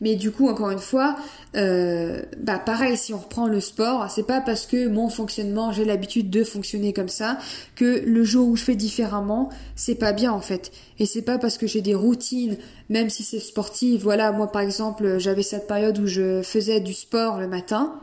Mais 0.00 0.14
du 0.14 0.30
coup, 0.30 0.48
encore 0.48 0.70
une 0.70 0.78
fois, 0.78 1.16
euh, 1.56 2.22
bah 2.38 2.58
pareil, 2.58 2.96
si 2.96 3.14
on 3.14 3.18
reprend 3.18 3.46
le 3.46 3.60
sport, 3.60 4.10
c'est 4.10 4.26
pas 4.26 4.40
parce 4.40 4.66
que 4.66 4.88
mon 4.88 5.08
fonctionnement, 5.08 5.72
j'ai 5.72 5.84
l'habitude 5.84 6.30
de 6.30 6.44
fonctionner 6.44 6.92
comme 6.92 7.08
ça, 7.08 7.38
que 7.74 8.02
le 8.04 8.24
jour 8.24 8.48
où 8.48 8.56
je 8.56 8.62
fais 8.62 8.74
différemment, 8.74 9.48
c'est 9.74 9.94
pas 9.94 10.12
bien 10.12 10.32
en 10.32 10.40
fait. 10.40 10.70
Et 10.98 11.06
c'est 11.06 11.22
pas 11.22 11.38
parce 11.38 11.58
que 11.58 11.66
j'ai 11.66 11.80
des 11.80 11.94
routines, 11.94 12.56
même 12.90 13.10
si 13.10 13.22
c'est 13.22 13.40
sportif. 13.40 14.02
Voilà, 14.02 14.32
moi 14.32 14.52
par 14.52 14.62
exemple, 14.62 15.18
j'avais 15.18 15.42
cette 15.42 15.66
période 15.66 15.98
où 15.98 16.06
je 16.06 16.42
faisais 16.42 16.80
du 16.80 16.94
sport 16.94 17.38
le 17.38 17.48
matin 17.48 17.98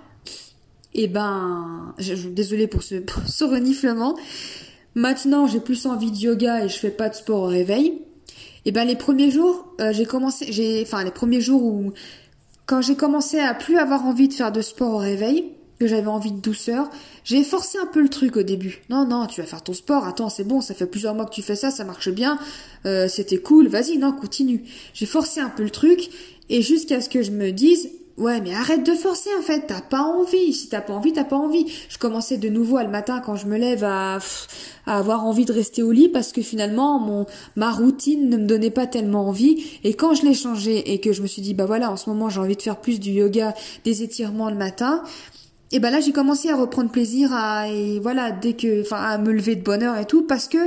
et 0.96 1.06
eh 1.06 1.08
ben, 1.08 1.96
je, 1.98 2.16
je, 2.16 2.30
désolée 2.30 2.68
pour 2.68 2.84
ce, 2.84 2.96
pour 2.96 3.28
ce 3.28 3.44
reniflement. 3.44 4.16
Maintenant, 4.96 5.48
j'ai 5.48 5.60
plus 5.60 5.88
envie 5.88 6.12
de 6.12 6.18
yoga 6.18 6.64
et 6.64 6.70
je 6.70 6.78
fais 6.78 6.92
pas 6.92 7.10
de 7.10 7.16
sport 7.16 7.42
au 7.42 7.48
réveil. 7.48 7.88
Et 8.66 8.70
eh 8.70 8.72
ben, 8.72 8.86
les 8.86 8.96
premiers 8.96 9.32
jours, 9.32 9.68
euh, 9.82 9.92
j'ai 9.92 10.06
commencé, 10.06 10.52
j'ai, 10.52 10.82
enfin, 10.84 11.04
les 11.04 11.12
premiers 11.12 11.42
jours 11.42 11.64
où, 11.64 11.92
quand 12.66 12.82
j'ai 12.82 12.96
commencé 12.96 13.40
à 13.40 13.54
plus 13.54 13.78
avoir 13.78 14.06
envie 14.06 14.28
de 14.28 14.34
faire 14.34 14.52
de 14.52 14.62
sport 14.62 14.94
au 14.94 14.98
réveil, 14.98 15.52
que 15.80 15.88
j'avais 15.88 16.08
envie 16.08 16.32
de 16.32 16.40
douceur, 16.40 16.90
j'ai 17.26 17.44
forcé 17.44 17.78
un 17.78 17.88
peu 17.88 18.02
le 18.02 18.08
truc 18.08 18.38
au 18.38 18.44
début. 18.44 18.82
Non, 18.90 19.06
non, 19.06 19.26
tu 19.26 19.42
vas 19.42 19.48
faire 19.48 19.64
ton 19.64 19.74
sport, 19.74 20.06
attends, 20.06 20.30
c'est 20.30 20.46
bon, 20.46 20.62
ça 20.62 20.74
fait 20.74 20.86
plusieurs 20.86 21.14
mois 21.14 21.26
que 21.26 21.34
tu 21.34 21.42
fais 21.42 21.56
ça, 21.56 21.72
ça 21.72 21.84
marche 21.84 22.10
bien, 22.10 22.40
euh, 22.86 23.10
c'était 23.10 23.40
cool, 23.40 23.68
vas-y, 23.68 23.98
non, 23.98 24.14
continue. 24.14 24.64
J'ai 24.94 25.06
forcé 25.06 25.42
un 25.42 25.50
peu 25.50 25.64
le 25.64 25.72
truc, 25.72 26.10
et 26.50 26.62
jusqu'à 26.62 27.02
ce 27.02 27.10
que 27.10 27.22
je 27.22 27.32
me 27.32 27.52
dise, 27.52 27.90
Ouais, 28.16 28.42
mais 28.42 28.54
arrête 28.54 28.86
de 28.86 28.94
forcer 28.94 29.32
en 29.40 29.42
fait, 29.42 29.66
t'as 29.66 29.82
pas 29.82 30.04
envie. 30.04 30.54
Si 30.54 30.70
t'as 30.70 30.82
pas 30.82 30.94
envie, 30.94 31.14
t'as 31.14 31.24
pas 31.24 31.36
envie. 31.36 31.66
Je 31.90 31.98
commençais 31.98 32.38
de 32.38 32.48
nouveau 32.48 32.78
à 32.78 32.84
le 32.84 32.90
matin 32.92 33.22
quand 33.26 33.36
je 33.36 33.48
me 33.48 33.58
lève 33.58 33.84
à, 33.84 34.20
à 34.86 34.98
avoir 35.00 35.26
envie 35.26 35.46
de 35.46 35.52
rester 35.52 35.82
au 35.82 35.92
lit 35.92 36.10
parce 36.10 36.32
que 36.32 36.44
finalement 36.44 37.00
mon 37.00 37.26
ma 37.56 37.72
routine 37.72 38.30
ne 38.30 38.38
me 38.38 38.46
donnait 38.46 38.70
pas 38.70 38.86
tellement 38.86 39.28
envie. 39.28 39.66
Et 39.84 39.96
quand 39.96 40.14
je 40.14 40.28
l'ai 40.28 40.36
changé 40.36 40.94
et 40.94 41.00
que 41.00 41.12
je 41.12 41.24
me 41.24 41.28
suis 41.28 41.42
dit 41.42 41.56
bah 41.56 41.66
voilà, 41.66 41.90
en 41.90 41.98
ce 41.98 42.08
moment 42.08 42.30
j'ai 42.30 42.40
envie 42.40 42.56
de 42.56 42.62
faire 42.62 42.80
plus 42.80 43.00
du 43.00 43.10
yoga, 43.10 43.56
des 43.84 44.04
étirements 44.04 44.52
le 44.52 44.58
matin, 44.58 45.04
et 45.72 45.80
ben 45.80 45.90
là 45.90 46.00
j'ai 46.00 46.12
commencé 46.12 46.52
à 46.52 46.56
reprendre 46.56 46.92
plaisir 46.92 47.34
à 47.34 47.68
et 47.68 48.00
voilà 48.00 48.32
dès 48.32 48.54
que 48.54 48.82
enfin 48.82 48.98
à 48.98 49.18
me 49.18 49.32
lever 49.32 49.56
de 49.56 49.64
bonne 49.64 49.82
heure 49.82 49.98
et 49.98 50.06
tout 50.06 50.22
parce 50.22 50.48
que 50.48 50.60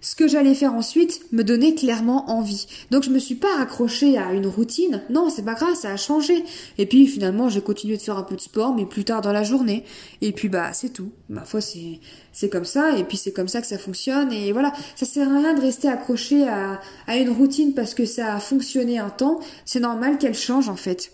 ce 0.00 0.14
que 0.14 0.28
j'allais 0.28 0.54
faire 0.54 0.74
ensuite 0.74 1.20
me 1.32 1.42
donnait 1.42 1.74
clairement 1.74 2.30
envie. 2.30 2.66
Donc 2.90 3.02
je 3.02 3.10
me 3.10 3.18
suis 3.18 3.34
pas 3.34 3.60
accrochée 3.60 4.16
à 4.18 4.32
une 4.32 4.46
routine. 4.46 5.02
Non, 5.10 5.30
c'est 5.30 5.44
pas 5.44 5.54
grave, 5.54 5.74
ça 5.74 5.90
a 5.90 5.96
changé. 5.96 6.44
Et 6.78 6.86
puis 6.86 7.06
finalement, 7.06 7.48
j'ai 7.48 7.60
continué 7.60 7.96
de 7.96 8.02
faire 8.02 8.16
un 8.16 8.22
peu 8.22 8.36
de 8.36 8.40
sport, 8.40 8.74
mais 8.74 8.86
plus 8.86 9.04
tard 9.04 9.20
dans 9.20 9.32
la 9.32 9.42
journée. 9.42 9.84
Et 10.20 10.32
puis 10.32 10.48
bah 10.48 10.72
c'est 10.72 10.92
tout. 10.92 11.10
Ma 11.28 11.44
foi, 11.44 11.60
c'est 11.60 12.00
c'est 12.32 12.48
comme 12.48 12.64
ça. 12.64 12.96
Et 12.96 13.04
puis 13.04 13.16
c'est 13.16 13.32
comme 13.32 13.48
ça 13.48 13.60
que 13.60 13.66
ça 13.66 13.78
fonctionne. 13.78 14.32
Et 14.32 14.52
voilà, 14.52 14.72
ça 14.96 15.06
sert 15.06 15.28
à 15.28 15.38
rien 15.38 15.54
de 15.54 15.60
rester 15.60 15.88
accroché 15.88 16.46
à 16.46 16.80
à 17.06 17.16
une 17.16 17.30
routine 17.30 17.74
parce 17.74 17.94
que 17.94 18.04
ça 18.04 18.34
a 18.34 18.40
fonctionné 18.40 18.98
un 18.98 19.10
temps. 19.10 19.40
C'est 19.64 19.80
normal 19.80 20.18
qu'elle 20.18 20.34
change 20.34 20.68
en 20.68 20.76
fait 20.76 21.12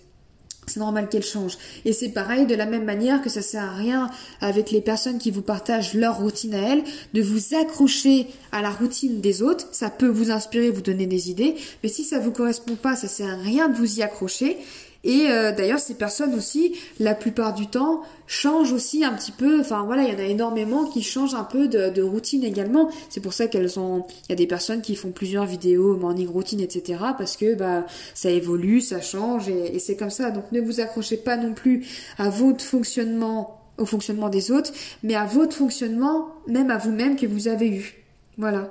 c'est 0.66 0.80
normal 0.80 1.08
qu'elle 1.08 1.22
change. 1.22 1.58
Et 1.84 1.92
c'est 1.92 2.08
pareil 2.08 2.46
de 2.46 2.54
la 2.54 2.66
même 2.66 2.84
manière 2.84 3.22
que 3.22 3.30
ça 3.30 3.42
sert 3.42 3.64
à 3.64 3.74
rien 3.74 4.10
avec 4.40 4.70
les 4.70 4.80
personnes 4.80 5.18
qui 5.18 5.30
vous 5.30 5.42
partagent 5.42 5.94
leur 5.94 6.18
routine 6.18 6.54
à 6.54 6.58
elles, 6.58 6.84
de 7.12 7.22
vous 7.22 7.54
accrocher 7.54 8.26
à 8.52 8.62
la 8.62 8.70
routine 8.70 9.20
des 9.20 9.42
autres. 9.42 9.66
Ça 9.72 9.90
peut 9.90 10.08
vous 10.08 10.30
inspirer, 10.30 10.70
vous 10.70 10.80
donner 10.80 11.06
des 11.06 11.30
idées, 11.30 11.54
mais 11.82 11.88
si 11.88 12.04
ça 12.04 12.18
vous 12.18 12.32
correspond 12.32 12.76
pas, 12.76 12.96
ça 12.96 13.08
sert 13.08 13.28
à 13.28 13.36
rien 13.36 13.68
de 13.68 13.76
vous 13.76 13.98
y 13.98 14.02
accrocher. 14.02 14.58
Et 15.04 15.26
euh, 15.28 15.52
d'ailleurs, 15.52 15.78
ces 15.78 15.94
personnes 15.94 16.34
aussi, 16.34 16.74
la 16.98 17.14
plupart 17.14 17.54
du 17.54 17.66
temps, 17.66 18.02
changent 18.26 18.72
aussi 18.72 19.04
un 19.04 19.12
petit 19.12 19.32
peu. 19.32 19.60
Enfin 19.60 19.84
voilà, 19.84 20.02
il 20.02 20.12
y 20.12 20.16
en 20.16 20.18
a 20.18 20.26
énormément 20.26 20.84
qui 20.86 21.02
changent 21.02 21.34
un 21.34 21.44
peu 21.44 21.68
de, 21.68 22.02
routine 22.02 22.42
également. 22.42 22.90
C'est 23.10 23.20
pour 23.20 23.34
ça 23.34 23.46
qu'elles 23.46 23.78
ont. 23.78 24.06
Il 24.24 24.30
y 24.30 24.32
a 24.32 24.36
des 24.36 24.46
personnes 24.46 24.80
qui 24.80 24.96
font 24.96 25.10
plusieurs 25.10 25.44
vidéos 25.44 25.96
morning 25.96 26.28
routine, 26.28 26.60
etc. 26.60 26.98
Parce 27.18 27.36
que 27.36 27.54
bah 27.54 27.86
ça 28.14 28.30
évolue, 28.30 28.80
ça 28.80 29.00
change 29.00 29.48
et, 29.48 29.76
et 29.76 29.78
c'est 29.78 29.96
comme 29.96 30.10
ça. 30.10 30.30
Donc 30.30 30.50
ne 30.52 30.60
vous 30.60 30.80
accrochez 30.80 31.18
pas 31.18 31.36
non 31.36 31.52
plus 31.52 31.86
à 32.18 32.30
votre 32.30 32.64
fonctionnement, 32.64 33.60
au 33.76 33.84
fonctionnement 33.84 34.30
des 34.30 34.50
autres, 34.50 34.72
mais 35.02 35.14
à 35.14 35.26
votre 35.26 35.54
fonctionnement, 35.54 36.28
même 36.46 36.70
à 36.70 36.78
vous-même 36.78 37.16
que 37.16 37.26
vous 37.26 37.48
avez 37.48 37.68
eu. 37.68 38.04
Voilà. 38.38 38.70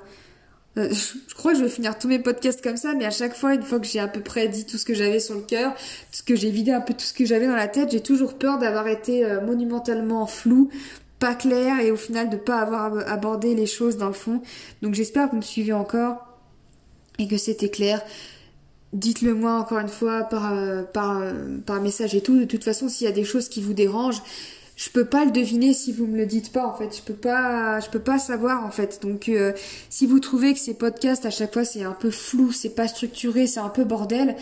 Euh, 0.76 0.92
je 1.28 1.34
crois 1.34 1.52
que 1.52 1.58
je 1.58 1.64
vais 1.64 1.70
finir 1.70 1.98
tous 1.98 2.08
mes 2.08 2.18
podcasts 2.18 2.62
comme 2.62 2.76
ça, 2.76 2.94
mais 2.94 3.04
à 3.04 3.10
chaque 3.10 3.34
fois, 3.34 3.54
une 3.54 3.62
fois 3.62 3.78
que 3.78 3.86
j'ai 3.86 4.00
à 4.00 4.08
peu 4.08 4.20
près 4.20 4.48
dit 4.48 4.66
tout 4.66 4.76
ce 4.76 4.84
que 4.84 4.94
j'avais 4.94 5.20
sur 5.20 5.34
le 5.34 5.42
cœur, 5.42 5.72
que 6.26 6.34
j'ai 6.34 6.50
vidé 6.50 6.72
un 6.72 6.80
peu 6.80 6.94
tout 6.94 7.04
ce 7.04 7.12
que 7.12 7.24
j'avais 7.24 7.46
dans 7.46 7.56
la 7.56 7.68
tête, 7.68 7.90
j'ai 7.92 8.00
toujours 8.00 8.34
peur 8.34 8.58
d'avoir 8.58 8.88
été 8.88 9.24
euh, 9.24 9.40
monumentalement 9.40 10.26
flou, 10.26 10.70
pas 11.18 11.34
clair, 11.34 11.80
et 11.80 11.90
au 11.90 11.96
final 11.96 12.28
de 12.28 12.36
pas 12.36 12.58
avoir 12.58 13.08
abordé 13.08 13.54
les 13.54 13.66
choses 13.66 13.96
dans 13.96 14.08
le 14.08 14.14
fond. 14.14 14.42
Donc 14.82 14.94
j'espère 14.94 15.26
que 15.26 15.30
vous 15.32 15.38
me 15.38 15.42
suivez 15.42 15.72
encore 15.72 16.16
et 17.18 17.28
que 17.28 17.36
c'était 17.36 17.70
clair. 17.70 18.02
Dites-le 18.92 19.34
moi 19.34 19.54
encore 19.54 19.78
une 19.78 19.88
fois 19.88 20.24
par, 20.24 20.52
euh, 20.52 20.82
par, 20.82 21.22
par 21.66 21.80
message 21.80 22.14
et 22.14 22.20
tout. 22.20 22.38
De 22.38 22.44
toute 22.44 22.64
façon, 22.64 22.88
s'il 22.88 23.06
y 23.06 23.10
a 23.10 23.12
des 23.12 23.24
choses 23.24 23.48
qui 23.48 23.60
vous 23.60 23.74
dérangent, 23.74 24.22
je 24.76 24.90
peux 24.90 25.04
pas 25.04 25.24
le 25.24 25.30
deviner 25.30 25.72
si 25.72 25.92
vous 25.92 26.06
me 26.06 26.16
le 26.16 26.26
dites 26.26 26.50
pas 26.52 26.66
en 26.66 26.74
fait. 26.74 26.96
Je 26.96 27.02
peux 27.02 27.14
pas 27.14 27.78
je 27.78 27.88
peux 27.90 28.00
pas 28.00 28.18
savoir 28.18 28.64
en 28.64 28.70
fait. 28.70 29.00
Donc 29.02 29.28
euh, 29.28 29.52
si 29.88 30.06
vous 30.06 30.18
trouvez 30.18 30.52
que 30.52 30.58
ces 30.58 30.74
podcasts 30.74 31.24
à 31.26 31.30
chaque 31.30 31.52
fois 31.52 31.64
c'est 31.64 31.84
un 31.84 31.92
peu 31.92 32.10
flou 32.10 32.50
c'est 32.50 32.74
pas 32.74 32.88
structuré 32.88 33.46
c'est 33.46 33.60
un 33.60 33.68
peu 33.68 33.84
bordel 33.84 34.34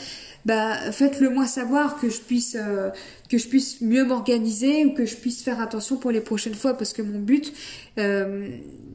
bah 0.46 0.90
faites-le 0.90 1.28
moi 1.28 1.46
savoir 1.46 2.00
que 2.00 2.08
je 2.08 2.20
puisse 2.20 2.56
euh, 2.58 2.88
que 3.28 3.36
je 3.36 3.46
puisse 3.46 3.82
mieux 3.82 4.04
m'organiser 4.04 4.86
ou 4.86 4.94
que 4.94 5.04
je 5.04 5.16
puisse 5.16 5.42
faire 5.42 5.60
attention 5.60 5.96
pour 5.96 6.10
les 6.10 6.20
prochaines 6.20 6.54
fois. 6.54 6.74
Parce 6.74 6.94
que 6.94 7.02
mon 7.02 7.18
but 7.18 7.52
euh, 7.98 8.48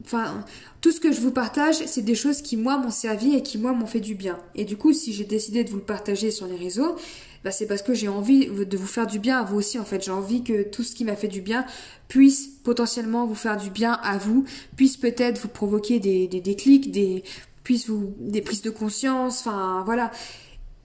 enfin 0.04 0.44
tout 0.80 0.90
ce 0.90 0.98
que 0.98 1.12
je 1.12 1.20
vous 1.20 1.32
partage 1.32 1.76
c'est 1.86 2.02
des 2.02 2.16
choses 2.16 2.42
qui 2.42 2.56
moi 2.56 2.78
m'ont 2.78 2.90
servi 2.90 3.36
et 3.36 3.42
qui 3.44 3.58
moi 3.58 3.72
m'ont 3.72 3.86
fait 3.86 4.00
du 4.00 4.16
bien. 4.16 4.40
Et 4.56 4.64
du 4.64 4.76
coup 4.76 4.92
si 4.92 5.12
j'ai 5.12 5.24
décidé 5.24 5.62
de 5.62 5.70
vous 5.70 5.76
le 5.76 5.82
partager 5.82 6.32
sur 6.32 6.48
les 6.48 6.56
réseaux 6.56 6.96
bah, 7.44 7.50
c'est 7.50 7.66
parce 7.66 7.82
que 7.82 7.94
j'ai 7.94 8.08
envie 8.08 8.46
de 8.46 8.76
vous 8.76 8.86
faire 8.86 9.06
du 9.06 9.18
bien 9.18 9.38
à 9.40 9.44
vous 9.44 9.56
aussi 9.56 9.78
en 9.78 9.84
fait. 9.84 10.04
J'ai 10.04 10.10
envie 10.10 10.42
que 10.42 10.62
tout 10.62 10.82
ce 10.82 10.94
qui 10.94 11.04
m'a 11.04 11.16
fait 11.16 11.28
du 11.28 11.40
bien 11.40 11.64
puisse 12.08 12.48
potentiellement 12.64 13.26
vous 13.26 13.34
faire 13.34 13.56
du 13.56 13.70
bien 13.70 13.92
à 14.02 14.18
vous, 14.18 14.44
puisse 14.76 14.96
peut-être 14.96 15.40
vous 15.40 15.48
provoquer 15.48 16.00
des, 16.00 16.26
des 16.26 16.40
déclics, 16.40 16.90
des, 16.90 17.22
puisse 17.64 17.88
vous, 17.88 18.14
des 18.18 18.40
prises 18.40 18.62
de 18.62 18.70
conscience, 18.70 19.40
enfin 19.40 19.82
voilà. 19.84 20.10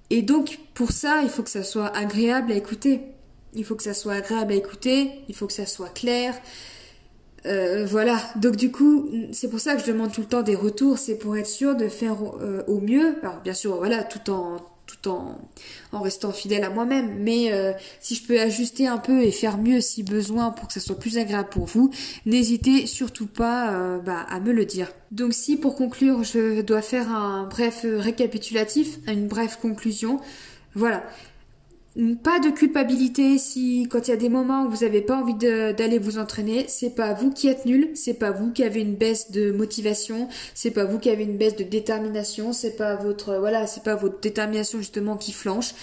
Et 0.10 0.22
donc 0.22 0.60
pour 0.74 0.92
ça, 0.92 1.22
il 1.24 1.30
faut 1.30 1.44
que 1.44 1.50
ça 1.50 1.64
soit 1.64 1.96
agréable 1.96 2.52
à 2.52 2.56
écouter. 2.56 3.02
Il 3.56 3.64
faut 3.64 3.76
que 3.76 3.84
ça 3.84 3.94
soit 3.94 4.14
agréable 4.14 4.54
à 4.54 4.56
écouter, 4.56 5.12
il 5.30 5.36
faut 5.36 5.48
que 5.48 5.54
ça 5.54 5.66
soit 5.66 5.94
clair. 5.94 6.36
Euh, 7.46 7.86
voilà, 7.86 8.20
donc 8.38 8.56
du 8.56 8.72
coup, 8.72 9.10
c'est 9.32 9.50
pour 9.50 9.60
ça 9.60 9.76
que 9.76 9.82
je 9.82 9.88
demande 9.88 10.12
tout 10.12 10.22
le 10.22 10.28
temps 10.28 10.44
des 10.44 10.56
retours, 10.56 10.98
c'est 10.98 11.18
pour 11.18 11.36
être 11.36 11.48
sûr 11.48 11.76
de 11.76 11.88
faire 11.90 12.18
euh, 12.42 12.64
au 12.68 12.80
mieux. 12.80 13.18
Alors 13.22 13.42
bien 13.42 13.54
sûr, 13.54 13.76
voilà, 13.76 14.04
tout 14.04 14.32
en 14.32 14.58
tout 14.86 15.10
en, 15.10 15.40
en 15.92 16.02
restant 16.02 16.32
fidèle 16.32 16.64
à 16.64 16.70
moi-même. 16.70 17.16
Mais 17.20 17.52
euh, 17.52 17.74
si 18.00 18.16
je 18.16 18.24
peux 18.26 18.40
ajuster 18.40 18.88
un 18.88 18.98
peu 18.98 19.24
et 19.24 19.32
faire 19.32 19.58
mieux 19.58 19.82
si 19.82 20.04
besoin 20.04 20.52
pour 20.52 20.68
que 20.68 20.74
ça 20.74 20.80
soit 20.80 21.00
plus 21.00 21.18
agréable 21.18 21.50
pour 21.50 21.66
vous, 21.66 21.92
n'hésitez 22.26 22.86
surtout 22.88 23.28
pas 23.28 23.74
euh, 23.74 24.00
bah, 24.00 24.26
à 24.30 24.40
me 24.40 24.52
le 24.52 24.66
dire. 24.66 24.92
Donc 25.12 25.34
si 25.34 25.58
pour 25.58 25.76
conclure 25.76 26.24
je 26.24 26.62
dois 26.62 26.82
faire 26.82 27.10
un 27.12 27.46
bref 27.46 27.86
récapitulatif, 27.86 29.00
une 29.08 29.28
brève 29.28 29.58
conclusion, 29.62 30.20
voilà. 30.76 31.04
Pas 32.24 32.40
de 32.40 32.50
culpabilité 32.50 33.38
si 33.38 33.88
quand 33.88 34.08
il 34.08 34.12
y 34.12 34.14
a 34.14 34.18
des 34.18 34.30
moments 34.30 34.66
où 34.66 34.70
vous 34.72 34.84
n'avez 34.84 35.02
pas 35.02 35.16
envie 35.16 35.36
d'aller 35.36 36.00
vous 36.00 36.18
entraîner, 36.18 36.66
c'est 36.68 36.96
pas 36.96 37.14
vous 37.14 37.30
qui 37.30 37.48
êtes 37.48 37.68
nul, 37.68 37.92
c'est 37.94 38.16
pas 38.16 38.32
vous 38.32 38.52
qui 38.52 38.64
avez 38.64 38.82
une 38.82 38.96
baisse 38.96 39.30
de 39.30 39.52
motivation, 39.52 40.28
c'est 40.56 40.72
pas 40.72 40.86
vous 40.86 40.98
qui 40.98 41.12
avez 41.12 41.24
une 41.24 41.38
baisse 41.38 41.56
de 41.56 41.64
détermination, 41.64 42.52
c'est 42.52 42.76
pas 42.78 42.96
votre 42.96 43.38
voilà, 43.38 43.68
c'est 43.68 43.84
pas 43.84 43.94
votre 43.94 44.20
détermination 44.22 44.80
justement 44.80 45.18
qui 45.18 45.34
flanche, 45.34 45.76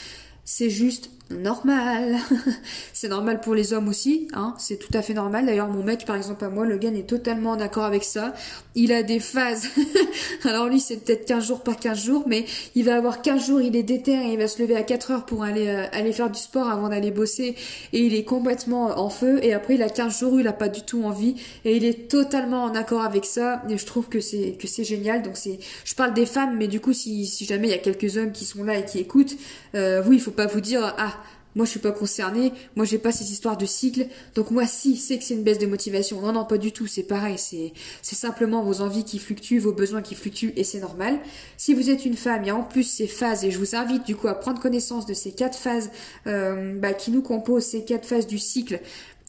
c'est 0.44 0.68
juste 0.68 1.10
normal. 1.30 2.16
c'est 2.92 3.08
normal 3.08 3.40
pour 3.40 3.54
les 3.54 3.72
hommes 3.72 3.88
aussi, 3.88 4.28
hein, 4.32 4.54
c'est 4.58 4.78
tout 4.78 4.92
à 4.94 5.02
fait 5.02 5.14
normal. 5.14 5.46
D'ailleurs, 5.46 5.68
mon 5.68 5.82
mec, 5.82 6.04
par 6.04 6.16
exemple, 6.16 6.44
à 6.44 6.48
moi, 6.48 6.66
le 6.66 6.76
gars 6.76 6.90
est 6.90 7.08
totalement 7.08 7.56
d'accord 7.56 7.84
avec 7.84 8.04
ça. 8.04 8.34
Il 8.74 8.92
a 8.92 9.02
des 9.02 9.20
phases. 9.20 9.68
Alors 10.44 10.68
lui, 10.68 10.80
c'est 10.80 10.98
peut-être 10.98 11.26
15 11.26 11.46
jours 11.46 11.60
par 11.60 11.76
15 11.76 12.04
jours, 12.04 12.24
mais 12.26 12.44
il 12.74 12.84
va 12.84 12.96
avoir 12.96 13.22
15 13.22 13.46
jours, 13.46 13.60
il 13.60 13.76
est 13.76 13.82
déter 13.82 14.12
et 14.12 14.32
il 14.32 14.38
va 14.38 14.48
se 14.48 14.60
lever 14.60 14.76
à 14.76 14.82
4 14.82 15.10
heures 15.10 15.26
pour 15.26 15.44
aller, 15.44 15.68
euh, 15.68 15.86
aller 15.92 16.12
faire 16.12 16.30
du 16.30 16.38
sport 16.38 16.68
avant 16.68 16.88
d'aller 16.88 17.10
bosser 17.10 17.54
et 17.92 18.04
il 18.04 18.14
est 18.14 18.24
complètement 18.24 18.98
en 18.98 19.10
feu 19.10 19.38
et 19.42 19.52
après 19.52 19.74
il 19.74 19.82
a 19.82 19.88
15 19.88 20.18
jours 20.18 20.32
où 20.34 20.38
il 20.38 20.48
a 20.48 20.52
pas 20.52 20.68
du 20.68 20.82
tout 20.82 21.02
envie 21.04 21.34
et 21.64 21.76
il 21.76 21.84
est 21.84 22.08
totalement 22.08 22.64
en 22.64 22.74
accord 22.74 23.02
avec 23.02 23.24
ça 23.24 23.62
et 23.68 23.78
je 23.78 23.86
trouve 23.86 24.08
que 24.08 24.20
c'est, 24.20 24.56
que 24.58 24.66
c'est 24.66 24.84
génial. 24.84 25.22
Donc 25.22 25.36
c'est, 25.36 25.58
je 25.84 25.94
parle 25.94 26.14
des 26.14 26.26
femmes, 26.26 26.56
mais 26.58 26.68
du 26.68 26.80
coup, 26.80 26.92
si, 26.92 27.26
si 27.26 27.44
jamais 27.44 27.68
il 27.68 27.70
y 27.70 27.74
a 27.74 27.78
quelques 27.78 28.16
hommes 28.16 28.32
qui 28.32 28.44
sont 28.44 28.64
là 28.64 28.78
et 28.78 28.84
qui 28.84 28.98
écoutent, 28.98 29.36
euh, 29.74 30.00
vous, 30.00 30.12
il 30.12 30.20
faut 30.20 30.30
pas 30.30 30.46
vous 30.46 30.60
dire, 30.60 30.94
ah, 30.98 31.14
moi, 31.56 31.64
je 31.64 31.70
suis 31.70 31.80
pas 31.80 31.92
concernée. 31.92 32.52
Moi, 32.76 32.84
j'ai 32.84 32.98
pas 32.98 33.12
ces 33.12 33.32
histoires 33.32 33.56
de 33.56 33.66
cycle. 33.66 34.06
Donc, 34.34 34.50
moi, 34.50 34.66
si, 34.66 34.96
c'est 34.96 35.18
que 35.18 35.24
c'est 35.24 35.34
une 35.34 35.42
baisse 35.42 35.58
de 35.58 35.66
motivation. 35.66 36.20
Non, 36.20 36.32
non, 36.32 36.44
pas 36.44 36.58
du 36.58 36.72
tout. 36.72 36.86
C'est 36.86 37.02
pareil. 37.02 37.38
C'est, 37.38 37.72
c'est 38.02 38.16
simplement 38.16 38.62
vos 38.62 38.80
envies 38.80 39.04
qui 39.04 39.18
fluctuent, 39.18 39.58
vos 39.58 39.72
besoins 39.72 40.02
qui 40.02 40.14
fluctuent 40.14 40.52
et 40.56 40.64
c'est 40.64 40.80
normal. 40.80 41.18
Si 41.56 41.74
vous 41.74 41.90
êtes 41.90 42.04
une 42.04 42.16
femme, 42.16 42.42
il 42.44 42.48
y 42.48 42.50
a 42.50 42.56
en 42.56 42.62
plus 42.62 42.84
ces 42.84 43.06
phases 43.06 43.44
et 43.44 43.50
je 43.50 43.58
vous 43.58 43.74
invite 43.74 44.06
du 44.06 44.16
coup 44.16 44.28
à 44.28 44.34
prendre 44.34 44.60
connaissance 44.60 45.06
de 45.06 45.14
ces 45.14 45.32
quatre 45.32 45.58
phases 45.58 45.90
euh, 46.26 46.78
bah, 46.78 46.92
qui 46.92 47.10
nous 47.10 47.22
composent, 47.22 47.66
ces 47.66 47.84
quatre 47.84 48.06
phases 48.06 48.26
du 48.26 48.38
cycle 48.38 48.80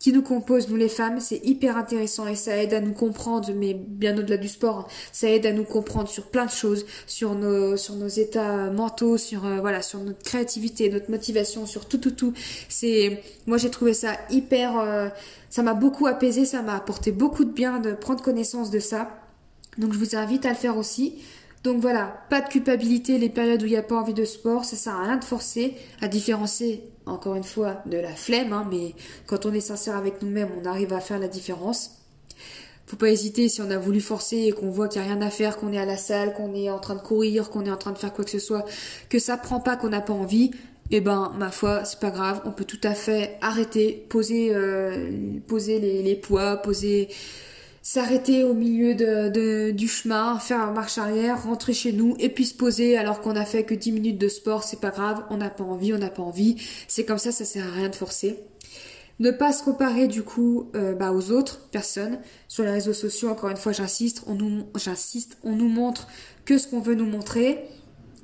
qui 0.01 0.11
nous 0.11 0.23
compose, 0.23 0.67
nous 0.67 0.77
les 0.77 0.89
femmes, 0.89 1.19
c'est 1.19 1.39
hyper 1.45 1.77
intéressant 1.77 2.25
et 2.25 2.33
ça 2.33 2.57
aide 2.57 2.73
à 2.73 2.81
nous 2.81 2.91
comprendre, 2.91 3.47
mais 3.55 3.75
bien 3.75 4.17
au-delà 4.17 4.37
du 4.37 4.47
sport, 4.47 4.79
hein, 4.79 4.85
ça 5.11 5.29
aide 5.29 5.45
à 5.45 5.53
nous 5.53 5.63
comprendre 5.63 6.09
sur 6.09 6.23
plein 6.31 6.47
de 6.47 6.51
choses, 6.51 6.87
sur 7.05 7.35
nos, 7.35 7.77
sur 7.77 7.93
nos 7.93 8.07
états 8.07 8.71
mentaux, 8.71 9.17
sur 9.17 9.45
euh, 9.45 9.59
voilà, 9.59 9.83
sur 9.83 9.99
notre 9.99 10.23
créativité, 10.23 10.89
notre 10.89 11.11
motivation, 11.11 11.67
sur 11.67 11.87
tout, 11.87 11.99
tout, 11.99 12.09
tout. 12.09 12.33
C'est, 12.67 13.21
moi 13.45 13.59
j'ai 13.59 13.69
trouvé 13.69 13.93
ça 13.93 14.17
hyper, 14.31 14.79
euh, 14.79 15.09
ça 15.51 15.61
m'a 15.61 15.75
beaucoup 15.75 16.07
apaisé, 16.07 16.45
ça 16.45 16.63
m'a 16.63 16.75
apporté 16.75 17.11
beaucoup 17.11 17.45
de 17.45 17.51
bien 17.51 17.79
de 17.79 17.91
prendre 17.91 18.23
connaissance 18.23 18.71
de 18.71 18.79
ça. 18.79 19.21
Donc 19.77 19.93
je 19.93 19.99
vous 19.99 20.15
invite 20.15 20.47
à 20.47 20.49
le 20.49 20.55
faire 20.55 20.77
aussi. 20.77 21.21
Donc 21.63 21.79
voilà, 21.79 22.23
pas 22.29 22.41
de 22.41 22.49
culpabilité 22.49 23.19
les 23.19 23.29
périodes 23.29 23.61
où 23.61 23.65
il 23.65 23.71
n'y 23.71 23.77
a 23.77 23.83
pas 23.83 23.95
envie 23.95 24.15
de 24.15 24.25
sport, 24.25 24.65
ça 24.65 24.75
sert 24.75 24.95
à 24.95 25.03
rien 25.03 25.17
de 25.17 25.23
forcer, 25.23 25.75
à 26.01 26.07
différencier 26.07 26.83
encore 27.05 27.35
une 27.35 27.43
fois 27.43 27.81
de 27.85 27.97
la 27.97 28.15
flemme, 28.15 28.53
hein, 28.53 28.67
mais 28.69 28.95
quand 29.27 29.45
on 29.45 29.53
est 29.53 29.61
sincère 29.61 29.95
avec 29.95 30.21
nous-mêmes, 30.21 30.49
on 30.59 30.65
arrive 30.65 30.93
à 30.93 30.99
faire 30.99 31.19
la 31.19 31.27
différence. 31.27 31.97
Faut 32.87 32.97
pas 32.97 33.09
hésiter 33.09 33.47
si 33.47 33.61
on 33.61 33.69
a 33.69 33.77
voulu 33.77 34.01
forcer 34.01 34.37
et 34.37 34.51
qu'on 34.51 34.69
voit 34.69 34.87
qu'il 34.87 35.01
n'y 35.01 35.07
a 35.07 35.13
rien 35.13 35.21
à 35.21 35.29
faire, 35.29 35.57
qu'on 35.57 35.71
est 35.71 35.77
à 35.77 35.85
la 35.85 35.97
salle, 35.97 36.33
qu'on 36.33 36.53
est 36.55 36.69
en 36.69 36.79
train 36.79 36.95
de 36.95 37.01
courir, 37.01 37.49
qu'on 37.49 37.63
est 37.65 37.71
en 37.71 37.77
train 37.77 37.91
de 37.91 37.97
faire 37.97 38.11
quoi 38.11 38.25
que 38.25 38.31
ce 38.31 38.39
soit, 38.39 38.65
que 39.07 39.19
ça 39.19 39.37
prend 39.37 39.59
pas, 39.59 39.77
qu'on 39.77 39.89
n'a 39.89 40.01
pas 40.01 40.13
envie, 40.13 40.51
eh 40.89 40.99
ben 40.99 41.31
ma 41.37 41.51
foi 41.51 41.85
c'est 41.85 41.99
pas 41.99 42.09
grave, 42.09 42.41
on 42.45 42.51
peut 42.51 42.65
tout 42.65 42.81
à 42.83 42.93
fait 42.93 43.37
arrêter, 43.41 44.05
poser, 44.09 44.49
euh, 44.53 45.11
poser 45.47 45.79
les, 45.79 46.01
les 46.01 46.15
poids, 46.15 46.57
poser 46.57 47.07
s'arrêter 47.81 48.43
au 48.43 48.53
milieu 48.53 48.93
de, 48.93 49.71
du 49.71 49.87
chemin, 49.87 50.37
faire 50.39 50.61
un 50.61 50.71
marche 50.71 50.97
arrière, 50.97 51.43
rentrer 51.43 51.73
chez 51.73 51.91
nous 51.91 52.15
et 52.19 52.29
puis 52.29 52.45
se 52.45 52.53
poser 52.53 52.97
alors 52.97 53.21
qu'on 53.21 53.35
a 53.35 53.45
fait 53.45 53.63
que 53.63 53.73
10 53.73 53.91
minutes 53.91 54.17
de 54.17 54.27
sport, 54.27 54.63
c'est 54.63 54.79
pas 54.79 54.91
grave, 54.91 55.23
on 55.29 55.37
n'a 55.37 55.49
pas 55.49 55.63
envie, 55.63 55.93
on 55.93 55.97
n'a 55.97 56.09
pas 56.09 56.21
envie, 56.21 56.57
c'est 56.87 57.05
comme 57.05 57.17
ça, 57.17 57.31
ça 57.31 57.45
sert 57.45 57.65
à 57.65 57.71
rien 57.71 57.89
de 57.89 57.95
forcer. 57.95 58.39
Ne 59.19 59.29
pas 59.29 59.53
se 59.53 59.63
comparer 59.63 60.07
du 60.07 60.23
coup 60.23 60.69
euh, 60.75 60.95
bah, 60.95 61.11
aux 61.11 61.31
autres 61.31 61.69
personnes 61.69 62.19
sur 62.47 62.63
les 62.63 62.71
réseaux 62.71 62.93
sociaux. 62.93 63.29
Encore 63.29 63.51
une 63.51 63.57
fois, 63.57 63.71
j'insiste, 63.71 64.23
on 64.25 64.33
nous, 64.33 64.63
j'insiste, 64.75 65.37
on 65.43 65.55
nous 65.55 65.67
montre 65.67 66.07
que 66.43 66.57
ce 66.57 66.67
qu'on 66.67 66.79
veut 66.79 66.95
nous 66.95 67.05
montrer. 67.05 67.63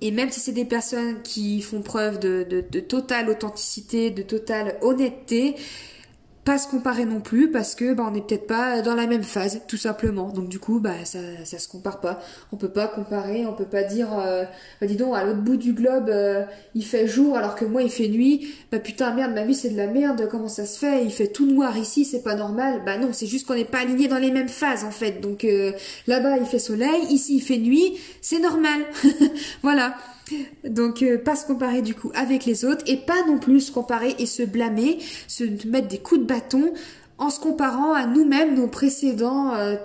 Et 0.02 0.10
même 0.10 0.32
si 0.32 0.40
c'est 0.40 0.54
des 0.54 0.66
personnes 0.66 1.22
qui 1.22 1.62
font 1.62 1.84
preuve 1.84 2.18
de, 2.20 2.46
de, 2.50 2.64
de 2.68 2.80
totale 2.80 3.30
authenticité, 3.30 4.10
de 4.10 4.24
totale 4.24 4.78
honnêteté, 4.82 5.56
pas 6.48 6.58
se 6.58 6.70
comparer 6.70 7.04
non 7.04 7.20
plus 7.20 7.52
parce 7.52 7.76
que 7.76 7.94
bah, 7.94 8.06
on 8.08 8.12
n'est 8.12 8.22
peut-être 8.22 8.48
pas 8.48 8.82
dans 8.82 8.96
la 8.96 9.06
même 9.06 9.24
phase 9.24 9.60
tout 9.68 9.76
simplement. 9.76 10.30
Donc 10.30 10.48
du 10.48 10.60
coup 10.60 10.80
bah 10.80 11.04
ça 11.04 11.20
ça 11.44 11.60
se 11.60 11.68
compare 11.68 12.00
pas. 12.00 12.22
On 12.54 12.56
peut 12.56 12.70
pas 12.70 12.88
comparer 12.88 13.46
on 13.46 13.52
peut 13.52 13.66
pas 13.66 13.84
dire 13.84 14.18
euh, 14.18 14.46
bah, 14.80 14.88
dis 14.88 14.96
donc 14.96 15.14
à 15.14 15.26
l'autre 15.26 15.42
bout 15.42 15.58
du 15.58 15.74
globe 15.74 16.08
euh, 16.08 16.46
il 16.74 16.86
fait 16.86 17.06
jour 17.06 17.36
alors 17.36 17.56
que 17.56 17.66
moi 17.66 17.84
il 17.84 17.90
fait 17.90 18.08
nuit. 18.08 18.56
Bah 18.72 18.80
putain 18.80 19.14
merde 19.14 19.34
ma 19.34 19.44
vie 19.44 19.56
c'est 19.56 19.72
de 19.72 19.76
la 19.76 19.88
merde. 19.88 20.30
Comment 20.32 20.48
ça 20.48 20.66
se 20.66 20.80
fait? 20.80 21.04
Il 21.04 21.12
fait 21.12 21.28
tout 21.28 21.46
noir 21.46 21.78
ici 21.78 22.06
c'est 22.06 22.24
pas 22.24 22.36
normal. 22.36 22.82
Bah 22.86 22.98
non 22.98 23.10
c'est 23.12 23.28
juste 23.28 23.46
qu'on 23.46 23.56
n'est 23.56 23.66
pas 23.66 23.80
aligné 23.80 24.08
dans 24.08 24.18
les 24.18 24.32
mêmes 24.32 24.48
phases 24.48 24.86
en 24.86 24.92
fait. 24.92 25.20
Donc 25.20 25.44
euh, 25.44 25.74
là-bas 26.08 26.38
il 26.38 26.46
fait 26.46 26.60
soleil. 26.60 27.08
Ici 27.10 27.36
il 27.36 27.42
fait 27.42 27.58
nuit. 27.58 27.98
C'est 28.22 28.40
normal. 28.40 28.86
Voilà 29.64 29.98
donc 30.64 31.04
euh, 31.04 31.18
pas 31.18 31.36
se 31.36 31.46
comparer 31.46 31.82
du 31.82 31.94
coup 31.94 32.12
avec 32.16 32.46
les 32.46 32.66
autres 32.66 32.84
et 32.88 32.98
pas 32.98 33.26
non 33.28 33.40
plus 33.40 33.62
se 33.62 33.72
comparer 33.72 34.16
et 34.20 34.26
se 34.26 34.44
blâmer, 34.44 35.00
se 35.28 35.44
mettre 35.68 35.88
des 35.88 36.00
coups 36.00 36.22
de 36.22 36.26
bâton 36.26 36.74
en 37.20 37.30
se 37.30 37.40
comparant 37.40 37.94
à 37.94 38.06
nous-mêmes 38.06 38.56
nos 38.56 38.70
euh, 38.70 39.76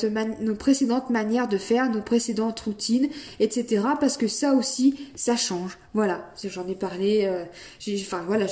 nos 0.41 0.55
précédentes 0.55 1.11
manières 1.11 1.49
de 1.49 1.57
faire, 1.57 1.91
nos 1.91 2.03
précédentes 2.03 2.61
routines, 2.61 3.09
etc. 3.41 3.85
Parce 3.99 4.17
que 4.17 4.29
ça 4.29 4.55
aussi, 4.55 5.09
ça 5.15 5.37
change. 5.37 5.79
Voilà, 5.95 6.31
j'en 6.45 6.67
ai 6.69 6.75
parlé. 6.75 7.25
Euh, 7.25 7.45
enfin 8.03 8.23
voilà, 8.27 8.47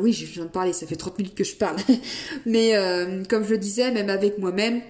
oui, 0.00 0.12
j'en 0.12 0.44
ai 0.44 0.48
parlé. 0.48 0.72
Ça 0.72 0.86
fait 0.86 0.96
30 0.96 1.18
minutes 1.18 1.34
que 1.34 1.44
je 1.44 1.54
parle, 1.54 1.76
mais 2.46 2.76
euh, 2.76 3.22
comme 3.28 3.44
je 3.44 3.50
le 3.50 3.58
disais, 3.58 3.90
même 3.90 4.10
avec 4.10 4.38
moi-même 4.38 4.80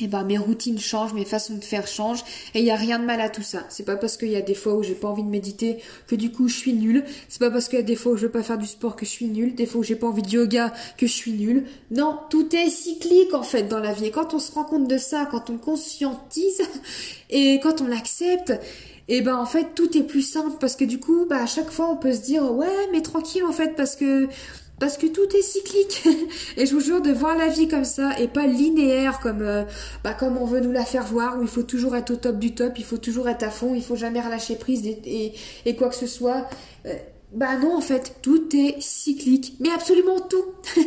et 0.00 0.04
eh 0.04 0.06
ben 0.08 0.24
mes 0.24 0.38
routines 0.38 0.80
changent, 0.80 1.12
mes 1.12 1.24
façons 1.24 1.54
de 1.54 1.62
faire 1.62 1.86
changent 1.86 2.24
et 2.52 2.58
il 2.58 2.64
y 2.64 2.72
a 2.72 2.74
rien 2.74 2.98
de 2.98 3.04
mal 3.04 3.20
à 3.20 3.28
tout 3.28 3.44
ça. 3.44 3.64
C'est 3.68 3.84
pas 3.84 3.94
parce 3.94 4.16
qu'il 4.16 4.28
y 4.28 4.34
a 4.34 4.40
des 4.40 4.54
fois 4.54 4.74
où 4.74 4.82
j'ai 4.82 4.94
pas 4.94 5.06
envie 5.06 5.22
de 5.22 5.28
méditer 5.28 5.78
que 6.08 6.16
du 6.16 6.32
coup 6.32 6.48
je 6.48 6.56
suis 6.56 6.72
nulle. 6.72 7.04
C'est 7.28 7.38
pas 7.38 7.50
parce 7.50 7.68
qu'il 7.68 7.78
y 7.78 7.82
a 7.82 7.84
des 7.84 7.94
fois 7.94 8.12
où 8.12 8.16
je 8.16 8.22
veux 8.22 8.32
pas 8.32 8.42
faire 8.42 8.58
du 8.58 8.66
sport 8.66 8.96
que 8.96 9.06
je 9.06 9.10
suis 9.10 9.26
nulle, 9.26 9.54
des 9.54 9.66
fois 9.66 9.82
où 9.82 9.84
j'ai 9.84 9.94
pas 9.94 10.08
envie 10.08 10.22
de 10.22 10.30
yoga 10.30 10.72
que 10.98 11.06
je 11.06 11.12
suis 11.12 11.30
nulle. 11.30 11.66
Non, 11.92 12.18
tout 12.28 12.56
est 12.56 12.70
cyclique 12.70 13.34
en 13.34 13.44
fait 13.44 13.68
dans 13.68 13.78
la 13.78 13.92
vie. 13.92 14.06
Et 14.06 14.10
quand 14.10 14.34
on 14.34 14.40
se 14.40 14.50
rend 14.50 14.64
compte 14.64 14.88
de 14.88 14.98
ça, 14.98 15.28
quand 15.30 15.48
on 15.48 15.58
conscientise 15.58 16.62
et 17.30 17.60
quand 17.62 17.80
on 17.80 17.86
l'accepte, 17.86 18.52
et 19.06 19.18
eh 19.18 19.20
ben 19.20 19.36
en 19.36 19.46
fait 19.46 19.74
tout 19.74 19.96
est 19.96 20.02
plus 20.02 20.22
simple 20.22 20.56
parce 20.58 20.76
que 20.76 20.84
du 20.84 20.98
coup 20.98 21.26
bah 21.28 21.42
à 21.42 21.46
chaque 21.46 21.70
fois 21.70 21.90
on 21.90 21.96
peut 21.96 22.14
se 22.14 22.22
dire 22.22 22.50
ouais 22.52 22.88
mais 22.90 23.02
tranquille 23.02 23.44
en 23.44 23.52
fait 23.52 23.76
parce 23.76 23.96
que 23.96 24.28
parce 24.78 24.98
que 24.98 25.06
tout 25.06 25.36
est 25.36 25.42
cyclique 25.42 26.04
et 26.56 26.66
je 26.66 26.74
vous 26.74 26.80
jure 26.80 27.00
de 27.00 27.12
voir 27.12 27.36
la 27.36 27.48
vie 27.48 27.68
comme 27.68 27.84
ça 27.84 28.18
et 28.18 28.28
pas 28.28 28.46
linéaire 28.46 29.20
comme 29.20 29.42
euh, 29.42 29.64
bah, 30.02 30.14
comme 30.14 30.36
on 30.36 30.44
veut 30.44 30.60
nous 30.60 30.72
la 30.72 30.84
faire 30.84 31.04
voir 31.04 31.38
où 31.38 31.42
il 31.42 31.48
faut 31.48 31.62
toujours 31.62 31.96
être 31.96 32.10
au 32.10 32.16
top 32.16 32.38
du 32.38 32.54
top, 32.54 32.74
il 32.78 32.84
faut 32.84 32.98
toujours 32.98 33.28
être 33.28 33.42
à 33.42 33.50
fond, 33.50 33.74
il 33.74 33.82
faut 33.82 33.96
jamais 33.96 34.20
relâcher 34.20 34.56
prise 34.56 34.86
et, 34.86 35.76
quoi 35.76 35.88
que 35.88 35.94
ce 35.94 36.06
soit. 36.06 36.48
Euh, 36.86 36.94
bah 37.32 37.56
non 37.56 37.76
en 37.76 37.80
fait, 37.80 38.16
tout 38.22 38.54
est 38.54 38.80
cyclique, 38.80 39.56
mais 39.60 39.70
absolument 39.70 40.20
tout. 40.20 40.44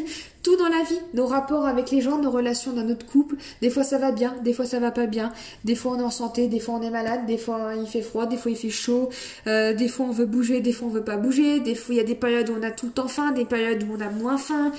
tout 0.48 0.56
dans 0.56 0.70
la 0.70 0.82
vie, 0.84 1.00
nos 1.14 1.26
rapports 1.26 1.66
avec 1.66 1.92
les 1.92 2.00
gens, 2.00 2.20
nos 2.20 2.32
relations 2.32 2.72
dans 2.72 2.86
notre 2.86 3.06
couple. 3.06 3.36
Des 3.62 3.70
fois 3.70 3.84
ça 3.84 3.98
va 3.98 4.14
bien, 4.14 4.34
des 4.46 4.54
fois 4.54 4.64
ça 4.64 4.80
va 4.80 4.92
pas 4.92 5.06
bien. 5.06 5.34
Des 5.66 5.76
fois 5.76 5.92
on 5.92 6.00
est 6.00 6.04
en 6.04 6.10
santé, 6.10 6.48
des 6.48 6.62
fois 6.62 6.76
on 6.76 6.82
est 6.82 6.90
malade, 6.90 7.26
des 7.26 7.38
fois 7.38 7.74
il 7.78 7.86
fait 7.86 8.02
froid, 8.02 8.28
des 8.28 8.38
fois 8.38 8.50
il 8.52 8.56
fait 8.56 8.70
chaud. 8.70 9.10
Euh, 9.46 9.74
des 9.74 9.90
fois 9.90 10.06
on 10.06 10.12
veut 10.12 10.26
bouger, 10.26 10.62
des 10.62 10.72
fois 10.72 10.88
on 10.88 10.92
veut 10.92 11.04
pas 11.04 11.18
bouger. 11.18 11.60
Des 11.60 11.76
fois 11.76 11.96
il 11.96 11.98
y 11.98 12.02
a 12.02 12.06
des 12.06 12.16
périodes 12.16 12.50
où 12.50 12.54
on 12.58 12.64
a 12.64 12.72
tout 12.72 12.86
le 12.86 12.94
temps 12.94 13.10
faim, 13.10 13.34
des 13.34 13.44
périodes 13.44 13.84
où 13.84 13.98
on 13.98 14.00
a 14.00 14.10
moins 14.10 14.38
faim. 14.38 14.72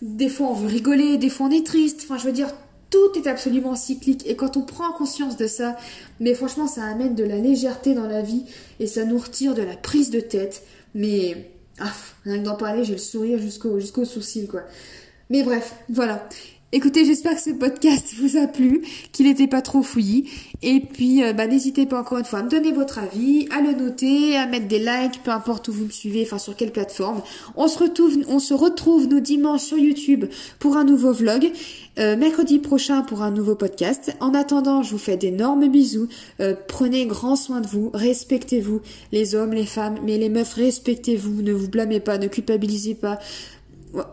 Des 0.00 0.30
fois 0.30 0.46
on 0.46 0.54
veut 0.54 0.68
rigoler, 0.68 1.18
des 1.18 1.28
fois 1.28 1.48
on 1.48 1.50
est 1.50 1.66
triste. 1.66 2.00
Enfin 2.04 2.16
je 2.16 2.24
veux 2.24 2.32
dire 2.32 2.48
tout 2.88 3.18
est 3.18 3.26
absolument 3.26 3.76
cyclique 3.76 4.26
et 4.26 4.36
quand 4.36 4.56
on 4.56 4.62
prend 4.62 4.90
conscience 4.92 5.36
de 5.36 5.46
ça, 5.46 5.76
mais 6.18 6.32
franchement 6.32 6.66
ça 6.66 6.84
amène 6.84 7.14
de 7.14 7.24
la 7.24 7.36
légèreté 7.36 7.92
dans 7.92 8.06
la 8.06 8.22
vie 8.22 8.44
et 8.80 8.86
ça 8.86 9.04
nous 9.04 9.18
retire 9.18 9.54
de 9.54 9.60
la 9.60 9.76
prise 9.76 10.08
de 10.08 10.20
tête. 10.20 10.62
Mais 10.94 11.50
ah, 11.78 11.92
rien 12.24 12.38
que 12.38 12.44
d'en 12.44 12.56
parler, 12.56 12.84
j'ai 12.84 12.92
le 12.92 12.98
sourire 12.98 13.38
jusqu'au 13.38 13.80
jusqu'au 13.80 14.06
sourcil 14.06 14.48
quoi. 14.48 14.62
Mais 15.30 15.44
bref, 15.44 15.74
voilà. 15.88 16.28
Écoutez, 16.72 17.04
j'espère 17.04 17.34
que 17.34 17.40
ce 17.40 17.50
podcast 17.50 18.14
vous 18.20 18.36
a 18.36 18.46
plu, 18.46 18.82
qu'il 19.10 19.26
n'était 19.26 19.48
pas 19.48 19.60
trop 19.60 19.82
fouillis. 19.82 20.28
Et 20.62 20.80
puis, 20.80 21.22
euh, 21.22 21.32
bah, 21.32 21.48
n'hésitez 21.48 21.84
pas 21.86 22.00
encore 22.00 22.18
une 22.18 22.24
fois 22.24 22.40
à 22.40 22.42
me 22.44 22.48
donner 22.48 22.70
votre 22.70 22.98
avis, 22.98 23.48
à 23.50 23.60
le 23.60 23.72
noter, 23.72 24.36
à 24.36 24.46
mettre 24.46 24.68
des 24.68 24.78
likes, 24.78 25.22
peu 25.24 25.32
importe 25.32 25.68
où 25.68 25.72
vous 25.72 25.86
me 25.86 25.90
suivez, 25.90 26.22
enfin 26.22 26.38
sur 26.38 26.54
quelle 26.54 26.70
plateforme. 26.70 27.22
On 27.56 27.66
se 27.66 27.78
retrouve, 27.78 28.18
on 28.28 28.38
se 28.38 28.54
retrouve 28.54 29.08
nos 29.08 29.18
dimanches 29.18 29.62
sur 29.62 29.78
YouTube 29.78 30.26
pour 30.58 30.76
un 30.76 30.84
nouveau 30.84 31.12
vlog. 31.12 31.50
Euh, 31.98 32.16
mercredi 32.16 32.60
prochain 32.60 33.02
pour 33.02 33.22
un 33.22 33.32
nouveau 33.32 33.56
podcast. 33.56 34.16
En 34.20 34.32
attendant, 34.32 34.82
je 34.82 34.92
vous 34.92 34.98
fais 34.98 35.16
d'énormes 35.16 35.68
bisous. 35.68 36.08
Euh, 36.40 36.54
prenez 36.68 37.04
grand 37.06 37.34
soin 37.34 37.60
de 37.60 37.66
vous, 37.66 37.90
respectez-vous, 37.94 38.80
les 39.10 39.34
hommes, 39.34 39.52
les 39.52 39.66
femmes, 39.66 39.98
mais 40.04 40.18
les 40.18 40.28
meufs, 40.28 40.54
respectez-vous, 40.54 41.42
ne 41.42 41.52
vous 41.52 41.68
blâmez 41.68 41.98
pas, 41.98 42.16
ne 42.18 42.28
culpabilisez 42.28 42.94
pas 42.94 43.18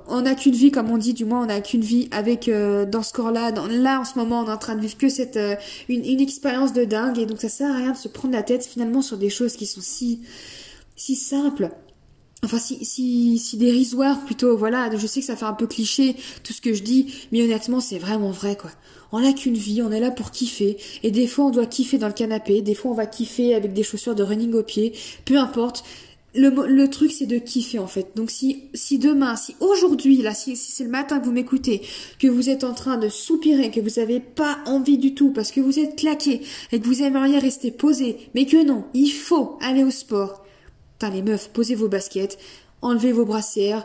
on 0.08 0.22
n'a 0.22 0.36
qu'une 0.36 0.56
vie, 0.56 0.72
comme 0.72 0.90
on 0.90 0.98
dit, 0.98 1.14
du 1.14 1.26
moins 1.26 1.44
on 1.44 1.46
n'a 1.48 1.62
qu'une 1.62 1.82
vie 1.82 2.08
avec 2.12 2.48
euh, 2.48 2.86
dans 2.86 3.04
ce 3.04 3.14
corps-là. 3.14 3.52
Là, 3.52 4.00
en 4.00 4.06
ce 4.06 4.18
moment, 4.18 4.42
on 4.42 4.48
est 4.48 4.52
en 4.52 4.58
train 4.58 4.76
de 4.76 4.82
vivre 4.82 4.98
que 4.98 5.10
cette 5.10 5.38
euh, 5.38 5.56
une, 5.90 6.04
une, 6.06 6.20
expérience 6.20 6.74
de 6.74 6.86
dingue, 6.86 7.20
et 7.20 7.26
donc 7.26 7.42
ça 7.42 7.50
sert 7.50 7.72
à 7.72 7.78
rien 7.78 7.92
de 7.92 7.98
se 7.98 8.08
prendre 8.08 8.34
la 8.34 8.44
tête 8.44 8.66
finalement 8.66 9.02
sur 9.02 9.18
des 9.18 9.30
choses 9.30 9.56
qui 9.56 9.66
sont 9.66 9.82
si 9.82 10.22
si 10.96 11.16
simples. 11.16 11.70
Enfin, 12.44 12.60
si, 12.60 12.86
si, 12.86 13.40
si 13.40 13.58
dérisoires 13.58 14.24
plutôt, 14.24 14.56
voilà, 14.56 14.96
je 14.96 15.08
sais 15.08 15.22
que 15.22 15.26
ça 15.26 15.36
fait 15.36 15.46
un 15.46 15.54
peu 15.54 15.66
cliché 15.66 16.16
tout 16.44 16.54
ce 16.54 16.62
que 16.62 16.74
je 16.74 16.84
dis, 16.84 17.28
mais 17.32 17.42
honnêtement, 17.42 17.80
c'est 17.80 17.98
vraiment 17.98 18.30
vrai, 18.30 18.56
quoi. 18.56 18.70
On 19.12 19.22
n'a 19.22 19.34
qu'une 19.34 19.56
vie, 19.56 19.82
on 19.82 19.92
est 19.92 20.00
là 20.00 20.12
pour 20.12 20.30
kiffer, 20.32 20.78
et 21.02 21.12
des 21.12 21.28
fois 21.28 21.46
on 21.46 21.50
doit 21.50 21.66
kiffer 21.66 21.98
dans 21.98 22.08
le 22.08 22.14
canapé, 22.14 22.62
des 22.62 22.76
fois 22.76 22.92
on 22.92 22.94
va 22.94 23.06
kiffer 23.06 23.56
avec 23.56 23.74
des 23.74 23.82
chaussures 23.82 24.16
de 24.16 24.22
running 24.22 24.54
au 24.54 24.64
pied, 24.64 24.94
peu 25.26 25.38
importe, 25.38 25.84
le, 26.38 26.88
truc 26.88 27.12
c'est 27.12 27.26
de 27.26 27.38
kiffer 27.38 27.80
en 27.80 27.88
fait. 27.88 28.12
Donc 28.16 28.32
si, 28.32 28.64
si 28.74 29.00
demain, 29.00 29.36
si 29.36 29.56
aujourd'hui, 29.60 30.22
là, 30.22 30.34
si, 30.34 30.56
c'est 30.56 30.84
le 30.84 30.90
matin 30.90 31.20
que 31.20 31.26
vous 31.26 31.32
m'écoutez, 31.32 31.82
que 32.20 32.28
vous 32.28 32.50
êtes 32.50 32.64
en 32.64 32.74
train 32.74 32.98
de 32.98 33.10
soupirer, 33.10 33.72
que 33.72 33.80
vous 33.80 34.00
n'avez 34.00 34.20
pas 34.20 34.60
envie 34.66 34.98
du 34.98 35.14
tout 35.14 35.32
parce 35.32 35.52
que 35.52 35.60
vous 35.62 35.80
êtes 35.80 35.98
claqué 35.98 36.42
et 36.72 36.80
que 36.80 36.86
vous 36.86 37.02
aimeriez 37.02 37.40
rester 37.40 37.72
posé, 37.72 38.18
mais 38.36 38.46
que 38.46 38.64
non, 38.64 38.86
il 38.94 39.10
faut 39.10 39.58
aller 39.62 39.84
au 39.84 39.92
sport. 39.92 40.46
Putain 40.94 41.14
les 41.14 41.22
meufs, 41.22 41.50
posez 41.50 41.76
vos 41.76 41.88
baskets, 41.88 42.38
enlevez 42.82 43.12
vos 43.12 43.26
brassières, 43.26 43.84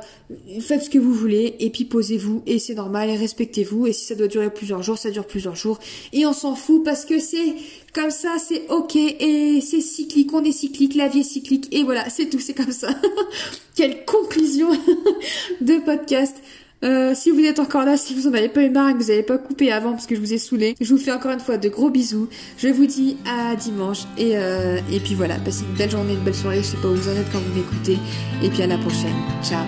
faites 0.61 0.85
ce 0.85 0.91
que 0.91 0.99
vous 0.99 1.15
voulez, 1.15 1.57
et 1.61 1.71
puis 1.71 1.85
posez-vous, 1.85 2.43
et 2.47 2.59
c'est 2.59 2.75
normal, 2.75 3.09
et 3.09 3.17
respectez-vous, 3.17 3.87
et 3.87 3.93
si 3.93 4.05
ça 4.05 4.15
doit 4.15 4.27
durer 4.27 4.53
plusieurs 4.53 4.83
jours, 4.83 4.99
ça 4.99 5.11
dure 5.11 5.27
plusieurs 5.27 5.57
jours, 5.57 5.79
et 6.13 6.27
on 6.27 6.33
s'en 6.33 6.55
fout 6.55 6.85
parce 6.85 7.05
que 7.05 7.19
c'est 7.19 7.55
comme 7.95 8.11
ça, 8.11 8.37
c'est 8.39 8.71
ok, 8.71 8.97
et 8.97 9.61
c'est 9.61 9.81
cyclique, 9.81 10.33
on 10.35 10.45
est 10.45 10.53
cyclique, 10.53 10.95
la 10.95 11.09
vie 11.09 11.21
est 11.21 11.25
cyclique, 11.25 11.69
et 11.73 11.85
voilà, 11.85 12.09
c'est 12.11 12.29
tout, 12.29 12.41
c'est 12.41 12.55
comme 12.55 12.73
ça. 12.73 12.91
Quelle 13.75 14.05
conclusion 14.05 14.71
de 15.61 15.85
podcast. 15.85 16.37
Euh, 16.85 17.13
si 17.15 17.31
vous 17.31 17.41
êtes 17.41 17.59
encore 17.59 17.85
là, 17.85 17.97
si 17.97 18.15
vous 18.15 18.27
en 18.27 18.35
avez 18.35 18.49
pas 18.49 18.63
eu 18.63 18.71
marre 18.71 18.91
et 18.91 18.93
que 18.95 18.99
vous 18.99 19.09
n'avez 19.09 19.23
pas 19.23 19.39
coupé 19.39 19.71
avant 19.71 19.93
parce 19.93 20.07
que 20.07 20.15
je 20.15 20.21
vous 20.21 20.33
ai 20.33 20.39
saoulé, 20.39 20.75
je 20.81 20.93
vous 20.93 20.99
fais 20.99 21.13
encore 21.13 21.33
une 21.33 21.41
fois 21.41 21.57
de 21.57 21.69
gros 21.69 21.91
bisous. 21.91 22.29
Je 22.59 22.69
vous 22.69 22.87
dis 22.87 23.17
à 23.27 23.55
dimanche 23.57 24.05
et, 24.19 24.37
euh, 24.37 24.79
et 24.91 25.01
puis 25.01 25.15
voilà, 25.15 25.37
passez 25.37 25.65
une 25.69 25.77
belle 25.77 25.91
journée, 25.91 26.15
une 26.15 26.25
belle 26.25 26.35
soirée, 26.35 26.59
je 26.59 26.69
sais 26.69 26.77
pas 26.79 26.89
où 26.89 26.95
vous 26.95 27.09
en 27.09 27.13
êtes 27.13 27.31
quand 27.33 27.41
vous 27.41 27.55
m'écoutez. 27.55 27.99
Et 28.43 28.49
puis 28.49 28.63
à 28.63 28.67
la 28.67 28.79
prochaine. 28.79 29.15
Ciao 29.43 29.65